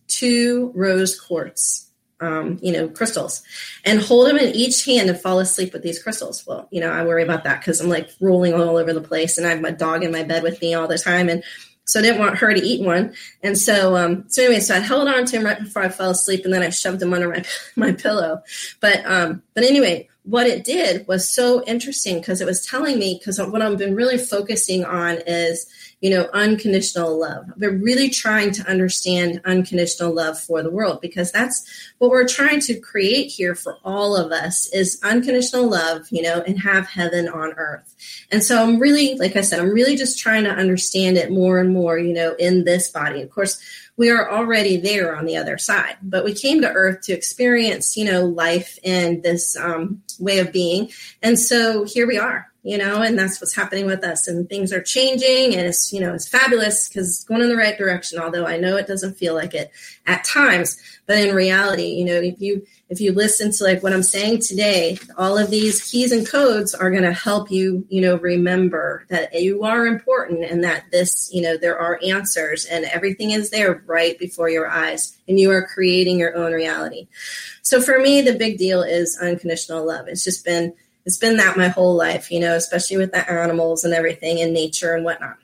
two 0.08 0.72
rose 0.74 1.18
quartz 1.18 1.92
um, 2.22 2.58
you 2.62 2.72
know, 2.72 2.88
crystals 2.88 3.42
and 3.84 4.00
hold 4.00 4.28
them 4.28 4.38
in 4.38 4.54
each 4.54 4.84
hand 4.84 5.10
and 5.10 5.20
fall 5.20 5.40
asleep 5.40 5.72
with 5.72 5.82
these 5.82 6.00
crystals. 6.00 6.46
Well, 6.46 6.68
you 6.70 6.80
know, 6.80 6.90
I 6.90 7.04
worry 7.04 7.24
about 7.24 7.44
that 7.44 7.60
because 7.60 7.80
I'm 7.80 7.88
like 7.88 8.10
rolling 8.20 8.54
all 8.54 8.76
over 8.78 8.92
the 8.92 9.00
place 9.00 9.36
and 9.36 9.46
I 9.46 9.50
have 9.50 9.60
my 9.60 9.72
dog 9.72 10.04
in 10.04 10.12
my 10.12 10.22
bed 10.22 10.44
with 10.44 10.62
me 10.62 10.72
all 10.72 10.86
the 10.86 10.98
time. 10.98 11.28
And 11.28 11.42
so 11.84 11.98
I 11.98 12.02
didn't 12.02 12.20
want 12.20 12.38
her 12.38 12.54
to 12.54 12.62
eat 12.62 12.86
one. 12.86 13.14
And 13.42 13.58
so, 13.58 13.96
um, 13.96 14.24
so 14.28 14.44
anyway, 14.44 14.60
so 14.60 14.76
I 14.76 14.78
held 14.78 15.08
on 15.08 15.26
to 15.26 15.36
him 15.36 15.44
right 15.44 15.58
before 15.58 15.82
I 15.82 15.88
fell 15.88 16.10
asleep 16.10 16.44
and 16.44 16.54
then 16.54 16.62
I 16.62 16.70
shoved 16.70 17.02
him 17.02 17.12
under 17.12 17.28
my, 17.28 17.44
my 17.76 17.92
pillow. 17.92 18.40
But, 18.80 19.04
um, 19.04 19.42
but 19.54 19.64
anyway, 19.64 20.08
what 20.24 20.46
it 20.46 20.62
did 20.62 21.06
was 21.08 21.28
so 21.28 21.64
interesting 21.64 22.18
because 22.18 22.40
it 22.40 22.46
was 22.46 22.64
telling 22.64 22.98
me, 22.98 23.18
because 23.18 23.40
what 23.40 23.60
I've 23.60 23.78
been 23.78 23.96
really 23.96 24.18
focusing 24.18 24.84
on 24.84 25.18
is, 25.26 25.66
you 26.00 26.10
know, 26.10 26.28
unconditional 26.32 27.18
love. 27.18 27.46
We're 27.56 27.76
really 27.76 28.08
trying 28.08 28.52
to 28.52 28.68
understand 28.68 29.40
unconditional 29.44 30.14
love 30.14 30.38
for 30.38 30.62
the 30.62 30.70
world 30.70 31.00
because 31.00 31.32
that's 31.32 31.64
what 31.98 32.10
we're 32.10 32.26
trying 32.26 32.60
to 32.60 32.78
create 32.78 33.32
here 33.32 33.56
for 33.56 33.78
all 33.84 34.16
of 34.16 34.30
us 34.30 34.68
is 34.72 35.00
unconditional 35.02 35.68
love, 35.68 36.06
you 36.10 36.22
know, 36.22 36.40
and 36.46 36.60
have 36.60 36.86
heaven 36.86 37.28
on 37.28 37.54
earth. 37.56 37.94
And 38.30 38.44
so 38.44 38.62
I'm 38.62 38.78
really, 38.78 39.16
like 39.16 39.34
I 39.34 39.40
said, 39.40 39.58
I'm 39.58 39.70
really 39.70 39.96
just 39.96 40.20
trying 40.20 40.44
to 40.44 40.50
understand 40.50 41.16
it 41.16 41.32
more 41.32 41.58
and 41.58 41.72
more, 41.72 41.98
you 41.98 42.12
know, 42.12 42.34
in 42.34 42.64
this 42.64 42.88
body. 42.90 43.22
Of 43.22 43.30
course, 43.30 43.60
we 43.96 44.10
are 44.10 44.30
already 44.30 44.76
there 44.76 45.16
on 45.16 45.24
the 45.24 45.36
other 45.36 45.58
side. 45.58 45.96
But 46.02 46.24
we 46.24 46.34
came 46.34 46.60
to 46.62 46.70
Earth 46.70 47.02
to 47.02 47.12
experience, 47.12 47.96
you 47.96 48.04
know, 48.04 48.24
life 48.24 48.78
and 48.84 49.22
this 49.22 49.56
um, 49.56 50.02
way 50.18 50.38
of 50.38 50.52
being. 50.52 50.90
And 51.22 51.38
so 51.38 51.84
here 51.84 52.06
we 52.06 52.18
are 52.18 52.51
you 52.64 52.78
know, 52.78 53.02
and 53.02 53.18
that's 53.18 53.40
what's 53.40 53.56
happening 53.56 53.86
with 53.86 54.04
us. 54.04 54.28
And 54.28 54.48
things 54.48 54.72
are 54.72 54.82
changing, 54.82 55.56
and 55.56 55.66
it's 55.66 55.92
you 55.92 56.00
know 56.00 56.14
it's 56.14 56.28
fabulous 56.28 56.88
because 56.88 57.08
it's 57.08 57.24
going 57.24 57.42
in 57.42 57.48
the 57.48 57.56
right 57.56 57.76
direction. 57.76 58.20
Although 58.20 58.46
I 58.46 58.58
know 58.58 58.76
it 58.76 58.86
doesn't 58.86 59.18
feel 59.18 59.34
like 59.34 59.52
it 59.54 59.70
at 60.06 60.24
times, 60.24 60.80
but 61.06 61.18
in 61.18 61.34
reality, 61.34 61.88
you 61.88 62.04
know, 62.04 62.14
if 62.14 62.40
you 62.40 62.64
if 62.88 63.00
you 63.00 63.12
listen 63.12 63.50
to 63.50 63.64
like 63.64 63.82
what 63.82 63.92
I'm 63.92 64.02
saying 64.02 64.42
today, 64.42 64.98
all 65.16 65.36
of 65.38 65.50
these 65.50 65.90
keys 65.90 66.12
and 66.12 66.26
codes 66.26 66.74
are 66.74 66.90
going 66.90 67.02
to 67.02 67.12
help 67.12 67.50
you, 67.50 67.86
you 67.88 68.00
know, 68.00 68.16
remember 68.16 69.06
that 69.08 69.32
you 69.34 69.64
are 69.64 69.86
important 69.86 70.44
and 70.44 70.62
that 70.62 70.84
this, 70.92 71.30
you 71.32 71.40
know, 71.40 71.56
there 71.56 71.78
are 71.78 71.98
answers 72.04 72.66
and 72.66 72.84
everything 72.84 73.30
is 73.30 73.50
there 73.50 73.82
right 73.86 74.18
before 74.18 74.50
your 74.50 74.68
eyes, 74.68 75.16
and 75.26 75.40
you 75.40 75.50
are 75.50 75.66
creating 75.66 76.18
your 76.18 76.36
own 76.36 76.52
reality. 76.52 77.08
So 77.62 77.80
for 77.80 77.98
me, 77.98 78.20
the 78.20 78.34
big 78.34 78.58
deal 78.58 78.82
is 78.82 79.18
unconditional 79.20 79.86
love. 79.86 80.06
It's 80.06 80.22
just 80.22 80.44
been 80.44 80.74
it's 81.04 81.18
been 81.18 81.36
that 81.36 81.56
my 81.56 81.68
whole 81.68 81.96
life, 81.96 82.30
you 82.30 82.40
know, 82.40 82.54
especially 82.54 82.96
with 82.96 83.12
the 83.12 83.30
animals 83.30 83.84
and 83.84 83.94
everything 83.94 84.40
and 84.40 84.52
nature 84.52 84.94
and 84.94 85.04
whatnot. 85.04 85.36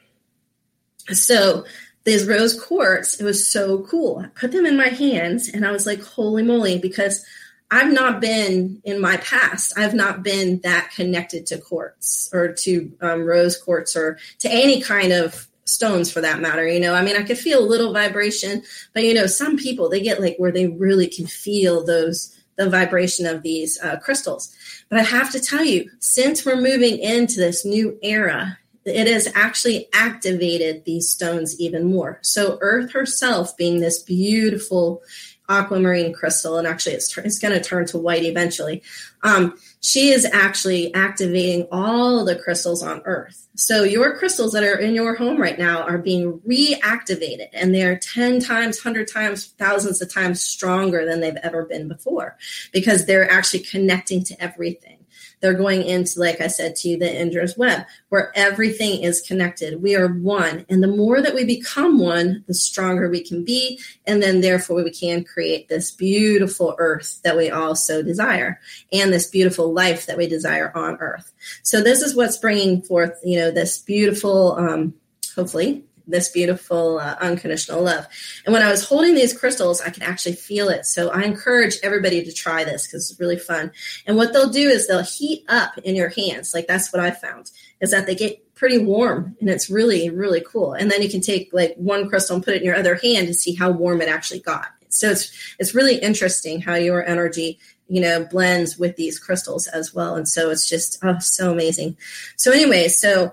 So 1.12 1.64
these 2.04 2.26
rose 2.26 2.58
quartz, 2.58 3.20
it 3.20 3.24
was 3.24 3.50
so 3.50 3.82
cool. 3.82 4.20
I 4.24 4.28
put 4.28 4.52
them 4.52 4.66
in 4.66 4.76
my 4.76 4.88
hands 4.88 5.48
and 5.48 5.66
I 5.66 5.72
was 5.72 5.86
like, 5.86 6.02
holy 6.02 6.42
moly, 6.42 6.78
because 6.78 7.24
I've 7.70 7.92
not 7.92 8.20
been 8.20 8.80
in 8.84 9.00
my 9.00 9.18
past, 9.18 9.74
I've 9.76 9.94
not 9.94 10.22
been 10.22 10.60
that 10.62 10.90
connected 10.94 11.46
to 11.46 11.58
quartz 11.58 12.30
or 12.32 12.52
to 12.52 12.92
um, 13.00 13.24
rose 13.24 13.56
quartz 13.58 13.94
or 13.94 14.18
to 14.38 14.50
any 14.50 14.80
kind 14.80 15.12
of 15.12 15.48
stones 15.66 16.10
for 16.10 16.22
that 16.22 16.40
matter. 16.40 16.66
You 16.66 16.80
know, 16.80 16.94
I 16.94 17.02
mean, 17.02 17.16
I 17.16 17.24
could 17.24 17.36
feel 17.36 17.60
a 17.60 17.68
little 17.68 17.92
vibration, 17.92 18.62
but 18.94 19.04
you 19.04 19.12
know, 19.12 19.26
some 19.26 19.58
people 19.58 19.90
they 19.90 20.00
get 20.00 20.20
like 20.20 20.36
where 20.38 20.52
they 20.52 20.68
really 20.68 21.08
can 21.08 21.26
feel 21.26 21.84
those 21.84 22.34
the 22.58 22.68
vibration 22.68 23.24
of 23.24 23.42
these 23.42 23.80
uh, 23.80 23.96
crystals. 23.96 24.54
But 24.90 24.98
I 24.98 25.04
have 25.04 25.30
to 25.32 25.40
tell 25.40 25.64
you, 25.64 25.90
since 26.00 26.44
we're 26.44 26.60
moving 26.60 26.98
into 26.98 27.38
this 27.38 27.64
new 27.64 27.98
era, 28.02 28.58
it 28.84 29.06
has 29.06 29.28
actually 29.34 29.88
activated 29.92 30.84
these 30.84 31.08
stones 31.08 31.58
even 31.60 31.84
more. 31.84 32.18
So, 32.22 32.58
Earth 32.60 32.92
herself, 32.92 33.56
being 33.56 33.80
this 33.80 34.02
beautiful 34.02 35.02
aquamarine 35.48 36.12
crystal, 36.12 36.58
and 36.58 36.66
actually 36.66 36.94
it's, 36.94 37.16
it's 37.18 37.38
going 37.38 37.54
to 37.54 37.60
turn 37.60 37.86
to 37.86 37.98
white 37.98 38.24
eventually, 38.24 38.82
um, 39.22 39.58
she 39.80 40.10
is 40.10 40.24
actually 40.32 40.92
activating 40.94 41.66
all 41.70 42.24
the 42.24 42.36
crystals 42.36 42.82
on 42.82 43.00
Earth. 43.04 43.48
So, 43.54 43.82
your 43.82 44.16
crystals 44.16 44.52
that 44.52 44.62
are 44.62 44.78
in 44.78 44.94
your 44.94 45.14
home 45.14 45.40
right 45.40 45.58
now 45.58 45.82
are 45.82 45.98
being 45.98 46.40
reactivated, 46.40 47.48
and 47.52 47.74
they're 47.74 47.98
10 47.98 48.40
times, 48.40 48.84
100 48.84 49.08
times, 49.08 49.46
thousands 49.58 50.00
of 50.02 50.12
times 50.12 50.40
stronger 50.40 51.04
than 51.04 51.20
they've 51.20 51.36
ever 51.42 51.64
been 51.64 51.88
before 51.88 52.36
because 52.72 53.06
they're 53.06 53.30
actually 53.30 53.60
connecting 53.60 54.22
to 54.24 54.42
everything. 54.42 54.97
They're 55.40 55.54
going 55.54 55.82
into, 55.82 56.20
like 56.20 56.40
I 56.40 56.48
said 56.48 56.76
to 56.76 56.88
you, 56.88 56.98
the 56.98 57.20
Indra's 57.20 57.56
web, 57.56 57.86
where 58.08 58.32
everything 58.34 59.02
is 59.02 59.20
connected. 59.20 59.82
We 59.82 59.94
are 59.94 60.08
one. 60.08 60.66
And 60.68 60.82
the 60.82 60.88
more 60.88 61.20
that 61.22 61.34
we 61.34 61.44
become 61.44 61.98
one, 61.98 62.44
the 62.46 62.54
stronger 62.54 63.08
we 63.08 63.22
can 63.22 63.44
be. 63.44 63.80
And 64.06 64.22
then, 64.22 64.40
therefore, 64.40 64.82
we 64.82 64.90
can 64.90 65.24
create 65.24 65.68
this 65.68 65.90
beautiful 65.90 66.74
earth 66.78 67.20
that 67.22 67.36
we 67.36 67.50
all 67.50 67.74
so 67.74 68.02
desire 68.02 68.60
and 68.92 69.12
this 69.12 69.28
beautiful 69.28 69.72
life 69.72 70.06
that 70.06 70.18
we 70.18 70.26
desire 70.26 70.76
on 70.76 70.96
earth. 71.00 71.32
So, 71.62 71.82
this 71.82 72.02
is 72.02 72.16
what's 72.16 72.36
bringing 72.36 72.82
forth, 72.82 73.18
you 73.24 73.38
know, 73.38 73.50
this 73.50 73.78
beautiful, 73.78 74.56
um, 74.56 74.94
hopefully, 75.34 75.84
this 76.08 76.30
beautiful 76.30 76.98
uh, 76.98 77.16
unconditional 77.20 77.82
love. 77.82 78.06
And 78.44 78.52
when 78.52 78.62
I 78.62 78.70
was 78.70 78.84
holding 78.84 79.14
these 79.14 79.36
crystals, 79.36 79.80
I 79.80 79.90
could 79.90 80.02
actually 80.02 80.34
feel 80.34 80.68
it. 80.68 80.86
So 80.86 81.10
I 81.10 81.22
encourage 81.22 81.76
everybody 81.82 82.24
to 82.24 82.32
try 82.32 82.64
this 82.64 82.86
because 82.86 83.10
it's 83.10 83.20
really 83.20 83.38
fun. 83.38 83.70
And 84.06 84.16
what 84.16 84.32
they'll 84.32 84.50
do 84.50 84.68
is 84.68 84.86
they'll 84.86 85.02
heat 85.02 85.44
up 85.48 85.78
in 85.78 85.94
your 85.94 86.08
hands. 86.08 86.54
Like 86.54 86.66
that's 86.66 86.92
what 86.92 87.00
I 87.00 87.10
found 87.10 87.50
is 87.80 87.90
that 87.92 88.06
they 88.06 88.14
get 88.14 88.54
pretty 88.54 88.78
warm 88.78 89.36
and 89.40 89.48
it's 89.48 89.70
really, 89.70 90.10
really 90.10 90.42
cool. 90.46 90.72
And 90.72 90.90
then 90.90 91.02
you 91.02 91.08
can 91.08 91.20
take 91.20 91.50
like 91.52 91.74
one 91.76 92.08
crystal 92.08 92.36
and 92.36 92.44
put 92.44 92.54
it 92.54 92.62
in 92.62 92.66
your 92.66 92.76
other 92.76 92.96
hand 92.96 93.28
to 93.28 93.34
see 93.34 93.54
how 93.54 93.70
warm 93.70 94.00
it 94.00 94.08
actually 94.08 94.40
got. 94.40 94.68
So 94.88 95.10
it's 95.10 95.54
it's 95.58 95.74
really 95.74 95.96
interesting 95.96 96.60
how 96.60 96.74
your 96.74 97.06
energy 97.06 97.58
you 97.88 98.00
know 98.00 98.24
blends 98.24 98.78
with 98.78 98.96
these 98.96 99.18
crystals 99.18 99.66
as 99.66 99.94
well 99.94 100.14
and 100.14 100.28
so 100.28 100.50
it's 100.50 100.68
just 100.68 100.98
oh 101.02 101.18
so 101.20 101.50
amazing 101.50 101.96
so 102.36 102.52
anyway 102.52 102.86
so 102.86 103.32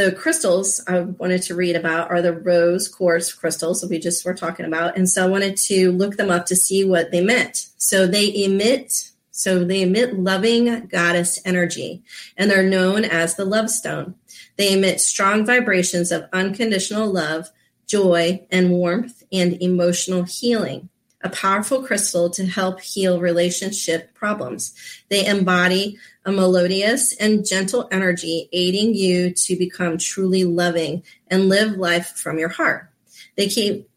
the 0.00 0.12
crystals 0.12 0.82
I 0.86 1.00
wanted 1.00 1.42
to 1.42 1.54
read 1.54 1.76
about 1.76 2.10
are 2.10 2.22
the 2.22 2.32
rose 2.32 2.88
quartz 2.88 3.32
crystals 3.34 3.80
that 3.80 3.90
we 3.90 3.98
just 3.98 4.24
were 4.24 4.34
talking 4.34 4.64
about. 4.64 4.96
And 4.96 5.08
so 5.08 5.24
I 5.24 5.28
wanted 5.28 5.58
to 5.68 5.92
look 5.92 6.16
them 6.16 6.30
up 6.30 6.46
to 6.46 6.56
see 6.56 6.84
what 6.84 7.10
they 7.10 7.22
meant. 7.22 7.66
So 7.76 8.06
they 8.06 8.44
emit, 8.44 9.10
so 9.30 9.62
they 9.62 9.82
emit 9.82 10.18
loving 10.18 10.86
goddess 10.86 11.38
energy, 11.44 12.02
and 12.38 12.50
they're 12.50 12.62
known 12.62 13.04
as 13.04 13.34
the 13.34 13.44
love 13.44 13.68
stone. 13.68 14.14
They 14.56 14.72
emit 14.72 15.00
strong 15.00 15.44
vibrations 15.44 16.12
of 16.12 16.28
unconditional 16.32 17.10
love, 17.10 17.50
joy, 17.86 18.46
and 18.50 18.70
warmth, 18.70 19.22
and 19.30 19.60
emotional 19.60 20.22
healing 20.22 20.88
a 21.22 21.28
powerful 21.28 21.82
crystal 21.82 22.30
to 22.30 22.46
help 22.46 22.80
heal 22.80 23.20
relationship 23.20 24.14
problems. 24.14 24.74
They 25.08 25.26
embody 25.26 25.98
a 26.24 26.32
melodious 26.32 27.14
and 27.16 27.46
gentle 27.46 27.88
energy, 27.90 28.48
aiding 28.52 28.94
you 28.94 29.32
to 29.32 29.56
become 29.56 29.98
truly 29.98 30.44
loving 30.44 31.02
and 31.28 31.48
live 31.48 31.76
life 31.76 32.08
from 32.16 32.38
your 32.38 32.48
heart. 32.48 32.90
They 33.36 33.48
keep, 33.48 33.88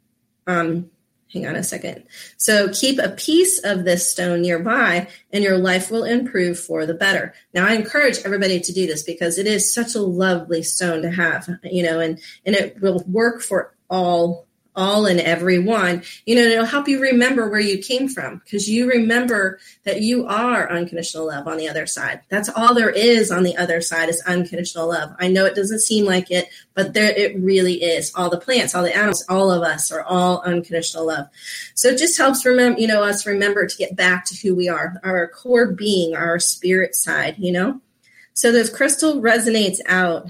um, 0.47 0.89
hang 1.32 1.47
on 1.47 1.55
a 1.55 1.63
second. 1.63 2.03
So 2.38 2.69
keep 2.69 2.99
a 2.99 3.09
piece 3.09 3.59
of 3.63 3.86
this 3.86 4.09
stone 4.09 4.41
nearby 4.41 5.07
and 5.32 5.43
your 5.43 5.57
life 5.57 5.89
will 5.89 6.03
improve 6.03 6.59
for 6.59 6.86
the 6.86 6.93
better. 6.93 7.34
Now 7.53 7.65
I 7.67 7.74
encourage 7.74 8.19
everybody 8.24 8.59
to 8.59 8.74
do 8.74 8.86
this 8.86 9.03
because 9.03 9.38
it 9.38 9.47
is 9.47 9.74
such 9.74 9.95
a 9.95 10.01
lovely 10.01 10.61
stone 10.61 11.01
to 11.01 11.09
have, 11.09 11.49
you 11.63 11.84
know, 11.84 11.99
and, 11.99 12.19
and 12.45 12.55
it 12.55 12.80
will 12.82 13.03
work 13.07 13.41
for 13.41 13.74
all 13.89 14.45
all 14.76 15.05
and 15.05 15.19
every 15.19 15.59
one, 15.59 16.03
you 16.26 16.36
know, 16.36 16.41
it'll 16.41 16.65
help 16.65 16.88
you 16.88 16.99
remember 16.99 17.49
where 17.49 17.59
you 17.59 17.78
came 17.78 18.07
from 18.07 18.41
because 18.43 18.69
you 18.69 18.88
remember 18.88 19.59
that 19.84 20.01
you 20.01 20.26
are 20.26 20.71
unconditional 20.71 21.28
love 21.28 21.47
on 21.47 21.57
the 21.57 21.67
other 21.67 21.86
side. 21.86 22.21
That's 22.30 22.49
all 22.49 22.74
there 22.74 22.89
is 22.89 23.32
on 23.32 23.43
the 23.43 23.55
other 23.57 23.82
side 23.82 24.09
is 24.09 24.21
unconditional 24.26 24.89
love. 24.89 25.11
I 25.19 25.28
know 25.28 25.45
it 25.45 25.55
doesn't 25.55 25.82
seem 25.82 26.05
like 26.05 26.32
it, 26.32 26.49
but 26.74 26.93
there 26.93 27.11
it 27.11 27.39
really 27.39 27.84
is. 27.84 28.11
All 28.15 28.30
the 28.30 28.39
plants, 28.39 28.74
all 28.74 28.84
the 28.84 28.95
animals, 28.95 29.26
all 29.30 29.51
of 29.51 29.61
us 29.61 29.91
are 29.91 30.03
all 30.03 30.41
unconditional 30.41 31.07
love. 31.07 31.28
So 31.76 31.89
it 31.89 31.97
just 31.97 32.17
helps 32.17 32.45
remember, 32.45 32.80
you 32.80 32.88
know, 32.88 33.03
us 33.03 33.26
remember 33.26 33.67
to 33.67 33.78
get 33.78 33.95
back 33.95 34.26
to 34.26 34.36
who 34.36 34.55
we 34.55 34.69
are, 34.69 34.99
our 35.03 35.28
core 35.28 35.67
being, 35.67 36.15
our 36.15 36.39
spirit 36.39 36.95
side, 36.95 37.36
you 37.38 37.51
know? 37.51 37.80
So 38.34 38.51
this 38.51 38.69
crystal 38.69 39.21
resonates 39.21 39.78
out 39.86 40.26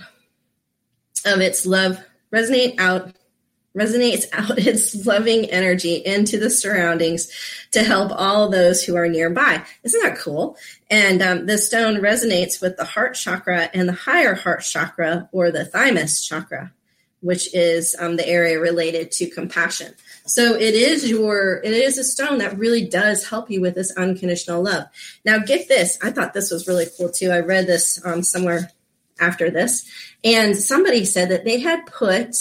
of 1.26 1.40
its 1.40 1.66
love, 1.66 2.04
resonate 2.34 2.80
out 2.80 3.16
resonates 3.78 4.26
out 4.34 4.58
its 4.58 5.06
loving 5.06 5.46
energy 5.46 5.96
into 5.96 6.38
the 6.38 6.50
surroundings 6.50 7.32
to 7.72 7.84
help 7.84 8.12
all 8.14 8.50
those 8.50 8.84
who 8.84 8.96
are 8.96 9.08
nearby. 9.08 9.64
Isn't 9.84 10.02
that 10.04 10.18
cool? 10.18 10.58
And 10.90 11.22
um, 11.22 11.46
the 11.46 11.58
stone 11.58 11.96
resonates 11.96 12.62
with 12.62 12.78
the 12.78 12.86
heart 12.86 13.16
chakra 13.16 13.70
and 13.74 13.88
the 13.88 13.94
higher 13.94 14.36
heart 14.36 14.62
chakra 14.62 15.30
or 15.32 15.52
the 15.52 15.66
thymus 15.66 16.26
chakra, 16.26 16.72
which 17.22 17.54
is 17.56 17.96
um, 18.00 18.16
the 18.16 18.28
area 18.28 18.60
related 18.60 19.12
to 19.14 19.30
compassion. 19.30 19.94
So 20.26 20.56
it 20.56 20.74
is 20.74 21.10
your, 21.10 21.62
it 21.64 21.74
is 21.74 21.98
a 21.98 22.04
stone 22.04 22.38
that 22.38 22.58
really 22.58 22.86
does 22.86 23.28
help 23.28 23.50
you 23.50 23.60
with 23.60 23.76
this 23.76 23.92
unconditional 23.98 24.64
love. 24.64 24.86
Now, 25.26 25.40
get 25.40 25.68
this. 25.68 25.98
I 26.02 26.12
thought 26.12 26.34
this 26.34 26.52
was 26.52 26.68
really 26.68 26.86
cool 26.98 27.10
too. 27.10 27.32
I 27.32 27.40
read 27.40 27.68
this 27.68 28.04
um, 28.06 28.24
somewhere 28.24 28.72
after 29.20 29.52
this, 29.52 29.86
and 30.24 30.56
somebody 30.56 31.06
said 31.06 31.30
that 31.30 31.44
they 31.44 31.60
had 31.60 31.86
put 31.86 32.36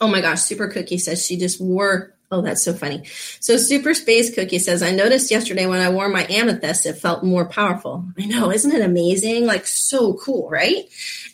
Oh 0.00 0.08
my 0.08 0.20
gosh, 0.20 0.42
Super 0.42 0.68
Cookie 0.68 0.98
says 0.98 1.24
she 1.24 1.36
just 1.36 1.60
wore. 1.60 2.12
Oh, 2.30 2.42
that's 2.42 2.62
so 2.62 2.74
funny. 2.74 3.04
So 3.38 3.56
Super 3.56 3.94
Space 3.94 4.34
Cookie 4.34 4.58
says, 4.58 4.82
I 4.82 4.90
noticed 4.90 5.30
yesterday 5.30 5.66
when 5.66 5.80
I 5.80 5.90
wore 5.90 6.08
my 6.08 6.26
amethyst, 6.28 6.84
it 6.84 6.94
felt 6.94 7.22
more 7.22 7.48
powerful. 7.48 8.04
I 8.18 8.26
know, 8.26 8.50
isn't 8.50 8.72
it 8.72 8.82
amazing? 8.82 9.46
Like 9.46 9.64
so 9.64 10.14
cool, 10.14 10.50
right? 10.50 10.86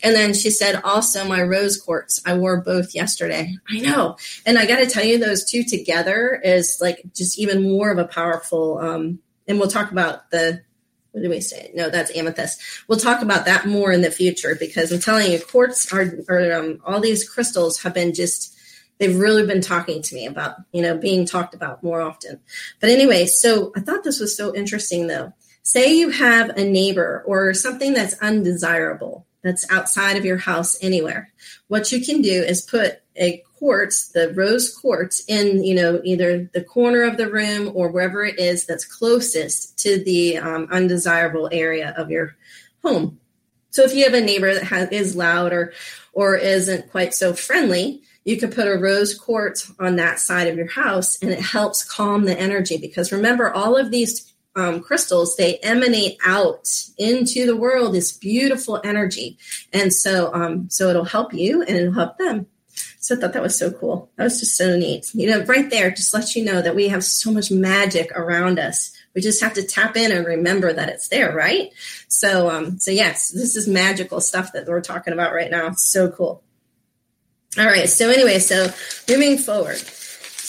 And 0.03 0.15
then 0.15 0.35
she 0.35 0.51
said, 0.51 0.81
also 0.83 1.25
my 1.25 1.41
rose 1.41 1.81
quartz. 1.81 2.21
I 2.27 2.37
wore 2.37 2.61
both 2.61 2.93
yesterday. 2.93 3.55
I 3.67 3.79
know. 3.79 4.17
And 4.45 4.59
I 4.59 4.67
got 4.67 4.77
to 4.77 4.85
tell 4.85 5.03
you, 5.03 5.17
those 5.17 5.49
two 5.49 5.63
together 5.63 6.39
is 6.43 6.77
like 6.79 7.01
just 7.15 7.39
even 7.39 7.63
more 7.63 7.91
of 7.91 7.97
a 7.97 8.05
powerful, 8.05 8.77
um, 8.77 9.19
and 9.47 9.59
we'll 9.59 9.69
talk 9.69 9.91
about 9.91 10.29
the 10.29 10.61
what 11.13 11.21
do 11.21 11.29
we 11.29 11.41
say? 11.41 11.71
No, 11.75 11.91
that's 11.91 12.15
amethyst. 12.17 12.59
We'll 12.87 12.99
talk 12.99 13.21
about 13.21 13.45
that 13.45 13.67
more 13.67 13.91
in 13.91 14.01
the 14.01 14.09
future 14.09 14.55
because 14.59 14.91
I'm 14.91 14.99
telling 14.99 15.31
you, 15.31 15.39
quartz 15.39 15.93
are, 15.93 16.11
or 16.27 16.53
um, 16.53 16.81
all 16.83 16.99
these 16.99 17.29
crystals 17.29 17.79
have 17.83 17.93
been 17.93 18.15
just 18.15 18.52
they've 19.03 19.19
really 19.19 19.45
been 19.45 19.61
talking 19.61 20.01
to 20.01 20.15
me 20.15 20.25
about, 20.25 20.55
you 20.71 20.81
know, 20.81 20.97
being 20.97 21.25
talked 21.25 21.53
about 21.53 21.83
more 21.83 22.01
often. 22.01 22.39
But 22.79 22.89
anyway, 22.89 23.25
so 23.25 23.73
I 23.75 23.81
thought 23.81 24.05
this 24.05 24.21
was 24.21 24.35
so 24.35 24.55
interesting 24.55 25.07
though. 25.07 25.33
Say 25.61 25.93
you 25.93 26.09
have 26.09 26.51
a 26.51 26.63
neighbor 26.63 27.21
or 27.25 27.53
something 27.53 27.93
that's 27.93 28.17
undesirable 28.21 29.25
that's 29.41 29.69
outside 29.69 30.15
of 30.15 30.23
your 30.23 30.37
house 30.37 30.77
anywhere. 30.81 31.33
What 31.67 31.91
you 31.91 32.03
can 32.03 32.21
do 32.21 32.31
is 32.43 32.61
put 32.61 33.01
a 33.17 33.43
quartz, 33.57 34.07
the 34.07 34.33
rose 34.33 34.73
quartz, 34.73 35.23
in 35.27 35.63
you 35.63 35.75
know 35.75 35.99
either 36.05 36.49
the 36.53 36.63
corner 36.63 37.03
of 37.03 37.17
the 37.17 37.29
room 37.29 37.71
or 37.75 37.89
wherever 37.91 38.23
it 38.23 38.39
is 38.39 38.65
that's 38.65 38.85
closest 38.85 39.77
to 39.79 40.01
the 40.03 40.37
um, 40.37 40.67
undesirable 40.71 41.49
area 41.51 41.93
of 41.97 42.09
your 42.09 42.35
home. 42.81 43.19
So 43.71 43.83
if 43.83 43.93
you 43.93 44.05
have 44.05 44.13
a 44.13 44.21
neighbor 44.21 44.53
that 44.53 44.63
has, 44.63 44.89
is 44.91 45.15
loud 45.15 45.51
or 45.51 45.73
or 46.13 46.35
isn't 46.35 46.89
quite 46.89 47.13
so 47.13 47.33
friendly, 47.33 48.01
you 48.25 48.37
can 48.37 48.51
put 48.51 48.67
a 48.67 48.77
rose 48.77 49.17
quartz 49.17 49.71
on 49.79 49.97
that 49.97 50.19
side 50.19 50.47
of 50.47 50.55
your 50.55 50.69
house, 50.69 51.21
and 51.21 51.31
it 51.31 51.41
helps 51.41 51.83
calm 51.83 52.25
the 52.25 52.39
energy. 52.39 52.77
Because 52.77 53.11
remember, 53.11 53.51
all 53.51 53.75
of 53.75 53.91
these 53.91 54.33
um, 54.55 54.81
crystals, 54.81 55.35
they 55.35 55.57
emanate 55.57 56.17
out 56.25 56.69
into 56.97 57.45
the 57.45 57.55
world 57.55 57.93
this 57.93 58.11
beautiful 58.11 58.79
energy, 58.83 59.37
and 59.71 59.93
so 59.93 60.33
um, 60.33 60.69
so 60.69 60.89
it'll 60.89 61.05
help 61.05 61.33
you 61.33 61.61
and 61.63 61.77
it'll 61.77 61.93
help 61.93 62.17
them. 62.17 62.47
So 62.99 63.15
I 63.15 63.19
thought 63.19 63.33
that 63.33 63.41
was 63.41 63.57
so 63.57 63.71
cool. 63.71 64.09
That 64.15 64.23
was 64.23 64.39
just 64.39 64.55
so 64.55 64.77
neat. 64.77 65.13
You 65.13 65.29
know, 65.29 65.43
right 65.43 65.69
there, 65.69 65.91
just 65.91 66.13
let 66.13 66.35
you 66.35 66.45
know 66.45 66.61
that 66.61 66.75
we 66.75 66.87
have 66.87 67.03
so 67.03 67.31
much 67.31 67.51
magic 67.51 68.11
around 68.13 68.59
us. 68.59 68.95
We 69.13 69.21
just 69.21 69.41
have 69.41 69.53
to 69.55 69.63
tap 69.63 69.97
in 69.97 70.11
and 70.11 70.25
remember 70.25 70.71
that 70.73 70.89
it's 70.89 71.09
there, 71.09 71.35
right? 71.35 71.71
So, 72.07 72.49
um, 72.49 72.79
so 72.79 72.91
yes, 72.91 73.29
this 73.29 73.55
is 73.55 73.67
magical 73.67 74.21
stuff 74.21 74.53
that 74.53 74.67
we're 74.67 74.81
talking 74.81 75.13
about 75.13 75.33
right 75.33 75.51
now. 75.51 75.71
so 75.73 76.09
cool. 76.09 76.43
All 77.57 77.65
right. 77.65 77.87
So 77.87 78.09
anyway, 78.09 78.39
so 78.39 78.67
moving 79.07 79.37
forward, 79.37 79.81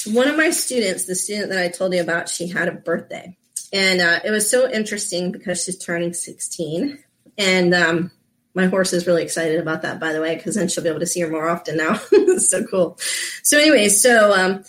one 0.07 0.29
of 0.29 0.37
my 0.37 0.51
students, 0.51 1.05
the 1.05 1.15
student 1.15 1.51
that 1.51 1.59
I 1.59 1.69
told 1.69 1.95
you 1.95 2.01
about, 2.01 2.29
she 2.29 2.49
had 2.49 2.69
a 2.69 2.73
birthday, 2.73 3.37
and 3.73 4.01
uh, 4.01 4.21
it 4.25 4.31
was 4.31 4.51
so 4.51 4.71
interesting 4.71 5.33
because 5.33 5.63
she's 5.63 5.79
turning 5.79 6.15
16. 6.15 6.99
And 7.37 7.75
um, 7.75 8.11
my 8.55 8.67
horse 8.67 8.93
is 8.93 9.07
really 9.07 9.23
excited 9.23 9.61
about 9.61 9.83
that, 9.83 9.99
by 9.99 10.13
the 10.13 10.21
way, 10.21 10.37
because 10.37 10.55
then 10.55 10.69
she'll 10.69 10.85
be 10.85 10.91
able 10.91 11.01
to 11.01 11.07
see 11.07 11.21
her 11.21 11.29
more 11.29 11.49
often 11.49 11.77
now. 11.77 11.95
so 12.39 12.65
cool. 12.67 12.97
So, 13.43 13.59
anyway, 13.59 13.89
so 13.89 14.33
um, 14.33 14.65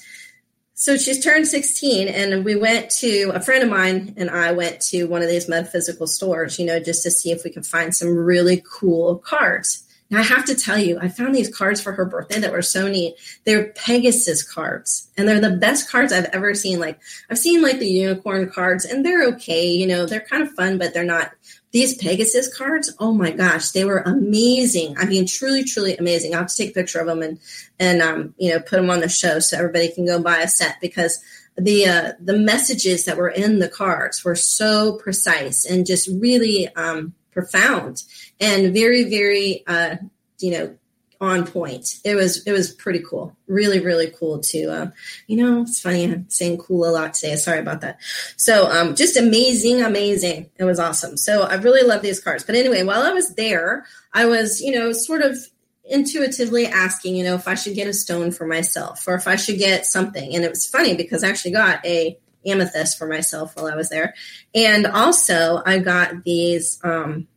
so 0.78 0.98
she's 0.98 1.24
turned 1.24 1.48
16, 1.48 2.10
and 2.10 2.44
we 2.44 2.58
went 2.58 2.90
to 3.00 3.32
a 3.34 3.40
friend 3.40 3.64
of 3.64 3.70
mine 3.70 4.14
and 4.18 4.30
I 4.30 4.52
went 4.52 4.82
to 4.90 5.06
one 5.06 5.22
of 5.22 5.30
these 5.30 5.48
metaphysical 5.48 6.06
stores, 6.06 6.60
you 6.60 6.66
know, 6.66 6.82
just 6.82 7.02
to 7.04 7.12
see 7.12 7.32
if 7.32 7.46
we 7.46 7.50
could 7.50 7.66
find 7.66 7.96
some 7.96 8.14
really 8.14 8.62
cool 8.70 9.20
cards. 9.20 9.85
Now, 10.12 10.20
I 10.20 10.24
have 10.24 10.45
to 10.45 10.56
tell 10.56 10.78
you, 10.78 10.99
I 10.99 11.08
found 11.08 11.34
these 11.34 11.56
cards 11.56 11.82
for 11.82 11.91
her 11.93 12.06
birthday 12.06 12.39
that 12.39 12.51
were 12.51 12.62
so 12.62 12.88
neat. 12.88 13.16
They're 13.43 13.72
Pegasus 13.74 14.43
cards, 14.43 15.10
and 15.18 15.28
they're 15.28 15.39
the 15.39 15.58
best 15.58 15.89
cards 15.89 16.14
I've 16.14 16.26
ever 16.26 16.53
seen. 16.53 16.80
Like, 16.80 16.99
I've 17.30 17.39
seen 17.39 17.64
like 17.64 17.80
the 17.80 17.89
unicorn 17.89 18.49
cards, 18.49 18.86
and 18.86 19.03
they're 19.03 19.28
okay. 19.30 19.68
You 19.68 19.88
know, 19.88 20.06
they're 20.06 20.20
kind 20.22 20.43
of 20.43 20.51
fun, 20.51 20.78
but 20.78 20.93
they're 20.93 21.03
not. 21.03 21.32
These 21.72 21.97
Pegasus 21.97 22.56
cards, 22.56 22.95
oh 22.99 23.14
my 23.14 23.32
gosh, 23.32 23.72
they 23.72 23.84
were 23.84 23.99
amazing. 23.99 24.95
I 24.97 25.06
mean, 25.06 25.26
truly, 25.26 25.64
truly 25.64 25.97
amazing. 25.97 26.34
I'll 26.34 26.41
have 26.41 26.49
to 26.49 26.56
take 26.56 26.70
a 26.70 26.74
picture 26.74 26.99
of 26.99 27.08
them 27.08 27.22
and, 27.22 27.39
and 27.80 28.01
um, 28.01 28.34
you 28.38 28.51
know, 28.51 28.60
put 28.60 28.78
them 28.78 28.89
on 28.89 29.01
the 29.01 29.10
show 29.10 29.39
so 29.39 29.58
everybody 29.58 29.91
can 29.91 30.06
go 30.06 30.22
buy 30.22 30.38
a 30.38 30.47
set 30.47 30.78
because 30.80 31.20
the 31.58 31.86
uh, 31.86 32.12
the 32.20 32.38
messages 32.38 33.06
that 33.06 33.18
were 33.18 33.30
in 33.30 33.60
the 33.60 33.70
cards 33.70 34.24
were 34.24 34.36
so 34.36 34.97
precise 34.97 35.66
and 35.66 35.86
just 35.86 36.10
really 36.20 36.68
um, 36.76 37.14
profound 37.36 38.02
and 38.40 38.74
very, 38.74 39.04
very, 39.04 39.64
uh, 39.68 39.98
you 40.40 40.52
know, 40.52 40.76
on 41.22 41.46
point. 41.46 42.00
It 42.04 42.16
was 42.16 42.46
it 42.46 42.52
was 42.52 42.72
pretty 42.74 43.00
cool. 43.00 43.36
Really, 43.48 43.80
really 43.80 44.12
cool 44.20 44.40
to 44.40 44.68
uh, 44.68 44.92
you 45.28 45.38
know, 45.38 45.62
it's 45.62 45.80
funny 45.80 46.04
I'm 46.04 46.30
saying 46.30 46.58
cool 46.58 46.86
a 46.86 46.92
lot 46.92 47.14
today. 47.14 47.36
Sorry 47.36 47.60
about 47.60 47.82
that. 47.82 48.00
So 48.38 48.70
um 48.70 48.96
just 48.96 49.18
amazing, 49.18 49.82
amazing. 49.82 50.50
It 50.58 50.66
was 50.66 50.80
awesome. 50.80 51.18
So 51.18 51.44
I 51.44 51.56
really 51.56 51.88
love 51.88 52.02
these 52.02 52.20
cards. 52.20 52.44
But 52.44 52.56
anyway, 52.56 52.84
while 52.84 53.02
I 53.02 53.12
was 53.12 53.34
there, 53.36 53.86
I 54.14 54.26
was, 54.26 54.62
you 54.62 54.72
know, 54.72 54.92
sort 54.92 55.22
of 55.22 55.38
intuitively 55.86 56.66
asking, 56.66 57.16
you 57.16 57.24
know, 57.24 57.36
if 57.36 57.48
I 57.48 57.56
should 57.56 57.76
get 57.76 57.88
a 57.88 57.94
stone 57.94 58.32
for 58.32 58.48
myself 58.48 59.08
or 59.08 59.16
if 59.16 59.28
I 59.28 59.36
should 59.36 59.60
get 59.60 59.86
something. 59.86 60.36
And 60.36 60.44
it 60.44 60.50
was 60.50 60.66
funny 60.66 60.96
because 60.96 61.24
I 61.24 61.30
actually 61.30 61.52
got 61.52 61.86
a 61.86 62.18
amethyst 62.46 62.98
for 62.98 63.08
myself 63.08 63.56
while 63.56 63.68
I 63.68 63.76
was 63.76 63.89
there. 63.89 64.14
And 64.54 64.88
also 64.88 65.62
I 65.66 65.80
got 65.80 66.24
these 66.24 66.80
um, 66.84 67.28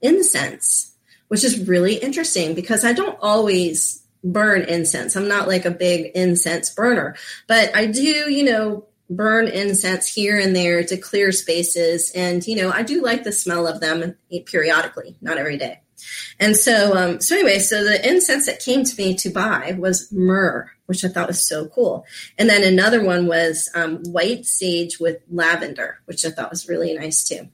incense, 0.00 0.94
which 1.28 1.44
is 1.44 1.66
really 1.68 1.94
interesting 1.94 2.54
because 2.54 2.84
I 2.84 2.92
don't 2.92 3.18
always 3.20 4.02
burn 4.24 4.62
incense. 4.62 5.16
I'm 5.16 5.28
not 5.28 5.48
like 5.48 5.64
a 5.64 5.70
big 5.70 6.12
incense 6.14 6.70
burner, 6.70 7.16
but 7.46 7.74
I 7.74 7.86
do, 7.86 8.30
you 8.30 8.44
know, 8.44 8.86
burn 9.10 9.48
incense 9.48 10.12
here 10.12 10.38
and 10.38 10.54
there 10.54 10.84
to 10.84 10.96
clear 10.96 11.32
spaces. 11.32 12.10
And, 12.14 12.46
you 12.46 12.56
know, 12.56 12.70
I 12.70 12.82
do 12.82 13.02
like 13.02 13.24
the 13.24 13.32
smell 13.32 13.66
of 13.66 13.80
them 13.80 14.16
periodically, 14.46 15.16
not 15.20 15.38
every 15.38 15.56
day. 15.56 15.80
And 16.38 16.56
so, 16.56 16.96
um, 16.96 17.20
so 17.20 17.34
anyway, 17.36 17.58
so 17.58 17.82
the 17.82 18.06
incense 18.08 18.46
that 18.46 18.60
came 18.60 18.84
to 18.84 18.96
me 18.96 19.14
to 19.16 19.30
buy 19.30 19.76
was 19.78 20.12
myrrh, 20.12 20.70
which 20.88 21.04
I 21.04 21.08
thought 21.08 21.28
was 21.28 21.46
so 21.46 21.66
cool. 21.66 22.06
And 22.38 22.48
then 22.48 22.64
another 22.64 23.04
one 23.04 23.26
was 23.26 23.68
um, 23.74 23.98
white 24.04 24.46
sage 24.46 24.98
with 24.98 25.18
lavender, 25.30 26.00
which 26.06 26.24
I 26.24 26.30
thought 26.30 26.48
was 26.50 26.66
really 26.66 26.94
nice 26.94 27.22
too, 27.28 27.48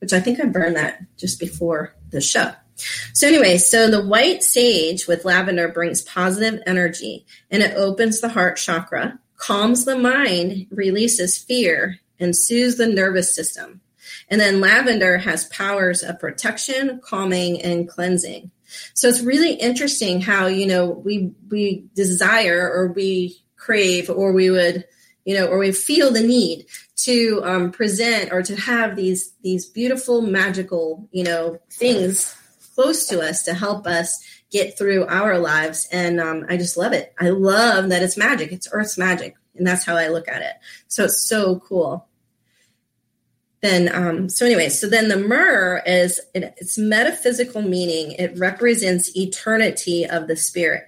which 0.00 0.12
I 0.12 0.18
think 0.18 0.40
I 0.40 0.46
burned 0.46 0.74
that 0.74 1.00
just 1.16 1.38
before 1.38 1.94
the 2.10 2.20
show. 2.20 2.50
So 3.14 3.28
anyway, 3.28 3.58
so 3.58 3.88
the 3.88 4.04
white 4.04 4.42
sage 4.42 5.06
with 5.06 5.24
lavender 5.24 5.68
brings 5.68 6.02
positive 6.02 6.60
energy 6.66 7.26
and 7.48 7.62
it 7.62 7.76
opens 7.76 8.20
the 8.20 8.30
heart 8.30 8.56
chakra, 8.56 9.20
calms 9.36 9.84
the 9.84 9.96
mind, 9.96 10.66
releases 10.72 11.38
fear, 11.38 12.00
and 12.18 12.36
soothes 12.36 12.76
the 12.76 12.88
nervous 12.88 13.32
system. 13.32 13.82
And 14.28 14.40
then 14.40 14.60
lavender 14.60 15.18
has 15.18 15.44
powers 15.46 16.02
of 16.02 16.18
protection, 16.18 17.00
calming, 17.04 17.62
and 17.62 17.88
cleansing. 17.88 18.50
So 18.94 19.08
it's 19.08 19.22
really 19.22 19.54
interesting 19.54 20.20
how, 20.20 20.46
you 20.46 20.66
know, 20.66 20.90
we 20.90 21.32
we 21.50 21.86
desire 21.94 22.70
or 22.70 22.92
we 22.92 23.42
crave 23.56 24.10
or 24.10 24.32
we 24.32 24.50
would, 24.50 24.84
you 25.24 25.36
know, 25.36 25.46
or 25.46 25.58
we 25.58 25.72
feel 25.72 26.12
the 26.12 26.22
need 26.22 26.66
to 26.96 27.40
um, 27.44 27.72
present 27.72 28.32
or 28.32 28.42
to 28.42 28.56
have 28.56 28.96
these 28.96 29.32
these 29.42 29.66
beautiful 29.66 30.22
magical, 30.22 31.08
you 31.12 31.24
know, 31.24 31.58
things 31.70 32.36
close 32.74 33.06
to 33.08 33.20
us 33.20 33.42
to 33.44 33.54
help 33.54 33.86
us 33.86 34.24
get 34.50 34.76
through 34.76 35.06
our 35.06 35.38
lives. 35.38 35.88
And 35.92 36.20
um, 36.20 36.46
I 36.48 36.56
just 36.56 36.76
love 36.76 36.92
it. 36.92 37.14
I 37.18 37.30
love 37.30 37.90
that 37.90 38.02
it's 38.02 38.16
magic. 38.16 38.52
It's 38.52 38.68
Earth's 38.72 38.98
magic. 38.98 39.36
And 39.56 39.66
that's 39.66 39.84
how 39.84 39.96
I 39.96 40.08
look 40.08 40.28
at 40.28 40.42
it. 40.42 40.54
So 40.88 41.04
it's 41.04 41.26
so 41.28 41.60
cool 41.60 42.06
then 43.62 43.94
um, 43.94 44.28
so 44.28 44.46
anyway 44.46 44.68
so 44.68 44.88
then 44.88 45.08
the 45.08 45.18
myrrh 45.18 45.82
is 45.84 46.20
it, 46.34 46.54
its 46.56 46.78
metaphysical 46.78 47.62
meaning. 47.62 48.12
It 48.12 48.38
represents 48.38 49.16
eternity 49.16 50.06
of 50.06 50.28
the 50.28 50.36
spirit. 50.36 50.84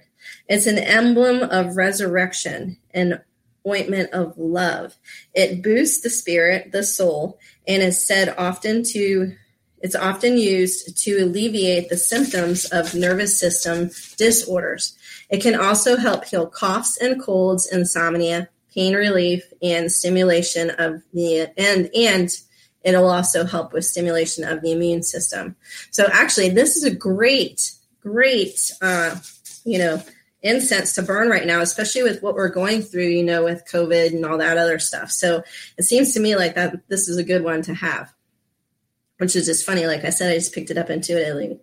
It's 0.47 0.65
an 0.65 0.77
emblem 0.77 1.43
of 1.43 1.77
resurrection 1.77 2.77
and 2.91 3.21
ointment 3.67 4.11
of 4.11 4.37
love. 4.37 4.95
It 5.33 5.61
boosts 5.61 6.01
the 6.01 6.09
spirit 6.09 6.71
the 6.71 6.83
soul 6.83 7.39
and 7.67 7.81
is 7.81 8.05
said 8.05 8.35
often 8.37 8.83
to 8.91 9.33
it's 9.79 9.95
often 9.95 10.37
used 10.37 10.97
to 11.03 11.17
alleviate 11.17 11.89
the 11.89 11.97
symptoms 11.97 12.63
of 12.65 12.95
nervous 12.95 13.37
system 13.37 13.91
disorders. 14.15 14.97
It 15.29 15.41
can 15.41 15.59
also 15.59 15.97
help 15.97 16.23
heal 16.23 16.47
coughs 16.47 16.97
and 16.97 17.21
colds 17.21 17.69
insomnia 17.69 18.47
pain 18.73 18.95
relief 18.95 19.43
and 19.61 19.91
stimulation 19.91 20.69
of 20.71 21.03
the 21.13 21.51
and 21.57 21.89
and 21.93 22.29
It'll 22.83 23.09
also 23.09 23.45
help 23.45 23.73
with 23.73 23.85
stimulation 23.85 24.43
of 24.43 24.61
the 24.61 24.71
immune 24.71 25.03
system. 25.03 25.55
So 25.91 26.05
actually, 26.11 26.49
this 26.49 26.75
is 26.75 26.83
a 26.83 26.93
great, 26.93 27.71
great, 28.01 28.71
uh, 28.81 29.15
you 29.63 29.77
know, 29.77 30.03
incense 30.41 30.93
to 30.95 31.01
burn 31.01 31.29
right 31.29 31.47
now, 31.47 31.61
especially 31.61 32.03
with 32.03 32.21
what 32.21 32.35
we're 32.35 32.49
going 32.49 32.81
through, 32.81 33.07
you 33.07 33.23
know, 33.23 33.45
with 33.45 33.65
COVID 33.71 34.07
and 34.07 34.25
all 34.25 34.37
that 34.39 34.57
other 34.57 34.77
stuff. 34.77 35.09
So 35.09 35.43
it 35.77 35.83
seems 35.83 36.13
to 36.13 36.19
me 36.19 36.35
like 36.35 36.55
that 36.55 36.87
this 36.89 37.07
is 37.07 37.17
a 37.17 37.23
good 37.23 37.43
one 37.43 37.61
to 37.63 37.73
have, 37.73 38.13
which 39.17 39.35
is 39.35 39.45
just 39.45 39.65
funny. 39.65 39.87
Like 39.87 40.03
I 40.03 40.09
said, 40.09 40.31
I 40.31 40.35
just 40.35 40.53
picked 40.53 40.69
it 40.69 40.77
up 40.77 40.89
intuitively. 40.89 41.59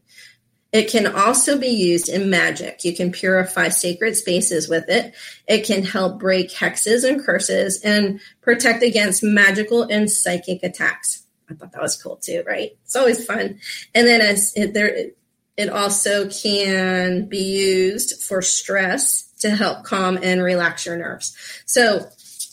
It 0.73 0.89
can 0.89 1.07
also 1.09 1.59
be 1.59 1.69
used 1.69 2.09
in 2.09 2.31
magic. 2.31 2.85
You 2.85 2.95
can 2.95 3.11
purify 3.11 3.69
sacred 3.69 4.17
spaces 4.17 4.69
with 4.69 4.89
it. 4.89 5.15
It 5.49 5.67
can 5.67 5.83
help 5.83 6.21
break 6.21 6.51
hexes 6.51 7.09
and 7.09 7.25
curses 7.25 7.81
and 7.83 8.21
protect 8.41 8.83
against 8.83 9.25
magical 9.25 9.83
and 9.83 10.09
psychic 10.11 10.63
attacks. 10.63 11.25
I 11.51 11.55
thought 11.55 11.73
that 11.73 11.83
was 11.83 12.01
cool 12.01 12.17
too, 12.17 12.45
right? 12.47 12.77
It's 12.85 12.95
always 12.95 13.25
fun. 13.25 13.59
And 13.95 14.07
then 14.07 14.21
as 14.21 14.53
it, 14.55 14.73
there, 14.73 15.11
it 15.57 15.69
also 15.69 16.29
can 16.29 17.27
be 17.27 17.43
used 17.43 18.23
for 18.23 18.41
stress 18.41 19.25
to 19.41 19.51
help 19.51 19.85
calm 19.85 20.19
and 20.23 20.43
relax 20.43 20.87
your 20.87 20.97
nerves. 20.97 21.37
So 21.67 22.09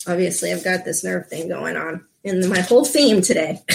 obviously, 0.08 0.52
I've 0.52 0.64
got 0.64 0.84
this 0.84 1.04
nerve 1.04 1.28
thing 1.28 1.48
going 1.48 1.76
on 1.76 2.04
in 2.28 2.48
my 2.48 2.60
whole 2.60 2.84
theme 2.84 3.20
today. 3.20 3.60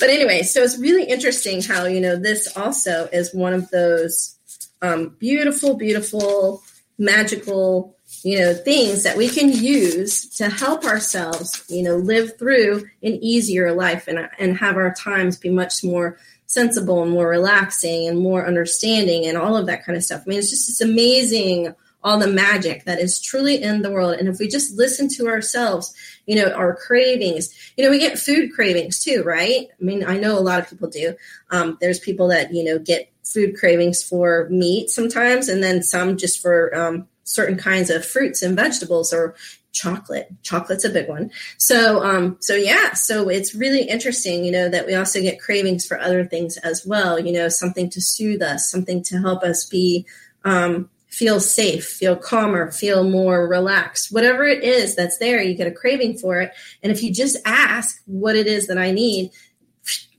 but 0.00 0.08
anyway, 0.08 0.42
so 0.42 0.62
it's 0.62 0.78
really 0.78 1.04
interesting 1.04 1.62
how, 1.62 1.86
you 1.86 2.00
know, 2.00 2.16
this 2.16 2.56
also 2.56 3.08
is 3.12 3.34
one 3.34 3.52
of 3.52 3.70
those 3.70 4.36
um, 4.82 5.16
beautiful, 5.18 5.74
beautiful, 5.74 6.62
magical, 6.98 7.96
you 8.22 8.38
know, 8.38 8.54
things 8.54 9.02
that 9.02 9.16
we 9.16 9.28
can 9.28 9.52
use 9.52 10.28
to 10.36 10.48
help 10.48 10.84
ourselves, 10.84 11.64
you 11.68 11.82
know, 11.82 11.96
live 11.96 12.38
through 12.38 12.88
an 13.02 13.14
easier 13.22 13.72
life 13.72 14.08
and, 14.08 14.28
and 14.38 14.56
have 14.58 14.76
our 14.76 14.94
times 14.94 15.36
be 15.36 15.50
much 15.50 15.82
more 15.84 16.18
sensible 16.46 17.02
and 17.02 17.12
more 17.12 17.28
relaxing 17.28 18.08
and 18.08 18.18
more 18.18 18.46
understanding 18.46 19.26
and 19.26 19.36
all 19.36 19.56
of 19.56 19.66
that 19.66 19.84
kind 19.84 19.96
of 19.96 20.02
stuff. 20.02 20.22
I 20.26 20.30
mean, 20.30 20.38
it's 20.38 20.50
just 20.50 20.66
this 20.66 20.80
amazing 20.80 21.74
all 22.02 22.18
the 22.18 22.28
magic 22.28 22.84
that 22.84 23.00
is 23.00 23.20
truly 23.20 23.62
in 23.62 23.82
the 23.82 23.90
world. 23.90 24.14
And 24.14 24.28
if 24.28 24.38
we 24.38 24.48
just 24.48 24.76
listen 24.76 25.08
to 25.16 25.26
ourselves, 25.26 25.92
you 26.26 26.36
know, 26.36 26.52
our 26.52 26.76
cravings, 26.76 27.54
you 27.76 27.84
know, 27.84 27.90
we 27.90 27.98
get 27.98 28.18
food 28.18 28.52
cravings 28.52 29.02
too, 29.02 29.22
right? 29.24 29.66
I 29.68 29.84
mean, 29.84 30.04
I 30.04 30.16
know 30.18 30.38
a 30.38 30.40
lot 30.40 30.60
of 30.60 30.70
people 30.70 30.88
do. 30.88 31.14
Um, 31.50 31.76
there's 31.80 31.98
people 31.98 32.28
that, 32.28 32.52
you 32.52 32.62
know, 32.62 32.78
get 32.78 33.10
food 33.24 33.56
cravings 33.56 34.02
for 34.02 34.48
meat 34.48 34.90
sometimes, 34.90 35.48
and 35.48 35.62
then 35.62 35.82
some 35.82 36.16
just 36.16 36.40
for 36.40 36.74
um, 36.74 37.08
certain 37.24 37.58
kinds 37.58 37.90
of 37.90 38.04
fruits 38.04 38.42
and 38.42 38.56
vegetables 38.56 39.12
or 39.12 39.34
chocolate 39.70 40.28
chocolate's 40.42 40.84
a 40.84 40.88
big 40.88 41.08
one 41.08 41.30
so 41.58 42.02
um 42.02 42.38
so 42.40 42.54
yeah 42.54 42.94
so 42.94 43.28
it's 43.28 43.54
really 43.54 43.82
interesting 43.82 44.42
you 44.42 44.50
know 44.50 44.68
that 44.68 44.86
we 44.86 44.94
also 44.94 45.20
get 45.20 45.38
cravings 45.38 45.86
for 45.86 46.00
other 46.00 46.24
things 46.24 46.56
as 46.58 46.86
well 46.86 47.18
you 47.18 47.30
know 47.30 47.48
something 47.50 47.90
to 47.90 48.00
soothe 48.00 48.42
us 48.42 48.70
something 48.70 49.02
to 49.02 49.18
help 49.18 49.42
us 49.42 49.66
be 49.66 50.06
um 50.44 50.88
feel 51.08 51.40
safe 51.40 51.86
feel 51.86 52.16
calmer 52.16 52.70
feel 52.70 53.02
more 53.02 53.48
relaxed 53.48 54.12
whatever 54.12 54.44
it 54.44 54.62
is 54.62 54.94
that's 54.94 55.18
there 55.18 55.42
you 55.42 55.54
get 55.54 55.66
a 55.66 55.72
craving 55.72 56.16
for 56.16 56.40
it 56.40 56.52
and 56.82 56.92
if 56.92 57.02
you 57.02 57.12
just 57.12 57.36
ask 57.44 58.02
what 58.06 58.36
it 58.36 58.46
is 58.46 58.66
that 58.66 58.78
i 58.78 58.90
need 58.90 59.30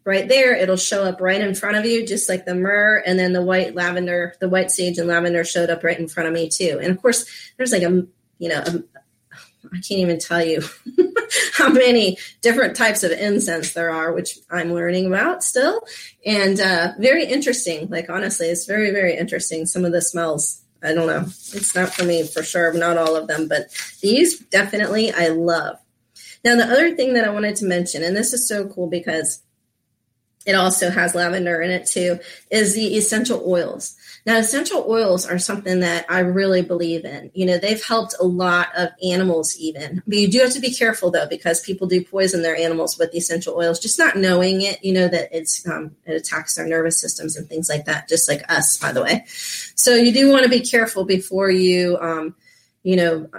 right 0.03 0.27
there 0.27 0.55
it'll 0.55 0.75
show 0.75 1.03
up 1.03 1.21
right 1.21 1.41
in 1.41 1.53
front 1.53 1.77
of 1.77 1.85
you 1.85 2.05
just 2.05 2.27
like 2.27 2.45
the 2.45 2.55
myrrh 2.55 3.03
and 3.05 3.19
then 3.19 3.33
the 3.33 3.41
white 3.41 3.75
lavender 3.75 4.33
the 4.39 4.49
white 4.49 4.71
sage 4.71 4.97
and 4.97 5.07
lavender 5.07 5.43
showed 5.43 5.69
up 5.69 5.83
right 5.83 5.99
in 5.99 6.07
front 6.07 6.27
of 6.27 6.33
me 6.33 6.49
too 6.49 6.79
and 6.81 6.91
of 6.91 7.01
course 7.01 7.25
there's 7.57 7.71
like 7.71 7.83
a 7.83 8.05
you 8.39 8.49
know 8.49 8.63
a, 8.65 8.83
I 9.65 9.75
can't 9.75 9.99
even 9.99 10.19
tell 10.19 10.43
you 10.43 10.61
how 11.53 11.69
many 11.69 12.17
different 12.41 12.75
types 12.75 13.03
of 13.03 13.11
incense 13.11 13.73
there 13.73 13.89
are, 13.89 14.13
which 14.13 14.39
I'm 14.49 14.73
learning 14.73 15.07
about 15.07 15.43
still. 15.43 15.81
And 16.25 16.59
uh, 16.59 16.93
very 16.97 17.25
interesting. 17.25 17.89
Like, 17.89 18.09
honestly, 18.09 18.47
it's 18.47 18.65
very, 18.65 18.91
very 18.91 19.17
interesting. 19.17 19.65
Some 19.65 19.85
of 19.85 19.91
the 19.91 20.01
smells, 20.01 20.58
I 20.83 20.93
don't 20.93 21.07
know. 21.07 21.21
It's 21.21 21.75
not 21.75 21.93
for 21.93 22.05
me 22.05 22.25
for 22.25 22.43
sure, 22.43 22.73
not 22.73 22.97
all 22.97 23.15
of 23.15 23.27
them, 23.27 23.47
but 23.47 23.67
these 24.01 24.39
definitely 24.39 25.11
I 25.11 25.27
love. 25.27 25.77
Now, 26.43 26.55
the 26.55 26.63
other 26.65 26.95
thing 26.95 27.13
that 27.13 27.25
I 27.25 27.31
wanted 27.31 27.57
to 27.57 27.65
mention, 27.65 28.03
and 28.03 28.15
this 28.15 28.33
is 28.33 28.47
so 28.47 28.67
cool 28.67 28.87
because 28.87 29.41
it 30.45 30.53
also 30.53 30.89
has 30.89 31.15
lavender 31.15 31.61
in 31.61 31.69
it 31.69 31.85
too, 31.85 32.19
is 32.49 32.75
the 32.75 32.97
essential 32.97 33.43
oils. 33.45 33.95
Now, 34.25 34.37
essential 34.37 34.85
oils 34.87 35.25
are 35.25 35.39
something 35.39 35.79
that 35.79 36.05
I 36.09 36.19
really 36.19 36.61
believe 36.61 37.05
in. 37.05 37.31
You 37.33 37.45
know, 37.45 37.57
they've 37.57 37.83
helped 37.83 38.15
a 38.19 38.25
lot 38.25 38.69
of 38.75 38.89
animals, 39.03 39.57
even. 39.57 40.03
But 40.05 40.17
you 40.17 40.29
do 40.29 40.39
have 40.39 40.53
to 40.53 40.59
be 40.59 40.73
careful, 40.73 41.11
though, 41.11 41.27
because 41.27 41.61
people 41.61 41.87
do 41.87 42.03
poison 42.03 42.41
their 42.41 42.55
animals 42.55 42.97
with 42.97 43.11
the 43.11 43.17
essential 43.17 43.55
oils, 43.55 43.79
just 43.79 43.99
not 43.99 44.15
knowing 44.15 44.61
it. 44.61 44.83
You 44.83 44.93
know 44.93 45.07
that 45.07 45.29
it's 45.31 45.67
um, 45.67 45.95
it 46.05 46.13
attacks 46.13 46.55
their 46.55 46.67
nervous 46.67 46.99
systems 46.99 47.35
and 47.35 47.47
things 47.47 47.69
like 47.69 47.85
that, 47.85 48.09
just 48.09 48.29
like 48.29 48.43
us, 48.51 48.77
by 48.77 48.91
the 48.91 49.03
way. 49.03 49.23
So 49.27 49.95
you 49.95 50.11
do 50.11 50.31
want 50.31 50.43
to 50.43 50.49
be 50.49 50.61
careful 50.61 51.05
before 51.05 51.49
you, 51.49 51.97
um, 51.99 52.35
you 52.83 52.95
know, 52.95 53.29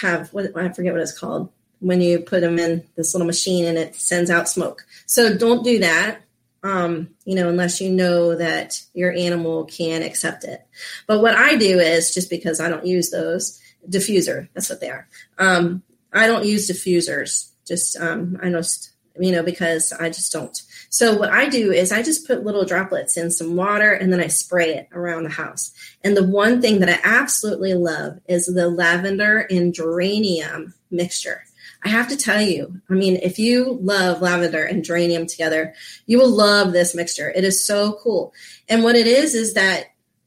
have 0.00 0.32
what 0.32 0.56
I 0.56 0.68
forget 0.70 0.92
what 0.92 1.02
it's 1.02 1.18
called 1.18 1.50
when 1.80 2.00
you 2.00 2.20
put 2.20 2.42
them 2.42 2.58
in 2.58 2.84
this 2.94 3.14
little 3.14 3.26
machine 3.26 3.64
and 3.64 3.78
it 3.78 3.96
sends 3.96 4.30
out 4.30 4.48
smoke. 4.48 4.86
So 5.06 5.36
don't 5.36 5.64
do 5.64 5.80
that 5.80 6.20
um, 6.62 7.08
you 7.24 7.34
know, 7.34 7.48
unless 7.48 7.80
you 7.80 7.90
know 7.90 8.34
that 8.34 8.82
your 8.92 9.12
animal 9.12 9.64
can 9.64 10.02
accept 10.02 10.44
it. 10.44 10.66
But 11.06 11.20
what 11.20 11.34
I 11.34 11.56
do 11.56 11.78
is 11.78 12.12
just 12.12 12.30
because 12.30 12.60
I 12.60 12.68
don't 12.68 12.86
use 12.86 13.10
those 13.10 13.60
diffuser, 13.88 14.48
that's 14.54 14.68
what 14.68 14.80
they 14.80 14.90
are. 14.90 15.08
Um, 15.38 15.82
I 16.12 16.26
don't 16.26 16.44
use 16.44 16.70
diffusers. 16.70 17.50
Just 17.66 17.96
um, 17.98 18.38
I 18.42 18.50
just 18.50 18.92
you 19.18 19.32
know 19.32 19.42
because 19.42 19.92
I 19.92 20.08
just 20.08 20.32
don't. 20.32 20.60
So 20.90 21.16
what 21.16 21.30
I 21.30 21.48
do 21.48 21.70
is 21.70 21.92
I 21.92 22.02
just 22.02 22.26
put 22.26 22.44
little 22.44 22.64
droplets 22.64 23.16
in 23.16 23.30
some 23.30 23.54
water 23.54 23.92
and 23.92 24.12
then 24.12 24.20
I 24.20 24.26
spray 24.26 24.74
it 24.74 24.88
around 24.92 25.22
the 25.22 25.30
house. 25.30 25.72
And 26.02 26.16
the 26.16 26.26
one 26.26 26.60
thing 26.60 26.80
that 26.80 26.88
I 26.88 26.98
absolutely 27.04 27.74
love 27.74 28.18
is 28.26 28.46
the 28.46 28.68
lavender 28.68 29.46
and 29.50 29.72
geranium 29.72 30.74
mixture. 30.90 31.44
I 31.82 31.88
have 31.88 32.08
to 32.08 32.16
tell 32.16 32.42
you, 32.42 32.80
I 32.90 32.94
mean, 32.94 33.16
if 33.22 33.38
you 33.38 33.78
love 33.80 34.20
lavender 34.20 34.62
and 34.62 34.84
geranium 34.84 35.26
together, 35.26 35.74
you 36.06 36.18
will 36.18 36.30
love 36.30 36.72
this 36.72 36.94
mixture. 36.94 37.30
It 37.30 37.44
is 37.44 37.64
so 37.64 37.98
cool. 38.02 38.34
And 38.68 38.84
what 38.84 38.96
it 38.96 39.06
is 39.06 39.34
is 39.34 39.54
that 39.54 39.86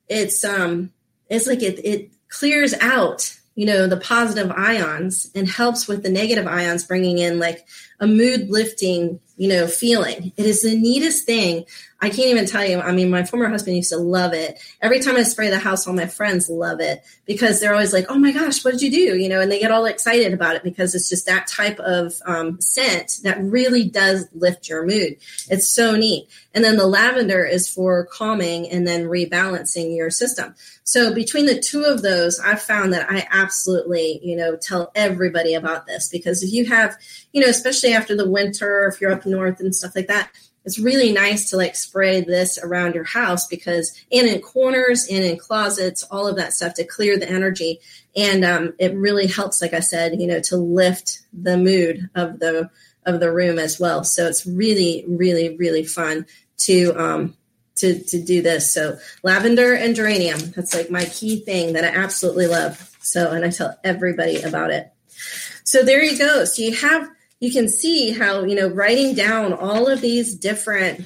it's 0.09 0.43
um 0.43 0.91
it's 1.29 1.47
like 1.47 1.61
it 1.61 1.79
it 1.85 2.11
clears 2.29 2.73
out, 2.81 3.37
you 3.55 3.65
know, 3.65 3.87
the 3.87 3.97
positive 3.97 4.51
ions 4.51 5.29
and 5.35 5.47
helps 5.47 5.87
with 5.87 6.01
the 6.01 6.09
negative 6.09 6.47
ions 6.47 6.85
bringing 6.85 7.19
in 7.19 7.37
like 7.37 7.67
a 8.03 8.07
mood 8.07 8.49
lifting, 8.49 9.19
you 9.37 9.47
know, 9.47 9.65
feeling. 9.65 10.33
It 10.35 10.45
is 10.45 10.61
the 10.61 10.77
neatest 10.77 11.25
thing. 11.25 11.65
I 12.01 12.09
can't 12.09 12.27
even 12.27 12.45
tell 12.45 12.65
you. 12.65 12.81
I 12.81 12.91
mean, 12.91 13.09
my 13.09 13.23
former 13.23 13.47
husband 13.47 13.77
used 13.77 13.93
to 13.93 13.97
love 13.97 14.33
it. 14.33 14.59
Every 14.81 14.99
time 14.99 15.15
I 15.15 15.23
spray 15.23 15.49
the 15.49 15.57
house, 15.57 15.87
all 15.87 15.93
my 15.93 16.05
friends 16.05 16.49
love 16.49 16.81
it 16.81 17.01
because 17.25 17.61
they're 17.61 17.73
always 17.73 17.93
like, 17.93 18.07
"Oh 18.09 18.19
my 18.19 18.33
gosh, 18.33 18.63
what 18.65 18.71
did 18.71 18.81
you 18.81 18.91
do?" 18.91 19.17
You 19.17 19.29
know, 19.29 19.39
and 19.39 19.49
they 19.49 19.59
get 19.59 19.71
all 19.71 19.85
excited 19.85 20.33
about 20.33 20.57
it 20.57 20.63
because 20.63 20.93
it's 20.93 21.07
just 21.07 21.25
that 21.27 21.47
type 21.47 21.79
of 21.79 22.13
um, 22.25 22.59
scent 22.59 23.19
that 23.23 23.41
really 23.41 23.85
does 23.85 24.27
lift 24.33 24.67
your 24.67 24.85
mood. 24.85 25.15
It's 25.49 25.73
so 25.73 25.95
neat. 25.95 26.27
And 26.53 26.63
then 26.63 26.75
the 26.75 26.87
lavender 26.87 27.45
is 27.45 27.69
for 27.69 28.05
calming 28.05 28.69
and 28.69 28.85
then 28.85 29.05
rebalancing 29.05 29.95
your 29.95 30.09
system. 30.09 30.53
So 30.83 31.13
between 31.13 31.45
the 31.45 31.59
two 31.59 31.83
of 31.83 32.01
those, 32.01 32.39
I've 32.39 32.61
found 32.61 32.93
that 32.93 33.09
I 33.09 33.25
absolutely, 33.31 34.19
you 34.21 34.35
know, 34.35 34.57
tell 34.57 34.91
everybody 34.93 35.53
about 35.53 35.87
this 35.87 36.09
because 36.09 36.43
if 36.43 36.51
you 36.51 36.65
have, 36.65 36.97
you 37.31 37.41
know, 37.41 37.47
especially 37.47 37.92
after 37.93 38.15
the 38.15 38.29
winter, 38.29 38.87
if 38.87 38.99
you're 38.99 39.11
up 39.11 39.25
north 39.25 39.59
and 39.59 39.75
stuff 39.75 39.95
like 39.95 40.07
that, 40.07 40.31
it's 40.65 40.79
really 40.79 41.11
nice 41.11 41.49
to 41.49 41.57
like 41.57 41.75
spray 41.75 42.21
this 42.21 42.57
around 42.57 42.95
your 42.95 43.03
house 43.03 43.47
because 43.47 43.97
and 44.11 44.27
in 44.27 44.41
corners 44.41 45.07
and 45.09 45.23
in 45.23 45.37
closets 45.37 46.03
all 46.03 46.27
of 46.27 46.37
that 46.37 46.53
stuff 46.53 46.73
to 46.75 46.85
clear 46.85 47.17
the 47.17 47.29
energy. 47.29 47.79
And 48.15 48.45
um, 48.45 48.73
it 48.79 48.95
really 48.95 49.27
helps 49.27 49.61
like 49.61 49.73
i 49.73 49.79
said 49.79 50.19
you 50.19 50.27
know 50.27 50.39
to 50.41 50.57
lift 50.57 51.19
the 51.33 51.57
mood 51.57 52.09
of 52.15 52.39
the 52.39 52.69
of 53.05 53.19
the 53.19 53.31
room 53.31 53.59
as 53.59 53.79
well. 53.79 54.03
So 54.03 54.27
it's 54.27 54.45
really 54.45 55.03
really 55.07 55.57
really 55.57 55.83
fun 55.83 56.25
to 56.59 56.93
um 56.97 57.37
to 57.75 58.01
to 58.01 58.21
do 58.21 58.41
this. 58.41 58.73
So 58.73 58.97
lavender 59.23 59.73
and 59.73 59.95
geranium 59.95 60.39
that's 60.55 60.73
like 60.73 60.89
my 60.89 61.05
key 61.05 61.39
thing 61.41 61.73
that 61.73 61.83
i 61.83 61.87
absolutely 61.87 62.47
love. 62.47 62.95
So 63.01 63.31
and 63.31 63.43
i 63.43 63.49
tell 63.49 63.77
everybody 63.83 64.41
about 64.41 64.71
it. 64.71 64.89
So 65.65 65.83
there 65.83 66.03
you 66.03 66.17
go. 66.17 66.45
So 66.45 66.61
you 66.61 66.75
have 66.75 67.09
you 67.43 67.51
can 67.51 67.67
see 67.67 68.11
how 68.11 68.45
you 68.45 68.55
know 68.55 68.69
writing 68.69 69.13
down 69.13 69.51
all 69.51 69.87
of 69.87 69.99
these 69.99 70.33
different 70.33 71.05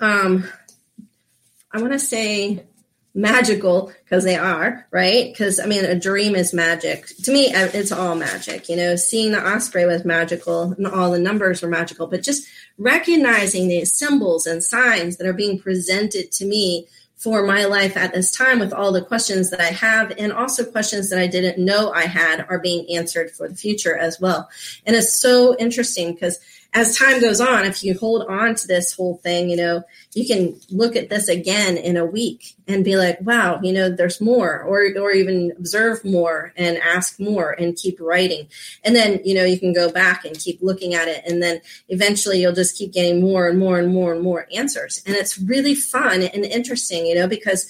um 0.00 0.44
i 1.70 1.80
want 1.80 1.92
to 1.92 1.98
say 1.98 2.64
magical 3.14 3.92
because 4.04 4.24
they 4.24 4.36
are 4.36 4.86
right? 4.90 5.32
Because 5.32 5.60
i 5.60 5.66
mean 5.66 5.84
a 5.84 5.98
dream 5.98 6.34
is 6.34 6.52
magic. 6.52 7.06
To 7.24 7.32
me 7.32 7.52
uh, 7.54 7.68
it's 7.72 7.92
all 7.92 8.16
magic 8.16 8.68
you 8.68 8.76
know? 8.76 8.96
Seeing 8.96 9.30
the 9.30 9.46
osprey 9.46 9.84
was 9.84 10.04
magical 10.04 10.72
and 10.72 10.86
all 10.88 11.12
the 11.12 11.18
numbers 11.20 11.62
were 11.62 11.68
magical 11.68 12.08
but 12.08 12.22
just 12.22 12.48
recognizing 12.76 13.68
these 13.68 13.96
symbols 13.96 14.46
and 14.46 14.62
signs 14.62 15.16
that 15.16 15.26
are 15.26 15.32
being 15.32 15.58
presented 15.60 16.32
to 16.32 16.44
me 16.44 16.88
for 17.20 17.42
my 17.42 17.66
life 17.66 17.98
at 17.98 18.14
this 18.14 18.34
time 18.34 18.58
with 18.58 18.72
all 18.72 18.92
the 18.92 19.04
questions 19.04 19.50
that 19.50 19.60
I 19.60 19.66
have 19.66 20.10
and 20.16 20.32
also 20.32 20.64
questions 20.64 21.10
that 21.10 21.18
I 21.18 21.26
didn't 21.26 21.62
know 21.62 21.92
I 21.92 22.06
had 22.06 22.46
are 22.48 22.58
being 22.58 22.86
answered 22.96 23.30
for 23.30 23.46
the 23.46 23.54
future 23.54 23.94
as 23.94 24.18
well. 24.18 24.48
And 24.86 24.96
it's 24.96 25.20
so 25.20 25.54
interesting 25.58 26.14
because 26.14 26.40
as 26.72 26.96
time 26.96 27.20
goes 27.20 27.40
on, 27.40 27.66
if 27.66 27.82
you 27.82 27.98
hold 27.98 28.28
on 28.28 28.54
to 28.54 28.66
this 28.66 28.92
whole 28.92 29.16
thing, 29.18 29.50
you 29.50 29.56
know, 29.56 29.82
you 30.14 30.26
can 30.26 30.58
look 30.70 30.94
at 30.94 31.08
this 31.08 31.28
again 31.28 31.76
in 31.76 31.96
a 31.96 32.06
week 32.06 32.54
and 32.68 32.84
be 32.84 32.96
like, 32.96 33.20
wow, 33.22 33.58
you 33.60 33.72
know, 33.72 33.90
there's 33.90 34.20
more, 34.20 34.62
or 34.62 34.86
or 34.96 35.10
even 35.10 35.52
observe 35.58 36.04
more 36.04 36.52
and 36.56 36.78
ask 36.78 37.18
more 37.18 37.50
and 37.50 37.76
keep 37.76 38.00
writing. 38.00 38.46
And 38.84 38.94
then, 38.94 39.20
you 39.24 39.34
know, 39.34 39.44
you 39.44 39.58
can 39.58 39.72
go 39.72 39.90
back 39.90 40.24
and 40.24 40.38
keep 40.38 40.62
looking 40.62 40.94
at 40.94 41.08
it. 41.08 41.24
And 41.26 41.42
then 41.42 41.60
eventually 41.88 42.40
you'll 42.40 42.52
just 42.52 42.76
keep 42.76 42.92
getting 42.92 43.20
more 43.20 43.48
and 43.48 43.58
more 43.58 43.78
and 43.78 43.92
more 43.92 44.12
and 44.12 44.22
more 44.22 44.46
answers. 44.54 45.02
And 45.06 45.16
it's 45.16 45.38
really 45.38 45.74
fun 45.74 46.22
and 46.22 46.44
interesting, 46.44 47.06
you 47.06 47.16
know, 47.16 47.26
because 47.26 47.68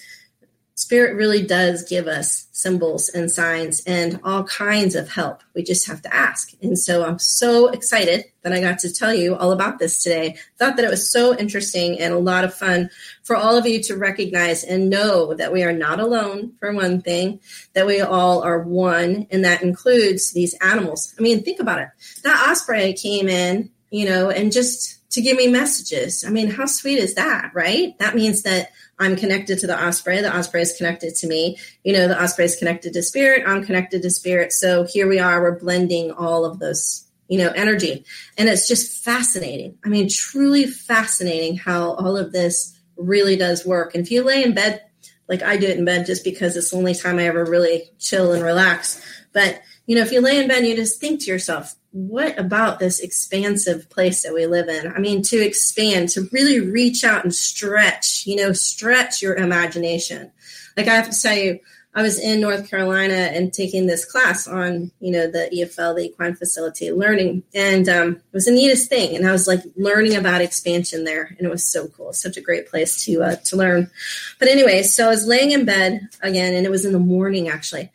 Spirit 0.81 1.15
really 1.15 1.43
does 1.43 1.83
give 1.83 2.07
us 2.07 2.49
symbols 2.53 3.11
and 3.11 3.31
signs 3.31 3.83
and 3.87 4.19
all 4.25 4.45
kinds 4.45 4.95
of 4.95 5.11
help. 5.11 5.43
We 5.55 5.63
just 5.63 5.87
have 5.87 6.01
to 6.01 6.15
ask. 6.15 6.53
And 6.63 6.79
so 6.79 7.05
I'm 7.05 7.19
so 7.19 7.69
excited 7.69 8.25
that 8.41 8.55
I 8.55 8.63
got 8.63 8.79
to 8.79 8.91
tell 8.91 9.13
you 9.13 9.37
all 9.37 9.53
about 9.53 9.79
this 9.79 10.03
today. 10.03 10.39
Thought 10.59 10.77
that 10.77 10.87
it 10.87 10.91
was 10.91 11.13
so 11.13 11.37
interesting 11.37 12.01
and 12.01 12.15
a 12.15 12.19
lot 12.19 12.45
of 12.45 12.55
fun 12.55 12.89
for 13.25 13.37
all 13.37 13.59
of 13.59 13.67
you 13.67 13.83
to 13.83 13.97
recognize 13.99 14.65
and 14.65 14.89
know 14.89 15.35
that 15.35 15.53
we 15.53 15.65
are 15.65 15.75
not 15.75 16.01
alone, 16.01 16.55
for 16.59 16.73
one 16.73 17.03
thing, 17.03 17.41
that 17.75 17.87
we 17.87 18.01
all 18.01 18.43
are 18.43 18.61
one, 18.61 19.27
and 19.31 19.45
that 19.45 19.63
includes 19.63 20.33
these 20.33 20.55
animals. 20.63 21.15
I 21.19 21.23
mean, 21.23 21.43
think 21.43 21.61
about 21.61 21.83
it. 21.83 21.89
That 22.25 22.49
osprey 22.51 22.95
came 22.95 23.29
in, 23.29 23.71
you 23.91 24.07
know, 24.07 24.31
and 24.31 24.51
just 24.51 24.97
to 25.11 25.21
give 25.21 25.37
me 25.37 25.49
messages. 25.49 26.25
I 26.25 26.31
mean, 26.31 26.51
how 26.51 26.65
sweet 26.65 26.99
is 26.99 27.17
that, 27.17 27.51
right? 27.53 27.99
That 27.99 28.15
means 28.15 28.43
that 28.45 28.71
I'm 29.01 29.17
connected 29.17 29.59
to 29.61 29.67
the 29.67 29.83
osprey. 29.83 30.21
The 30.21 30.37
osprey 30.37 30.63
is 30.63 30.77
connected 30.77 31.15
to 31.17 31.27
me. 31.27 31.59
You 31.83 31.95
know, 31.95 32.07
the 32.07 32.23
osprey 32.23 32.45
is 32.45 32.57
connected 32.57 32.93
to 32.93 33.03
spirit. 33.03 33.45
I'm 33.47 33.65
connected 33.65 34.03
to 34.03 34.11
spirit. 34.11 34.53
So 34.53 34.85
here 34.85 35.09
we 35.09 35.19
are. 35.19 35.41
We're 35.41 35.59
blending 35.59 36.13
all 36.13 36.45
of 36.45 36.59
those, 36.59 37.09
you 37.27 37.39
know, 37.39 37.51
energy. 37.51 38.05
And 38.39 38.49
it's 38.49 38.69
just 38.69 39.03
fascinating. 39.03 39.79
I 39.85 39.89
mean, 39.89 40.09
truly 40.09 40.67
fascinating 40.67 41.57
how 41.57 41.95
all 41.95 42.17
of 42.17 42.33
this 42.33 42.79
really 42.97 43.37
does 43.37 43.67
work. 43.67 43.95
And 43.95 44.05
if 44.05 44.13
you 44.13 44.23
lay 44.23 44.45
in 44.45 44.55
bed 44.55 44.83
like 45.31 45.43
I 45.43 45.57
do 45.57 45.69
it 45.69 45.79
in 45.79 45.85
bed 45.85 46.07
just 46.07 46.25
because 46.25 46.57
it's 46.57 46.73
the 46.73 46.77
only 46.77 46.95
time 46.95 47.19
I 47.19 47.29
ever 47.29 47.45
really 47.45 47.85
chill 48.01 48.33
and 48.33 48.43
relax. 48.43 49.01
But 49.33 49.63
you 49.87 49.95
know, 49.95 50.03
if 50.03 50.13
you 50.13 50.21
lay 50.21 50.39
in 50.39 50.49
bed, 50.49 50.67
you 50.67 50.75
just 50.75 51.01
think 51.01 51.21
to 51.21 51.31
yourself, 51.31 51.75
what 51.93 52.39
about 52.39 52.79
this 52.79 53.01
expansive 53.01 53.91
place 53.91 54.23
that 54.23 54.35
we 54.35 54.47
live 54.47 54.69
in? 54.69 54.93
I 54.93 54.99
mean, 54.99 55.23
to 55.23 55.37
expand, 55.37 56.11
to 56.11 56.29
really 56.33 56.61
reach 56.61 57.03
out 57.05 57.25
and 57.25 57.35
stretch, 57.35 58.27
you 58.27 58.37
know, 58.37 58.53
stretch 58.53 59.23
your 59.23 59.35
imagination. 59.35 60.31
Like 60.77 60.87
I 60.87 60.95
have 60.95 61.11
to 61.11 61.21
tell 61.21 61.37
you, 61.37 61.59
I 61.93 62.03
was 62.03 62.21
in 62.21 62.41
North 62.41 62.71
Carolina 62.71 63.15
and 63.15 63.53
taking 63.53 63.87
this 63.87 64.05
class 64.05 64.47
on, 64.47 64.93
you 65.01 65.11
know, 65.11 65.29
the 65.29 65.51
EFL, 65.53 65.97
the 65.97 66.05
Equine 66.05 66.37
Facilitated 66.37 66.97
Learning, 66.97 67.43
and 67.53 67.89
um, 67.89 68.09
it 68.13 68.33
was 68.33 68.45
the 68.45 68.53
neatest 68.53 68.89
thing. 68.89 69.17
And 69.17 69.27
I 69.27 69.33
was 69.33 69.49
like 69.49 69.61
learning 69.75 70.15
about 70.15 70.41
expansion 70.41 71.03
there, 71.03 71.35
and 71.37 71.45
it 71.45 71.51
was 71.51 71.67
so 71.67 71.89
cool. 71.89 72.13
Such 72.13 72.37
a 72.37 72.41
great 72.41 72.69
place 72.69 73.05
to 73.07 73.23
uh, 73.25 73.37
to 73.47 73.57
learn. 73.57 73.91
But 74.39 74.47
anyway, 74.47 74.85
so 74.85 75.07
I 75.07 75.09
was 75.09 75.27
laying 75.27 75.51
in 75.51 75.65
bed 75.65 76.09
again, 76.23 76.55
and 76.55 76.65
it 76.65 76.71
was 76.71 76.85
in 76.85 76.93
the 76.93 77.01
morning 77.01 77.49
actually, 77.49 77.91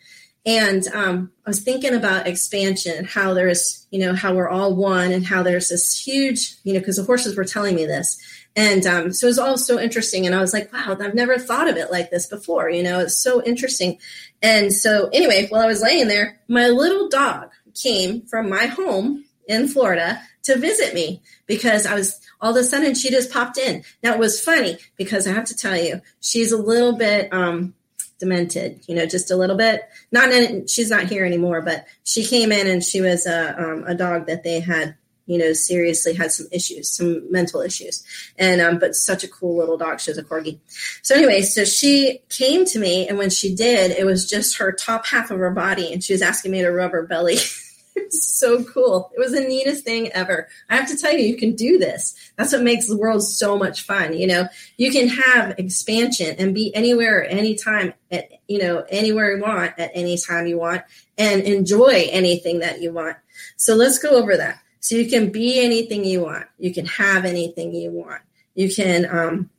and 0.46 0.88
um, 0.94 1.32
I 1.46 1.50
was 1.50 1.62
thinking 1.62 1.94
about 1.94 2.28
expansion, 2.28 3.06
how 3.06 3.34
there's, 3.34 3.88
you 3.90 4.00
know, 4.00 4.14
how 4.14 4.34
we're 4.34 4.50
all 4.50 4.76
one, 4.76 5.12
and 5.12 5.26
how 5.26 5.44
there's 5.44 5.70
this 5.70 6.00
huge, 6.00 6.56
you 6.64 6.74
know, 6.74 6.80
because 6.80 6.98
the 6.98 7.04
horses 7.04 7.36
were 7.36 7.46
telling 7.46 7.76
me 7.76 7.86
this 7.86 8.18
and 8.56 8.86
um, 8.88 9.12
so 9.12 9.28
it 9.28 9.32
was 9.32 9.40
all 9.40 9.58
so 9.58 9.80
interesting. 9.80 10.26
And 10.26 10.34
I 10.34 10.40
was 10.40 10.54
like, 10.54 10.72
wow, 10.72 10.96
I've 11.00 11.14
never 11.14 11.38
thought 11.38 11.68
of 11.68 11.76
it 11.76 11.92
like 11.92 12.10
this 12.10 12.26
before. 12.26 12.70
You 12.70 12.84
know, 12.84 13.00
it's 13.00 13.22
so 13.22 13.44
interesting. 13.44 14.00
And 14.42 14.72
so, 14.72 15.10
anyway, 15.12 15.48
while 15.50 15.62
I 15.62 15.68
was 15.68 15.82
laying 15.82 16.08
there, 16.08 16.40
my 16.48 16.68
little 16.68 17.10
dog 17.10 17.50
came 17.74 18.22
from 18.22 18.50
my 18.50 18.68
home 18.68 19.26
in 19.48 19.68
Florida 19.68 20.22
to 20.44 20.58
visit 20.58 20.94
me 20.94 21.22
because 21.48 21.86
I 21.86 21.96
was 21.96 22.20
all 22.40 22.52
of 22.52 22.58
a 22.58 22.64
sudden 22.64 22.96
she 22.96 23.10
just 23.10 23.32
popped 23.32 23.58
in. 23.58 23.84
Now 24.02 24.14
it 24.14 24.20
was 24.20 24.40
funny 24.40 24.78
because 24.96 25.28
I 25.28 25.34
have 25.34 25.46
to 25.46 25.56
tell 25.56 25.76
you, 25.76 26.02
she's 26.22 26.52
a 26.52 26.58
little 26.58 26.96
bit 26.96 27.34
um, 27.34 27.74
demented, 28.20 28.82
you 28.88 28.96
know, 28.96 29.06
just 29.06 29.32
a 29.32 29.36
little 29.36 29.58
bit. 29.58 29.82
Not 30.12 30.32
in, 30.32 30.68
she's 30.68 30.90
not 30.90 31.08
here 31.08 31.26
anymore, 31.26 31.62
but 31.62 31.86
she 32.04 32.26
came 32.26 32.52
in 32.52 32.68
and 32.68 32.84
she 32.84 33.02
was 33.02 33.26
a, 33.26 33.62
um, 33.62 33.84
a 33.88 33.96
dog 33.96 34.28
that 34.28 34.44
they 34.44 34.60
had 34.60 34.96
you 35.28 35.40
know, 35.40 35.54
seriously 35.54 36.14
had 36.14 36.32
some 36.32 36.46
issues, 36.52 36.92
some 36.92 37.30
mental 37.32 37.62
issues. 37.62 38.04
And, 38.38 38.62
um, 38.62 38.78
but 38.78 38.96
such 38.96 39.24
a 39.24 39.28
cool 39.28 39.58
little 39.58 39.78
dog. 39.78 40.00
She 40.00 40.12
was 40.12 40.18
a 40.18 40.24
corgi. 40.24 40.60
So 41.02 41.16
anyway, 41.16 41.42
so 41.42 41.66
she 41.66 42.22
came 42.30 42.66
to 42.66 42.80
me 42.80 43.08
and 43.08 43.18
when 43.18 43.30
she 43.30 43.56
did, 43.56 43.92
it 43.92 44.06
was 44.06 44.30
just 44.30 44.58
her 44.58 44.72
top 44.72 45.08
half 45.08 45.32
of 45.32 45.40
her 45.40 45.52
body 45.52 45.92
and 45.92 46.04
she 46.04 46.14
was 46.14 46.22
asking 46.22 46.52
me 46.52 46.62
to 46.62 46.70
rub 46.70 46.92
her 46.92 47.04
belly. 47.04 47.38
it's 47.96 48.38
so 48.40 48.64
cool. 48.64 49.12
It 49.16 49.20
was 49.20 49.32
the 49.32 49.42
neatest 49.42 49.84
thing 49.84 50.12
ever. 50.12 50.48
I 50.70 50.76
have 50.76 50.88
to 50.90 50.98
tell 50.98 51.14
you, 51.14 51.20
you 51.20 51.38
can 51.38 51.56
do 51.56 51.78
this. 51.78 52.16
That's 52.38 52.54
what 52.54 52.64
makes 52.64 52.88
the 52.88 52.98
world 52.98 53.24
so 53.24 53.58
much 53.58 53.84
fun. 53.84 54.18
You 54.18 54.28
know, 54.28 54.48
you 54.78 54.92
can 54.92 55.08
have 55.08 55.58
expansion 55.58 56.36
and 56.38 56.54
be 56.54 56.74
anywhere, 56.76 57.28
anytime, 57.30 57.94
at, 58.12 58.30
you 58.48 58.60
know, 58.60 58.86
anywhere 58.90 59.36
you 59.36 59.42
want, 59.42 59.74
at 59.78 59.92
any 59.94 60.18
time 60.18 60.48
you 60.48 60.60
want, 60.60 60.84
and 61.18 61.42
enjoy 61.44 62.08
anything 62.12 62.60
that 62.60 62.82
you 62.82 62.92
want. 62.92 63.18
So 63.58 63.76
let's 63.76 64.00
go 64.00 64.10
over 64.10 64.38
that. 64.38 64.60
So 64.80 64.96
you 64.96 65.10
can 65.10 65.32
be 65.32 65.64
anything 65.64 66.06
you 66.06 66.22
want. 66.22 66.46
You 66.60 66.74
can 66.74 66.86
have 66.86 67.26
anything 67.26 67.74
you 67.74 67.92
want. 67.92 68.22
You 68.54 68.74
can 68.74 69.06
um, 69.10 69.50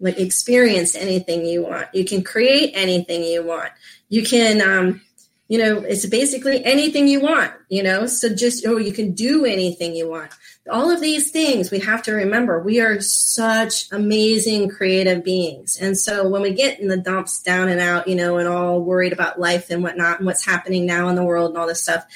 like 0.00 0.18
experience 0.18 0.94
anything 0.94 1.46
you 1.46 1.62
want. 1.62 1.86
You 1.94 2.04
can 2.04 2.22
create 2.22 2.72
anything 2.74 3.22
you 3.22 3.44
want. 3.44 3.70
You 4.08 4.24
can, 4.24 4.60
um, 4.60 5.02
you 5.48 5.58
know, 5.58 5.78
it's 5.78 6.06
basically 6.06 6.64
anything 6.64 7.06
you 7.08 7.20
want. 7.20 7.52
You 7.68 7.82
know, 7.82 8.06
so 8.06 8.34
just 8.34 8.66
oh, 8.66 8.76
you 8.76 8.92
can 8.92 9.12
do 9.12 9.44
anything 9.44 9.94
you 9.94 10.08
want. 10.08 10.32
All 10.70 10.90
of 10.90 11.00
these 11.00 11.30
things 11.30 11.70
we 11.70 11.78
have 11.80 12.02
to 12.04 12.12
remember. 12.12 12.60
We 12.62 12.80
are 12.80 13.00
such 13.00 13.90
amazing 13.92 14.68
creative 14.68 15.24
beings, 15.24 15.76
and 15.80 15.96
so 15.98 16.28
when 16.28 16.42
we 16.42 16.52
get 16.52 16.80
in 16.80 16.88
the 16.88 16.96
dumps, 16.96 17.42
down 17.42 17.68
and 17.68 17.80
out, 17.80 18.08
you 18.08 18.14
know, 18.14 18.38
and 18.38 18.48
all 18.48 18.80
worried 18.80 19.12
about 19.12 19.40
life 19.40 19.70
and 19.70 19.82
whatnot, 19.82 20.18
and 20.18 20.26
what's 20.26 20.44
happening 20.44 20.86
now 20.86 21.08
in 21.08 21.16
the 21.16 21.24
world 21.24 21.50
and 21.50 21.58
all 21.58 21.66
this 21.66 21.82
stuff 21.82 22.06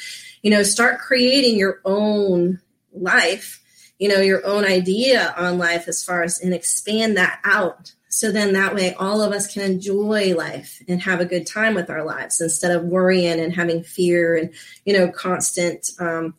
you 0.42 0.50
know 0.50 0.62
start 0.62 1.00
creating 1.00 1.58
your 1.58 1.80
own 1.84 2.60
life 2.92 3.62
you 3.98 4.08
know 4.08 4.20
your 4.20 4.44
own 4.46 4.64
idea 4.64 5.34
on 5.36 5.58
life 5.58 5.88
as 5.88 6.02
far 6.02 6.22
as 6.22 6.40
and 6.40 6.54
expand 6.54 7.16
that 7.16 7.40
out 7.44 7.94
so 8.20 8.30
then 8.30 8.52
that 8.52 8.74
way 8.74 8.92
all 8.98 9.22
of 9.22 9.32
us 9.32 9.50
can 9.50 9.62
enjoy 9.62 10.34
life 10.34 10.82
and 10.86 11.00
have 11.00 11.20
a 11.20 11.24
good 11.24 11.46
time 11.46 11.74
with 11.74 11.88
our 11.88 12.04
lives 12.04 12.38
instead 12.38 12.70
of 12.70 12.84
worrying 12.84 13.40
and 13.40 13.56
having 13.56 13.82
fear 13.82 14.36
and 14.36 14.50
you 14.84 14.92
know 14.92 15.08
constant 15.08 15.88
um, 15.98 16.34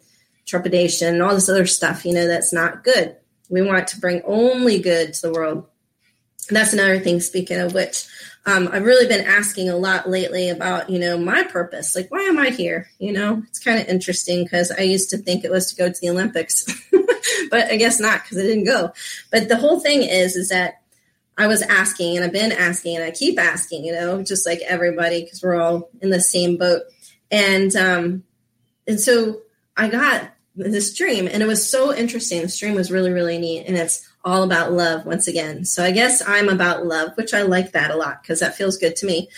trepidation 0.45 1.07
and 1.07 1.23
all 1.23 1.33
this 1.33 1.49
other 1.49 1.65
stuff 1.65 2.05
you 2.05 2.13
know 2.13 2.27
that's 2.27 2.53
not 2.53 2.83
good 2.83 3.15
we 3.49 3.63
want 3.63 3.87
to 3.87 3.99
bring 3.99 4.21
only 4.25 4.77
good 4.77 5.11
to 5.11 5.21
the 5.23 5.33
world 5.33 5.65
that's 6.51 6.71
another 6.71 6.99
thing 6.99 7.19
speaking 7.19 7.59
of 7.59 7.73
which 7.73 8.05
um, 8.45 8.69
I've 8.71 8.85
really 8.85 9.07
been 9.07 9.25
asking 9.25 9.69
a 9.69 9.75
lot 9.75 10.09
lately 10.09 10.49
about, 10.49 10.89
you 10.89 10.97
know, 10.97 11.15
my 11.15 11.43
purpose. 11.43 11.95
Like, 11.95 12.09
why 12.09 12.21
am 12.21 12.39
I 12.39 12.49
here? 12.49 12.89
You 12.97 13.13
know, 13.13 13.43
it's 13.47 13.59
kind 13.59 13.79
of 13.79 13.87
interesting 13.87 14.43
because 14.43 14.71
I 14.71 14.81
used 14.81 15.11
to 15.11 15.19
think 15.19 15.43
it 15.43 15.51
was 15.51 15.71
to 15.71 15.75
go 15.75 15.91
to 15.91 16.01
the 16.01 16.09
Olympics, 16.09 16.65
but 17.51 17.69
I 17.69 17.75
guess 17.75 17.99
not 17.99 18.23
because 18.23 18.39
I 18.39 18.41
didn't 18.41 18.63
go. 18.63 18.93
But 19.31 19.47
the 19.47 19.57
whole 19.57 19.79
thing 19.79 20.01
is, 20.01 20.35
is 20.35 20.49
that 20.49 20.80
I 21.41 21.47
was 21.47 21.63
asking 21.63 22.15
and 22.15 22.23
I've 22.23 22.31
been 22.31 22.51
asking 22.51 22.97
and 22.97 23.03
I 23.03 23.09
keep 23.09 23.39
asking, 23.39 23.83
you 23.83 23.93
know, 23.93 24.21
just 24.21 24.45
like 24.45 24.59
everybody 24.61 25.23
because 25.23 25.41
we're 25.41 25.59
all 25.59 25.89
in 26.01 26.11
the 26.11 26.21
same 26.21 26.57
boat. 26.57 26.83
And 27.31 27.75
um, 27.75 28.23
and 28.87 28.99
so 28.99 29.41
I 29.75 29.89
got 29.89 30.31
this 30.55 30.93
dream 30.93 31.27
and 31.27 31.41
it 31.41 31.47
was 31.47 31.67
so 31.67 31.95
interesting. 31.95 32.41
The 32.41 32.49
stream 32.49 32.75
was 32.75 32.91
really, 32.91 33.11
really 33.11 33.39
neat. 33.39 33.65
And 33.65 33.75
it's 33.75 34.07
all 34.23 34.43
about 34.43 34.71
love 34.71 35.05
once 35.05 35.27
again. 35.27 35.65
So 35.65 35.83
I 35.83 35.89
guess 35.91 36.21
I'm 36.27 36.47
about 36.47 36.85
love, 36.85 37.11
which 37.15 37.33
I 37.33 37.41
like 37.41 37.71
that 37.71 37.89
a 37.89 37.95
lot 37.95 38.21
because 38.21 38.41
that 38.41 38.55
feels 38.55 38.77
good 38.77 38.95
to 38.97 39.07
me. 39.07 39.29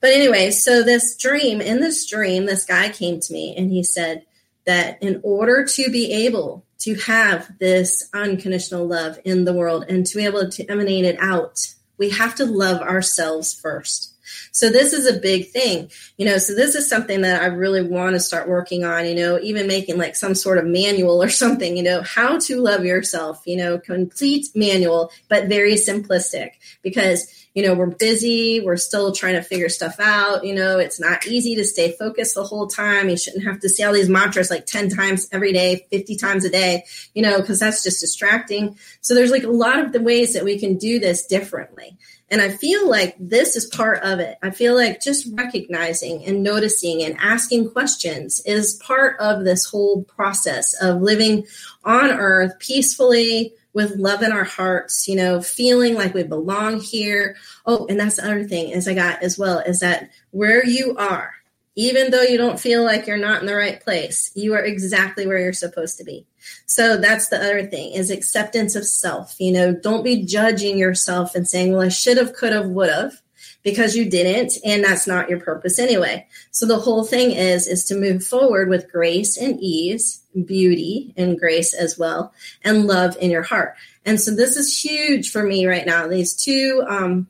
But 0.00 0.10
anyway, 0.10 0.52
so 0.52 0.84
this 0.84 1.16
dream, 1.16 1.60
in 1.60 1.80
this 1.80 2.06
dream, 2.06 2.46
this 2.46 2.64
guy 2.64 2.90
came 2.90 3.18
to 3.18 3.32
me 3.32 3.56
and 3.56 3.72
he 3.72 3.82
said 3.82 4.24
that 4.68 5.02
in 5.02 5.18
order 5.22 5.64
to 5.64 5.90
be 5.90 6.12
able 6.26 6.62
to 6.80 6.94
have 6.96 7.58
this 7.58 8.10
unconditional 8.12 8.86
love 8.86 9.18
in 9.24 9.46
the 9.46 9.54
world 9.54 9.86
and 9.88 10.04
to 10.04 10.16
be 10.16 10.26
able 10.26 10.46
to 10.50 10.70
emanate 10.70 11.06
it 11.06 11.16
out, 11.20 11.66
we 11.96 12.10
have 12.10 12.34
to 12.34 12.44
love 12.44 12.82
ourselves 12.82 13.54
first. 13.54 14.12
So 14.52 14.70
this 14.70 14.92
is 14.92 15.06
a 15.06 15.18
big 15.18 15.50
thing, 15.50 15.90
you 16.16 16.26
know. 16.26 16.38
So 16.38 16.54
this 16.54 16.74
is 16.74 16.88
something 16.88 17.22
that 17.22 17.42
I 17.42 17.46
really 17.46 17.82
want 17.82 18.14
to 18.14 18.20
start 18.20 18.48
working 18.48 18.84
on, 18.84 19.06
you 19.06 19.14
know, 19.14 19.38
even 19.40 19.66
making 19.66 19.98
like 19.98 20.16
some 20.16 20.34
sort 20.34 20.58
of 20.58 20.66
manual 20.66 21.22
or 21.22 21.28
something, 21.28 21.76
you 21.76 21.82
know, 21.82 22.02
how 22.02 22.38
to 22.40 22.60
love 22.60 22.84
yourself, 22.84 23.42
you 23.46 23.56
know, 23.56 23.78
complete 23.78 24.46
manual, 24.54 25.10
but 25.28 25.48
very 25.48 25.74
simplistic 25.74 26.52
because 26.82 27.32
you 27.58 27.66
know, 27.66 27.74
we're 27.74 27.86
busy, 27.86 28.60
we're 28.60 28.76
still 28.76 29.10
trying 29.10 29.34
to 29.34 29.42
figure 29.42 29.68
stuff 29.68 29.98
out. 29.98 30.44
You 30.44 30.54
know, 30.54 30.78
it's 30.78 31.00
not 31.00 31.26
easy 31.26 31.56
to 31.56 31.64
stay 31.64 31.90
focused 31.90 32.36
the 32.36 32.44
whole 32.44 32.68
time. 32.68 33.08
You 33.08 33.16
shouldn't 33.16 33.42
have 33.42 33.58
to 33.58 33.68
say 33.68 33.82
all 33.82 33.92
these 33.92 34.08
mantras 34.08 34.48
like 34.48 34.64
10 34.64 34.90
times 34.90 35.28
every 35.32 35.52
day, 35.52 35.84
50 35.90 36.14
times 36.14 36.44
a 36.44 36.50
day, 36.50 36.84
you 37.14 37.22
know, 37.22 37.40
because 37.40 37.58
that's 37.58 37.82
just 37.82 38.00
distracting. 38.00 38.78
So 39.00 39.12
there's 39.12 39.32
like 39.32 39.42
a 39.42 39.50
lot 39.50 39.80
of 39.80 39.90
the 39.90 40.00
ways 40.00 40.34
that 40.34 40.44
we 40.44 40.56
can 40.56 40.78
do 40.78 41.00
this 41.00 41.26
differently. 41.26 41.96
And 42.30 42.42
I 42.42 42.50
feel 42.50 42.88
like 42.88 43.16
this 43.18 43.56
is 43.56 43.66
part 43.66 44.02
of 44.02 44.18
it. 44.18 44.36
I 44.42 44.50
feel 44.50 44.74
like 44.74 45.00
just 45.00 45.28
recognizing 45.32 46.24
and 46.26 46.42
noticing 46.42 47.02
and 47.02 47.16
asking 47.18 47.70
questions 47.70 48.42
is 48.44 48.74
part 48.74 49.18
of 49.18 49.44
this 49.44 49.64
whole 49.64 50.04
process 50.04 50.74
of 50.82 51.00
living 51.00 51.46
on 51.84 52.10
earth 52.10 52.58
peacefully 52.58 53.54
with 53.72 53.96
love 53.96 54.22
in 54.22 54.32
our 54.32 54.44
hearts, 54.44 55.08
you 55.08 55.16
know, 55.16 55.40
feeling 55.40 55.94
like 55.94 56.12
we 56.12 56.22
belong 56.22 56.80
here. 56.80 57.36
Oh, 57.64 57.86
and 57.88 57.98
that's 57.98 58.16
the 58.16 58.24
other 58.24 58.44
thing 58.44 58.70
is 58.70 58.88
I 58.88 58.94
got 58.94 59.22
as 59.22 59.38
well 59.38 59.60
is 59.60 59.80
that 59.80 60.10
where 60.30 60.66
you 60.66 60.96
are, 60.96 61.32
even 61.76 62.10
though 62.10 62.22
you 62.22 62.36
don't 62.36 62.60
feel 62.60 62.84
like 62.84 63.06
you're 63.06 63.16
not 63.16 63.40
in 63.40 63.46
the 63.46 63.54
right 63.54 63.80
place, 63.80 64.32
you 64.34 64.52
are 64.54 64.64
exactly 64.64 65.26
where 65.26 65.38
you're 65.38 65.52
supposed 65.52 65.96
to 65.98 66.04
be. 66.04 66.26
So 66.66 66.96
that's 66.96 67.28
the 67.28 67.38
other 67.38 67.66
thing 67.66 67.92
is 67.92 68.10
acceptance 68.10 68.74
of 68.76 68.86
self. 68.86 69.36
You 69.38 69.52
know, 69.52 69.74
don't 69.74 70.04
be 70.04 70.24
judging 70.24 70.78
yourself 70.78 71.34
and 71.34 71.48
saying, 71.48 71.72
well, 71.72 71.82
I 71.82 71.88
should 71.88 72.16
have, 72.16 72.34
could 72.34 72.52
have, 72.52 72.66
would 72.66 72.90
have 72.90 73.20
because 73.62 73.96
you 73.96 74.08
didn't 74.08 74.54
and 74.64 74.84
that's 74.84 75.06
not 75.06 75.28
your 75.28 75.40
purpose 75.40 75.78
anyway. 75.78 76.26
So 76.50 76.66
the 76.66 76.78
whole 76.78 77.04
thing 77.04 77.32
is 77.32 77.66
is 77.66 77.84
to 77.86 77.96
move 77.96 78.24
forward 78.24 78.68
with 78.68 78.90
grace 78.90 79.36
and 79.36 79.58
ease, 79.60 80.22
beauty 80.46 81.12
and 81.16 81.38
grace 81.38 81.74
as 81.74 81.98
well 81.98 82.32
and 82.62 82.86
love 82.86 83.16
in 83.20 83.30
your 83.30 83.42
heart. 83.42 83.76
And 84.04 84.20
so 84.20 84.34
this 84.34 84.56
is 84.56 84.82
huge 84.82 85.30
for 85.30 85.42
me 85.42 85.66
right 85.66 85.86
now. 85.86 86.06
These 86.06 86.34
two 86.34 86.84
um 86.88 87.28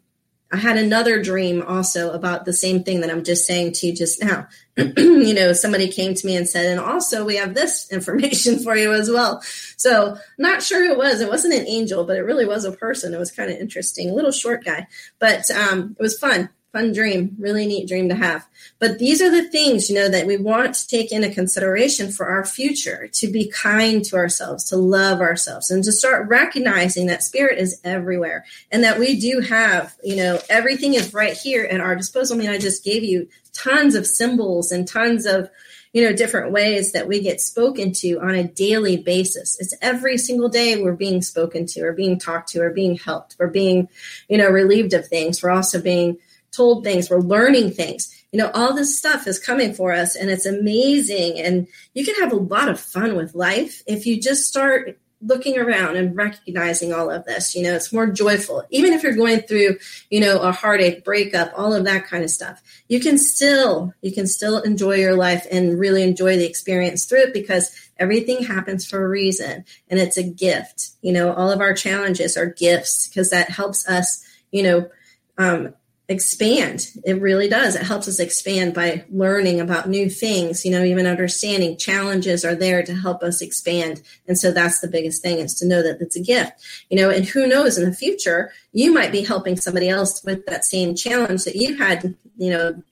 I 0.50 0.56
had 0.56 0.78
another 0.78 1.22
dream 1.22 1.62
also 1.62 2.12
about 2.12 2.46
the 2.46 2.54
same 2.54 2.82
thing 2.82 3.00
that 3.00 3.10
I'm 3.10 3.24
just 3.24 3.46
saying 3.46 3.72
to 3.72 3.86
you 3.86 3.94
just 3.94 4.22
now. 4.22 4.48
you 4.96 5.34
know, 5.34 5.52
somebody 5.52 5.88
came 5.88 6.14
to 6.14 6.26
me 6.26 6.36
and 6.36 6.48
said, 6.48 6.66
and 6.66 6.78
also 6.78 7.24
we 7.24 7.36
have 7.36 7.54
this 7.54 7.88
information 7.92 8.60
for 8.60 8.76
you 8.76 8.92
as 8.92 9.10
well. 9.10 9.40
So, 9.76 10.16
not 10.38 10.62
sure 10.62 10.86
who 10.86 10.92
it 10.92 10.98
was. 10.98 11.20
It 11.20 11.28
wasn't 11.28 11.54
an 11.54 11.66
angel, 11.66 12.04
but 12.04 12.16
it 12.16 12.22
really 12.22 12.46
was 12.46 12.64
a 12.64 12.72
person. 12.72 13.12
It 13.12 13.18
was 13.18 13.32
kind 13.32 13.50
of 13.50 13.58
interesting, 13.58 14.10
a 14.10 14.14
little 14.14 14.30
short 14.30 14.64
guy, 14.64 14.86
but 15.18 15.50
um, 15.50 15.96
it 15.98 16.02
was 16.02 16.18
fun. 16.18 16.48
Fun 16.72 16.92
dream, 16.92 17.34
really 17.38 17.66
neat 17.66 17.88
dream 17.88 18.08
to 18.08 18.14
have. 18.14 18.46
But 18.78 18.98
these 18.98 19.22
are 19.22 19.30
the 19.30 19.48
things, 19.48 19.88
you 19.88 19.94
know, 19.94 20.08
that 20.08 20.26
we 20.26 20.36
want 20.36 20.74
to 20.74 20.86
take 20.86 21.12
into 21.12 21.30
consideration 21.30 22.12
for 22.12 22.26
our 22.26 22.44
future 22.44 23.08
to 23.14 23.30
be 23.30 23.50
kind 23.50 24.04
to 24.04 24.16
ourselves, 24.16 24.64
to 24.64 24.76
love 24.76 25.20
ourselves, 25.20 25.70
and 25.70 25.82
to 25.84 25.92
start 25.92 26.28
recognizing 26.28 27.06
that 27.06 27.22
spirit 27.22 27.58
is 27.58 27.80
everywhere 27.84 28.44
and 28.70 28.84
that 28.84 28.98
we 28.98 29.18
do 29.18 29.40
have, 29.40 29.96
you 30.04 30.16
know, 30.16 30.38
everything 30.50 30.94
is 30.94 31.14
right 31.14 31.36
here 31.36 31.64
at 31.64 31.80
our 31.80 31.96
disposal. 31.96 32.36
I 32.36 32.40
mean, 32.40 32.50
I 32.50 32.58
just 32.58 32.84
gave 32.84 33.02
you 33.02 33.28
tons 33.52 33.94
of 33.94 34.06
symbols 34.06 34.70
and 34.70 34.86
tons 34.86 35.26
of 35.26 35.50
you 35.94 36.04
know 36.04 36.12
different 36.12 36.52
ways 36.52 36.92
that 36.92 37.08
we 37.08 37.20
get 37.22 37.40
spoken 37.40 37.92
to 37.92 38.20
on 38.20 38.34
a 38.34 38.44
daily 38.44 38.98
basis 38.98 39.58
it's 39.58 39.74
every 39.80 40.18
single 40.18 40.50
day 40.50 40.80
we're 40.80 40.92
being 40.92 41.22
spoken 41.22 41.64
to 41.64 41.80
or 41.80 41.94
being 41.94 42.18
talked 42.18 42.50
to 42.50 42.60
or 42.60 42.70
being 42.70 42.96
helped 42.96 43.36
we're 43.38 43.48
being 43.48 43.88
you 44.28 44.36
know 44.36 44.50
relieved 44.50 44.92
of 44.92 45.08
things 45.08 45.42
we're 45.42 45.50
also 45.50 45.80
being 45.80 46.18
told 46.52 46.84
things, 46.84 47.10
we're 47.10 47.20
learning 47.20 47.70
things. 47.72 48.14
You 48.32 48.38
know, 48.38 48.50
all 48.52 48.74
this 48.74 48.98
stuff 48.98 49.26
is 49.26 49.38
coming 49.38 49.72
for 49.72 49.92
us 49.92 50.16
and 50.16 50.30
it's 50.30 50.46
amazing. 50.46 51.40
And 51.40 51.66
you 51.94 52.04
can 52.04 52.14
have 52.16 52.32
a 52.32 52.36
lot 52.36 52.68
of 52.68 52.78
fun 52.78 53.16
with 53.16 53.34
life 53.34 53.82
if 53.86 54.06
you 54.06 54.20
just 54.20 54.46
start 54.46 54.98
looking 55.20 55.58
around 55.58 55.96
and 55.96 56.16
recognizing 56.16 56.92
all 56.92 57.10
of 57.10 57.24
this. 57.24 57.54
You 57.54 57.64
know, 57.64 57.74
it's 57.74 57.92
more 57.92 58.06
joyful. 58.06 58.62
Even 58.70 58.92
if 58.92 59.02
you're 59.02 59.16
going 59.16 59.40
through, 59.40 59.78
you 60.10 60.20
know, 60.20 60.38
a 60.40 60.52
heartache, 60.52 61.04
breakup, 61.04 61.52
all 61.56 61.74
of 61.74 61.84
that 61.84 62.06
kind 62.06 62.22
of 62.22 62.30
stuff, 62.30 62.62
you 62.88 63.00
can 63.00 63.18
still, 63.18 63.92
you 64.00 64.12
can 64.12 64.26
still 64.26 64.60
enjoy 64.60 64.96
your 64.96 65.16
life 65.16 65.46
and 65.50 65.78
really 65.78 66.02
enjoy 66.02 66.36
the 66.36 66.46
experience 66.46 67.04
through 67.04 67.22
it 67.22 67.34
because 67.34 67.74
everything 67.98 68.44
happens 68.44 68.86
for 68.86 69.04
a 69.04 69.08
reason 69.08 69.64
and 69.88 69.98
it's 69.98 70.16
a 70.16 70.22
gift. 70.22 70.90
You 71.02 71.12
know, 71.12 71.32
all 71.32 71.50
of 71.50 71.60
our 71.60 71.74
challenges 71.74 72.36
are 72.36 72.46
gifts 72.46 73.08
because 73.08 73.30
that 73.30 73.50
helps 73.50 73.88
us, 73.88 74.24
you 74.52 74.62
know, 74.62 74.90
um, 75.36 75.74
expand. 76.08 76.90
It 77.04 77.20
really 77.20 77.48
does. 77.48 77.76
It 77.76 77.82
helps 77.82 78.08
us 78.08 78.18
expand 78.18 78.72
by 78.72 79.04
learning 79.10 79.60
about 79.60 79.90
new 79.90 80.08
things, 80.08 80.64
you 80.64 80.70
know, 80.70 80.82
even 80.82 81.06
understanding 81.06 81.76
challenges 81.76 82.46
are 82.46 82.54
there 82.54 82.82
to 82.82 82.94
help 82.94 83.22
us 83.22 83.42
expand. 83.42 84.00
And 84.26 84.38
so 84.38 84.50
that's 84.50 84.80
the 84.80 84.88
biggest 84.88 85.22
thing 85.22 85.38
is 85.38 85.54
to 85.56 85.66
know 85.66 85.82
that 85.82 86.00
it's 86.00 86.16
a 86.16 86.22
gift, 86.22 86.52
you 86.88 86.96
know, 86.96 87.10
and 87.10 87.26
who 87.26 87.46
knows 87.46 87.76
in 87.76 87.84
the 87.84 87.94
future, 87.94 88.52
you 88.72 88.92
might 88.92 89.12
be 89.12 89.22
helping 89.22 89.56
somebody 89.56 89.90
else 89.90 90.24
with 90.24 90.46
that 90.46 90.64
same 90.64 90.94
challenge 90.94 91.44
that 91.44 91.56
you 91.56 91.76
had, 91.76 92.14
you 92.38 92.50
know, 92.50 92.82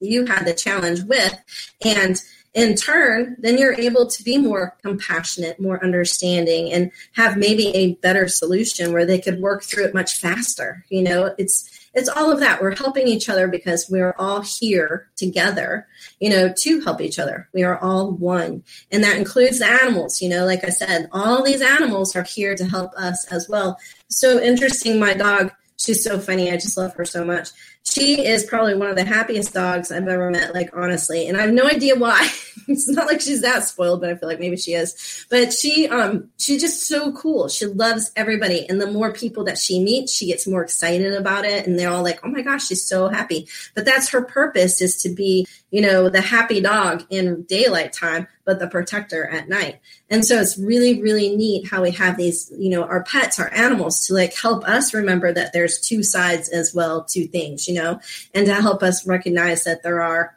you 0.00 0.26
had 0.26 0.44
the 0.44 0.52
challenge 0.52 1.02
with. 1.04 1.38
And 1.84 2.20
in 2.54 2.76
turn, 2.76 3.36
then 3.38 3.58
you're 3.58 3.78
able 3.78 4.06
to 4.06 4.22
be 4.22 4.38
more 4.38 4.76
compassionate, 4.82 5.60
more 5.60 5.82
understanding, 5.82 6.72
and 6.72 6.90
have 7.12 7.36
maybe 7.36 7.68
a 7.74 7.94
better 7.94 8.28
solution 8.28 8.92
where 8.92 9.06
they 9.06 9.18
could 9.18 9.40
work 9.40 9.62
through 9.64 9.84
it 9.86 9.94
much 9.94 10.18
faster. 10.18 10.84
You 10.88 11.02
know, 11.02 11.34
it's 11.36 11.68
it's 11.94 12.08
all 12.08 12.30
of 12.30 12.40
that. 12.40 12.60
We're 12.60 12.76
helping 12.76 13.06
each 13.06 13.28
other 13.28 13.48
because 13.48 13.88
we're 13.88 14.14
all 14.18 14.40
here 14.40 15.08
together, 15.16 15.86
you 16.20 16.28
know, 16.30 16.52
to 16.62 16.80
help 16.80 17.00
each 17.00 17.18
other. 17.18 17.48
We 17.52 17.62
are 17.62 17.78
all 17.78 18.10
one. 18.10 18.64
And 18.90 19.04
that 19.04 19.16
includes 19.16 19.60
the 19.60 19.66
animals, 19.66 20.20
you 20.20 20.28
know, 20.28 20.44
like 20.44 20.64
I 20.64 20.70
said, 20.70 21.08
all 21.12 21.42
these 21.42 21.62
animals 21.62 22.16
are 22.16 22.24
here 22.24 22.56
to 22.56 22.64
help 22.64 22.92
us 22.94 23.26
as 23.30 23.48
well. 23.48 23.78
So 24.08 24.40
interesting. 24.40 24.98
My 24.98 25.14
dog, 25.14 25.52
she's 25.76 26.02
so 26.02 26.18
funny. 26.18 26.50
I 26.50 26.56
just 26.56 26.76
love 26.76 26.94
her 26.94 27.04
so 27.04 27.24
much 27.24 27.50
she 27.84 28.24
is 28.24 28.44
probably 28.44 28.74
one 28.74 28.88
of 28.88 28.96
the 28.96 29.04
happiest 29.04 29.52
dogs 29.52 29.92
I've 29.92 30.08
ever 30.08 30.30
met, 30.30 30.54
like 30.54 30.70
honestly. 30.74 31.28
And 31.28 31.36
I 31.36 31.42
have 31.42 31.52
no 31.52 31.66
idea 31.66 31.94
why. 31.96 32.26
it's 32.68 32.88
not 32.88 33.06
like 33.06 33.20
she's 33.20 33.42
that 33.42 33.64
spoiled, 33.64 34.00
but 34.00 34.08
I 34.08 34.14
feel 34.14 34.28
like 34.28 34.40
maybe 34.40 34.56
she 34.56 34.72
is. 34.72 35.26
But 35.28 35.52
she 35.52 35.86
um 35.88 36.30
she's 36.38 36.62
just 36.62 36.88
so 36.88 37.12
cool. 37.12 37.48
She 37.48 37.66
loves 37.66 38.10
everybody. 38.16 38.66
And 38.68 38.80
the 38.80 38.90
more 38.90 39.12
people 39.12 39.44
that 39.44 39.58
she 39.58 39.82
meets, 39.82 40.14
she 40.14 40.26
gets 40.26 40.46
more 40.46 40.62
excited 40.62 41.12
about 41.12 41.44
it. 41.44 41.66
And 41.66 41.78
they're 41.78 41.90
all 41.90 42.02
like, 42.02 42.20
Oh 42.24 42.30
my 42.30 42.40
gosh, 42.40 42.66
she's 42.66 42.84
so 42.84 43.08
happy. 43.08 43.46
But 43.74 43.84
that's 43.84 44.08
her 44.10 44.22
purpose 44.22 44.80
is 44.80 44.96
to 45.02 45.10
be, 45.10 45.46
you 45.70 45.82
know, 45.82 46.08
the 46.08 46.22
happy 46.22 46.62
dog 46.62 47.04
in 47.10 47.42
daylight 47.42 47.92
time, 47.92 48.26
but 48.44 48.58
the 48.58 48.68
protector 48.68 49.26
at 49.26 49.48
night. 49.48 49.80
And 50.10 50.24
so 50.24 50.40
it's 50.40 50.58
really, 50.58 51.00
really 51.00 51.34
neat 51.34 51.68
how 51.68 51.82
we 51.82 51.92
have 51.92 52.16
these, 52.16 52.52
you 52.56 52.70
know, 52.70 52.84
our 52.84 53.02
pets, 53.04 53.40
our 53.40 53.52
animals 53.52 54.06
to 54.06 54.14
like 54.14 54.36
help 54.36 54.68
us 54.68 54.94
remember 54.94 55.32
that 55.32 55.52
there's 55.52 55.80
two 55.80 56.02
sides 56.02 56.48
as 56.48 56.74
well 56.74 57.04
to 57.04 57.26
things. 57.26 57.66
You 57.68 57.74
know, 57.74 58.00
and 58.34 58.46
to 58.46 58.54
help 58.54 58.82
us 58.82 59.06
recognize 59.06 59.64
that 59.64 59.82
there 59.82 60.02
are 60.02 60.36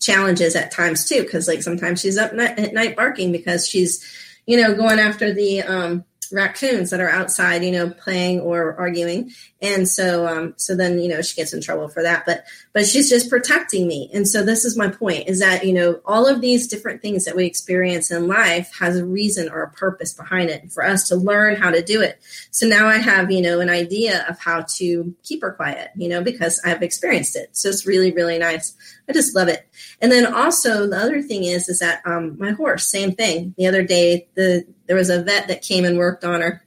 challenges 0.00 0.56
at 0.56 0.72
times 0.72 1.08
too. 1.08 1.24
Cause 1.30 1.46
like 1.46 1.62
sometimes 1.62 2.00
she's 2.00 2.18
up 2.18 2.32
at 2.32 2.74
night 2.74 2.96
barking 2.96 3.30
because 3.30 3.68
she's, 3.68 4.04
you 4.46 4.60
know, 4.60 4.74
going 4.74 4.98
after 4.98 5.32
the, 5.32 5.62
um, 5.62 6.04
raccoons 6.32 6.90
that 6.90 7.00
are 7.00 7.10
outside, 7.10 7.62
you 7.62 7.70
know, 7.70 7.90
playing 7.90 8.40
or 8.40 8.74
arguing. 8.76 9.30
And 9.60 9.86
so, 9.86 10.26
um, 10.26 10.54
so 10.56 10.74
then, 10.74 10.98
you 10.98 11.08
know, 11.08 11.20
she 11.20 11.36
gets 11.36 11.52
in 11.52 11.60
trouble 11.60 11.88
for 11.88 12.02
that, 12.02 12.24
but, 12.24 12.44
but 12.72 12.86
she's 12.86 13.10
just 13.10 13.28
protecting 13.28 13.86
me. 13.86 14.10
And 14.14 14.26
so 14.26 14.42
this 14.42 14.64
is 14.64 14.76
my 14.76 14.88
point 14.88 15.28
is 15.28 15.40
that, 15.40 15.64
you 15.64 15.72
know, 15.72 16.00
all 16.06 16.26
of 16.26 16.40
these 16.40 16.68
different 16.68 17.02
things 17.02 17.24
that 17.24 17.36
we 17.36 17.44
experience 17.44 18.10
in 18.10 18.28
life 18.28 18.72
has 18.78 18.96
a 18.96 19.04
reason 19.04 19.50
or 19.50 19.62
a 19.62 19.70
purpose 19.70 20.14
behind 20.14 20.48
it 20.48 20.72
for 20.72 20.84
us 20.84 21.08
to 21.08 21.16
learn 21.16 21.56
how 21.56 21.70
to 21.70 21.82
do 21.82 22.00
it. 22.00 22.20
So 22.50 22.66
now 22.66 22.86
I 22.86 22.96
have, 22.96 23.30
you 23.30 23.42
know, 23.42 23.60
an 23.60 23.68
idea 23.68 24.24
of 24.28 24.38
how 24.40 24.64
to 24.76 25.14
keep 25.22 25.42
her 25.42 25.52
quiet, 25.52 25.90
you 25.96 26.08
know, 26.08 26.22
because 26.22 26.60
I've 26.64 26.82
experienced 26.82 27.36
it. 27.36 27.56
So 27.56 27.68
it's 27.68 27.86
really, 27.86 28.12
really 28.12 28.38
nice. 28.38 28.74
I 29.08 29.12
just 29.12 29.34
love 29.34 29.48
it. 29.48 29.68
And 30.00 30.10
then 30.10 30.32
also 30.32 30.88
the 30.88 30.96
other 30.98 31.20
thing 31.20 31.44
is, 31.44 31.68
is 31.68 31.80
that, 31.80 32.00
um, 32.06 32.38
my 32.38 32.52
horse, 32.52 32.88
same 32.88 33.12
thing. 33.12 33.54
The 33.58 33.66
other 33.66 33.82
day, 33.82 34.28
the, 34.34 34.66
there 34.86 34.96
was 34.96 35.10
a 35.10 35.22
vet 35.22 35.48
that 35.48 35.62
came 35.62 35.84
and 35.84 35.98
worked 35.98 36.24
on 36.24 36.40
her 36.40 36.64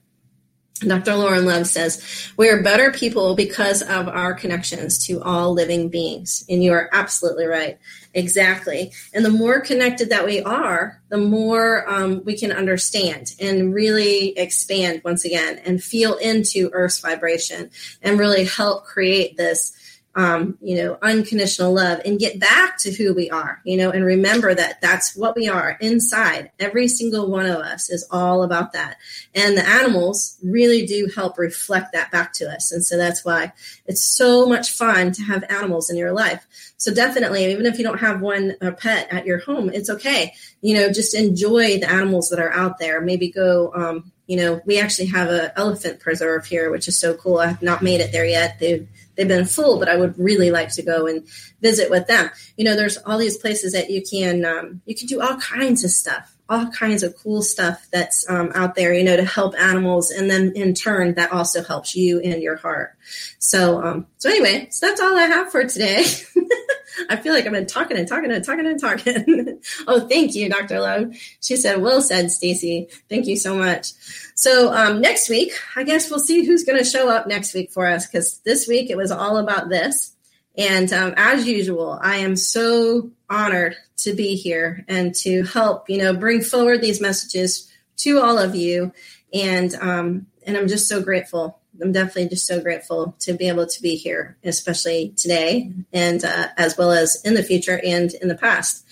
Dr. 0.80 1.14
Lauren 1.14 1.46
Love 1.46 1.66
says, 1.66 2.30
We 2.36 2.50
are 2.50 2.62
better 2.62 2.90
people 2.90 3.34
because 3.34 3.82
of 3.82 4.08
our 4.08 4.34
connections 4.34 5.06
to 5.06 5.22
all 5.22 5.52
living 5.52 5.88
beings. 5.88 6.44
And 6.48 6.62
you 6.62 6.72
are 6.72 6.90
absolutely 6.92 7.46
right. 7.46 7.78
Exactly. 8.12 8.92
And 9.14 9.24
the 9.24 9.30
more 9.30 9.60
connected 9.60 10.10
that 10.10 10.26
we 10.26 10.42
are, 10.42 11.00
the 11.08 11.18
more 11.18 11.88
um, 11.88 12.22
we 12.24 12.36
can 12.36 12.52
understand 12.52 13.34
and 13.40 13.74
really 13.74 14.36
expand 14.38 15.02
once 15.04 15.24
again 15.24 15.60
and 15.64 15.82
feel 15.82 16.16
into 16.16 16.70
Earth's 16.72 17.00
vibration 17.00 17.70
and 18.02 18.18
really 18.18 18.44
help 18.44 18.84
create 18.84 19.36
this 19.36 19.72
um, 20.16 20.56
you 20.62 20.76
know, 20.76 20.98
unconditional 21.02 21.74
love 21.74 22.00
and 22.06 22.18
get 22.18 22.40
back 22.40 22.78
to 22.78 22.90
who 22.90 23.12
we 23.12 23.30
are, 23.30 23.60
you 23.64 23.76
know, 23.76 23.90
and 23.90 24.02
remember 24.02 24.54
that 24.54 24.80
that's 24.80 25.14
what 25.14 25.36
we 25.36 25.46
are 25.46 25.76
inside. 25.78 26.50
Every 26.58 26.88
single 26.88 27.30
one 27.30 27.44
of 27.44 27.58
us 27.58 27.90
is 27.90 28.08
all 28.10 28.42
about 28.42 28.72
that. 28.72 28.96
And 29.34 29.58
the 29.58 29.68
animals 29.68 30.38
really 30.42 30.86
do 30.86 31.10
help 31.14 31.36
reflect 31.36 31.92
that 31.92 32.10
back 32.10 32.32
to 32.34 32.50
us. 32.50 32.72
And 32.72 32.82
so 32.82 32.96
that's 32.96 33.26
why 33.26 33.52
it's 33.84 34.02
so 34.02 34.46
much 34.46 34.70
fun 34.70 35.12
to 35.12 35.22
have 35.22 35.44
animals 35.50 35.90
in 35.90 35.98
your 35.98 36.12
life. 36.12 36.46
So 36.78 36.94
definitely, 36.94 37.52
even 37.52 37.66
if 37.66 37.76
you 37.76 37.84
don't 37.84 38.00
have 38.00 38.22
one 38.22 38.54
a 38.62 38.72
pet 38.72 39.08
at 39.10 39.26
your 39.26 39.38
home, 39.38 39.68
it's 39.68 39.90
okay. 39.90 40.32
You 40.62 40.76
know, 40.76 40.90
just 40.90 41.14
enjoy 41.14 41.78
the 41.78 41.90
animals 41.90 42.30
that 42.30 42.40
are 42.40 42.52
out 42.52 42.78
there. 42.78 43.02
Maybe 43.02 43.30
go, 43.30 43.70
um, 43.74 44.12
you 44.26 44.38
know, 44.38 44.62
we 44.64 44.80
actually 44.80 45.06
have 45.08 45.28
an 45.28 45.50
elephant 45.56 46.00
preserve 46.00 46.46
here, 46.46 46.70
which 46.70 46.88
is 46.88 46.98
so 46.98 47.14
cool. 47.14 47.38
I 47.38 47.48
have 47.48 47.62
not 47.62 47.82
made 47.82 48.00
it 48.00 48.12
there 48.12 48.26
yet. 48.26 48.58
They've 48.58 48.88
they've 49.16 49.28
been 49.28 49.44
full, 49.44 49.78
but 49.78 49.88
I 49.88 49.96
would 49.96 50.18
really 50.18 50.50
like 50.50 50.72
to 50.74 50.82
go 50.82 51.06
and 51.06 51.26
visit 51.60 51.90
with 51.90 52.06
them. 52.06 52.30
You 52.56 52.64
know, 52.64 52.76
there's 52.76 52.98
all 52.98 53.18
these 53.18 53.38
places 53.38 53.72
that 53.72 53.90
you 53.90 54.02
can 54.02 54.44
um, 54.44 54.82
you 54.86 54.94
can 54.94 55.06
do 55.06 55.20
all 55.20 55.36
kinds 55.36 55.84
of 55.84 55.90
stuff, 55.90 56.35
all 56.48 56.66
kinds 56.70 57.02
of 57.02 57.16
cool 57.16 57.42
stuff 57.42 57.86
that's 57.92 58.28
um, 58.28 58.52
out 58.54 58.74
there. 58.74 58.94
You 58.94 59.04
know, 59.04 59.16
to 59.16 59.24
help 59.24 59.58
animals, 59.58 60.10
and 60.10 60.30
then 60.30 60.52
in 60.54 60.74
turn, 60.74 61.14
that 61.14 61.32
also 61.32 61.62
helps 61.62 61.94
you 61.94 62.20
and 62.20 62.42
your 62.42 62.56
heart. 62.56 62.96
So, 63.38 63.82
um, 63.82 64.06
so 64.18 64.28
anyway, 64.28 64.68
so 64.70 64.86
that's 64.86 65.00
all 65.00 65.16
I 65.16 65.26
have 65.26 65.50
for 65.50 65.64
today. 65.64 66.04
I 67.10 67.16
feel 67.16 67.32
like 67.32 67.46
I've 67.46 67.52
been 67.52 67.66
talking 67.66 67.96
and 67.96 68.08
talking 68.08 68.30
and 68.30 68.44
talking 68.44 68.66
and 68.66 68.80
talking. 68.80 69.60
oh, 69.86 70.08
thank 70.08 70.34
you, 70.34 70.48
Dr. 70.48 70.80
Love. 70.80 71.14
She 71.40 71.56
said, 71.56 71.80
well 71.82 72.00
said, 72.00 72.30
Stacy. 72.30 72.88
Thank 73.08 73.26
you 73.26 73.36
so 73.36 73.56
much. 73.56 73.92
So 74.34 74.72
um, 74.72 75.00
next 75.00 75.28
week, 75.28 75.52
I 75.76 75.82
guess 75.82 76.10
we'll 76.10 76.20
see 76.20 76.44
who's 76.44 76.64
going 76.64 76.78
to 76.78 76.88
show 76.88 77.08
up 77.08 77.26
next 77.26 77.54
week 77.54 77.70
for 77.70 77.86
us 77.86 78.06
because 78.06 78.38
this 78.44 78.66
week 78.66 78.90
it 78.90 78.96
was 78.96 79.10
all 79.10 79.36
about 79.36 79.68
this. 79.68 80.14
And 80.56 80.90
um, 80.92 81.14
as 81.16 81.46
usual, 81.46 81.98
I 82.00 82.16
am 82.18 82.36
so 82.36 83.10
honored 83.28 83.76
to 83.98 84.14
be 84.14 84.34
here 84.34 84.84
and 84.88 85.14
to 85.14 85.44
help, 85.44 85.88
you 85.88 85.98
know, 85.98 86.14
bring 86.14 86.42
forward 86.42 86.82
these 86.82 87.00
messages 87.00 87.70
to 87.98 88.20
all 88.20 88.38
of 88.38 88.54
you. 88.54 88.92
And 89.32 89.74
um, 89.76 90.26
and 90.46 90.56
I'm 90.56 90.68
just 90.68 90.88
so 90.88 91.02
grateful 91.02 91.58
I'm 91.82 91.92
definitely 91.92 92.28
just 92.28 92.46
so 92.46 92.60
grateful 92.60 93.14
to 93.20 93.32
be 93.34 93.48
able 93.48 93.66
to 93.66 93.82
be 93.82 93.96
here, 93.96 94.36
especially 94.44 95.10
today, 95.16 95.72
and 95.92 96.24
uh, 96.24 96.48
as 96.56 96.76
well 96.76 96.92
as 96.92 97.20
in 97.24 97.34
the 97.34 97.42
future 97.42 97.80
and 97.84 98.12
in 98.14 98.28
the 98.28 98.34
past. 98.34 98.84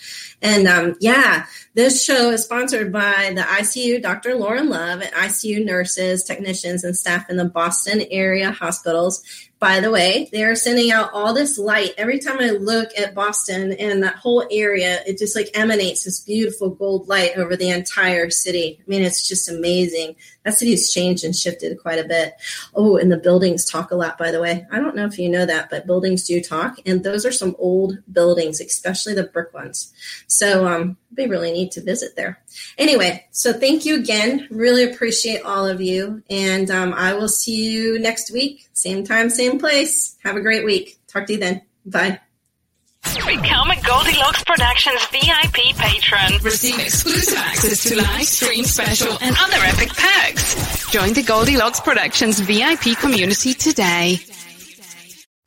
And 0.42 0.66
um, 0.66 0.96
yeah, 1.00 1.46
this 1.74 2.05
show 2.05 2.30
is 2.30 2.44
sponsored 2.44 2.92
by 2.92 3.32
the 3.34 3.42
ICU 3.42 4.02
Dr. 4.02 4.34
Lauren 4.34 4.68
Love 4.68 5.00
and 5.00 5.12
ICU 5.12 5.64
nurses, 5.64 6.24
technicians, 6.24 6.84
and 6.84 6.96
staff 6.96 7.30
in 7.30 7.36
the 7.36 7.44
Boston 7.44 8.02
area 8.11 8.50
hospitals 8.50 9.22
by 9.64 9.80
the 9.80 9.90
way, 9.90 10.28
they 10.30 10.44
are 10.44 10.54
sending 10.54 10.92
out 10.92 11.08
all 11.14 11.32
this 11.32 11.56
light. 11.56 11.94
Every 11.96 12.18
time 12.18 12.38
I 12.38 12.50
look 12.50 12.90
at 12.98 13.14
Boston 13.14 13.72
and 13.72 14.02
that 14.02 14.16
whole 14.16 14.46
area, 14.50 15.00
it 15.06 15.16
just 15.16 15.34
like 15.34 15.48
emanates 15.54 16.04
this 16.04 16.20
beautiful 16.20 16.68
gold 16.68 17.08
light 17.08 17.38
over 17.38 17.56
the 17.56 17.70
entire 17.70 18.28
city. 18.28 18.78
I 18.78 18.84
mean, 18.86 19.02
it's 19.02 19.26
just 19.26 19.48
amazing. 19.48 20.16
That 20.42 20.58
city 20.58 20.72
has 20.72 20.90
changed 20.90 21.24
and 21.24 21.34
shifted 21.34 21.78
quite 21.80 21.98
a 21.98 22.06
bit. 22.06 22.34
Oh, 22.74 22.98
and 22.98 23.10
the 23.10 23.16
buildings 23.16 23.64
talk 23.64 23.90
a 23.90 23.96
lot, 23.96 24.18
by 24.18 24.30
the 24.30 24.42
way. 24.42 24.66
I 24.70 24.80
don't 24.80 24.96
know 24.96 25.06
if 25.06 25.18
you 25.18 25.30
know 25.30 25.46
that, 25.46 25.70
but 25.70 25.86
buildings 25.86 26.24
do 26.24 26.42
talk. 26.42 26.76
And 26.84 27.02
those 27.02 27.24
are 27.24 27.32
some 27.32 27.56
old 27.58 27.96
buildings, 28.12 28.60
especially 28.60 29.14
the 29.14 29.24
brick 29.24 29.54
ones. 29.54 29.94
So 30.26 30.66
um, 30.66 30.98
it'd 31.18 31.30
really 31.30 31.52
neat 31.52 31.72
to 31.72 31.80
visit 31.80 32.16
there. 32.16 32.38
Anyway, 32.78 33.26
so 33.30 33.52
thank 33.52 33.84
you 33.84 33.96
again. 33.96 34.46
Really 34.50 34.84
appreciate 34.84 35.42
all 35.42 35.66
of 35.66 35.80
you. 35.80 36.22
And 36.30 36.70
um, 36.70 36.92
I 36.94 37.14
will 37.14 37.28
see 37.28 37.70
you 37.70 37.98
next 37.98 38.32
week. 38.32 38.68
Same 38.72 39.04
time, 39.04 39.30
same 39.30 39.58
place. 39.58 40.16
Have 40.24 40.36
a 40.36 40.40
great 40.40 40.64
week. 40.64 40.98
Talk 41.06 41.26
to 41.26 41.34
you 41.34 41.38
then. 41.38 41.62
Bye. 41.86 42.20
Become 43.04 43.70
a 43.70 43.80
Goldilocks 43.82 44.42
Productions 44.44 45.06
VIP 45.12 45.76
patron. 45.76 46.42
Receive 46.42 46.78
exclusive 46.78 47.38
access 47.38 47.82
to 47.84 47.96
live 47.96 48.24
stream 48.24 48.64
special 48.64 49.16
and 49.20 49.36
other 49.38 49.58
epic 49.58 49.90
perks. 49.90 50.90
Join 50.90 51.12
the 51.12 51.22
Goldilocks 51.22 51.80
Productions 51.80 52.40
VIP 52.40 52.96
community 52.98 53.52
today. 53.52 54.18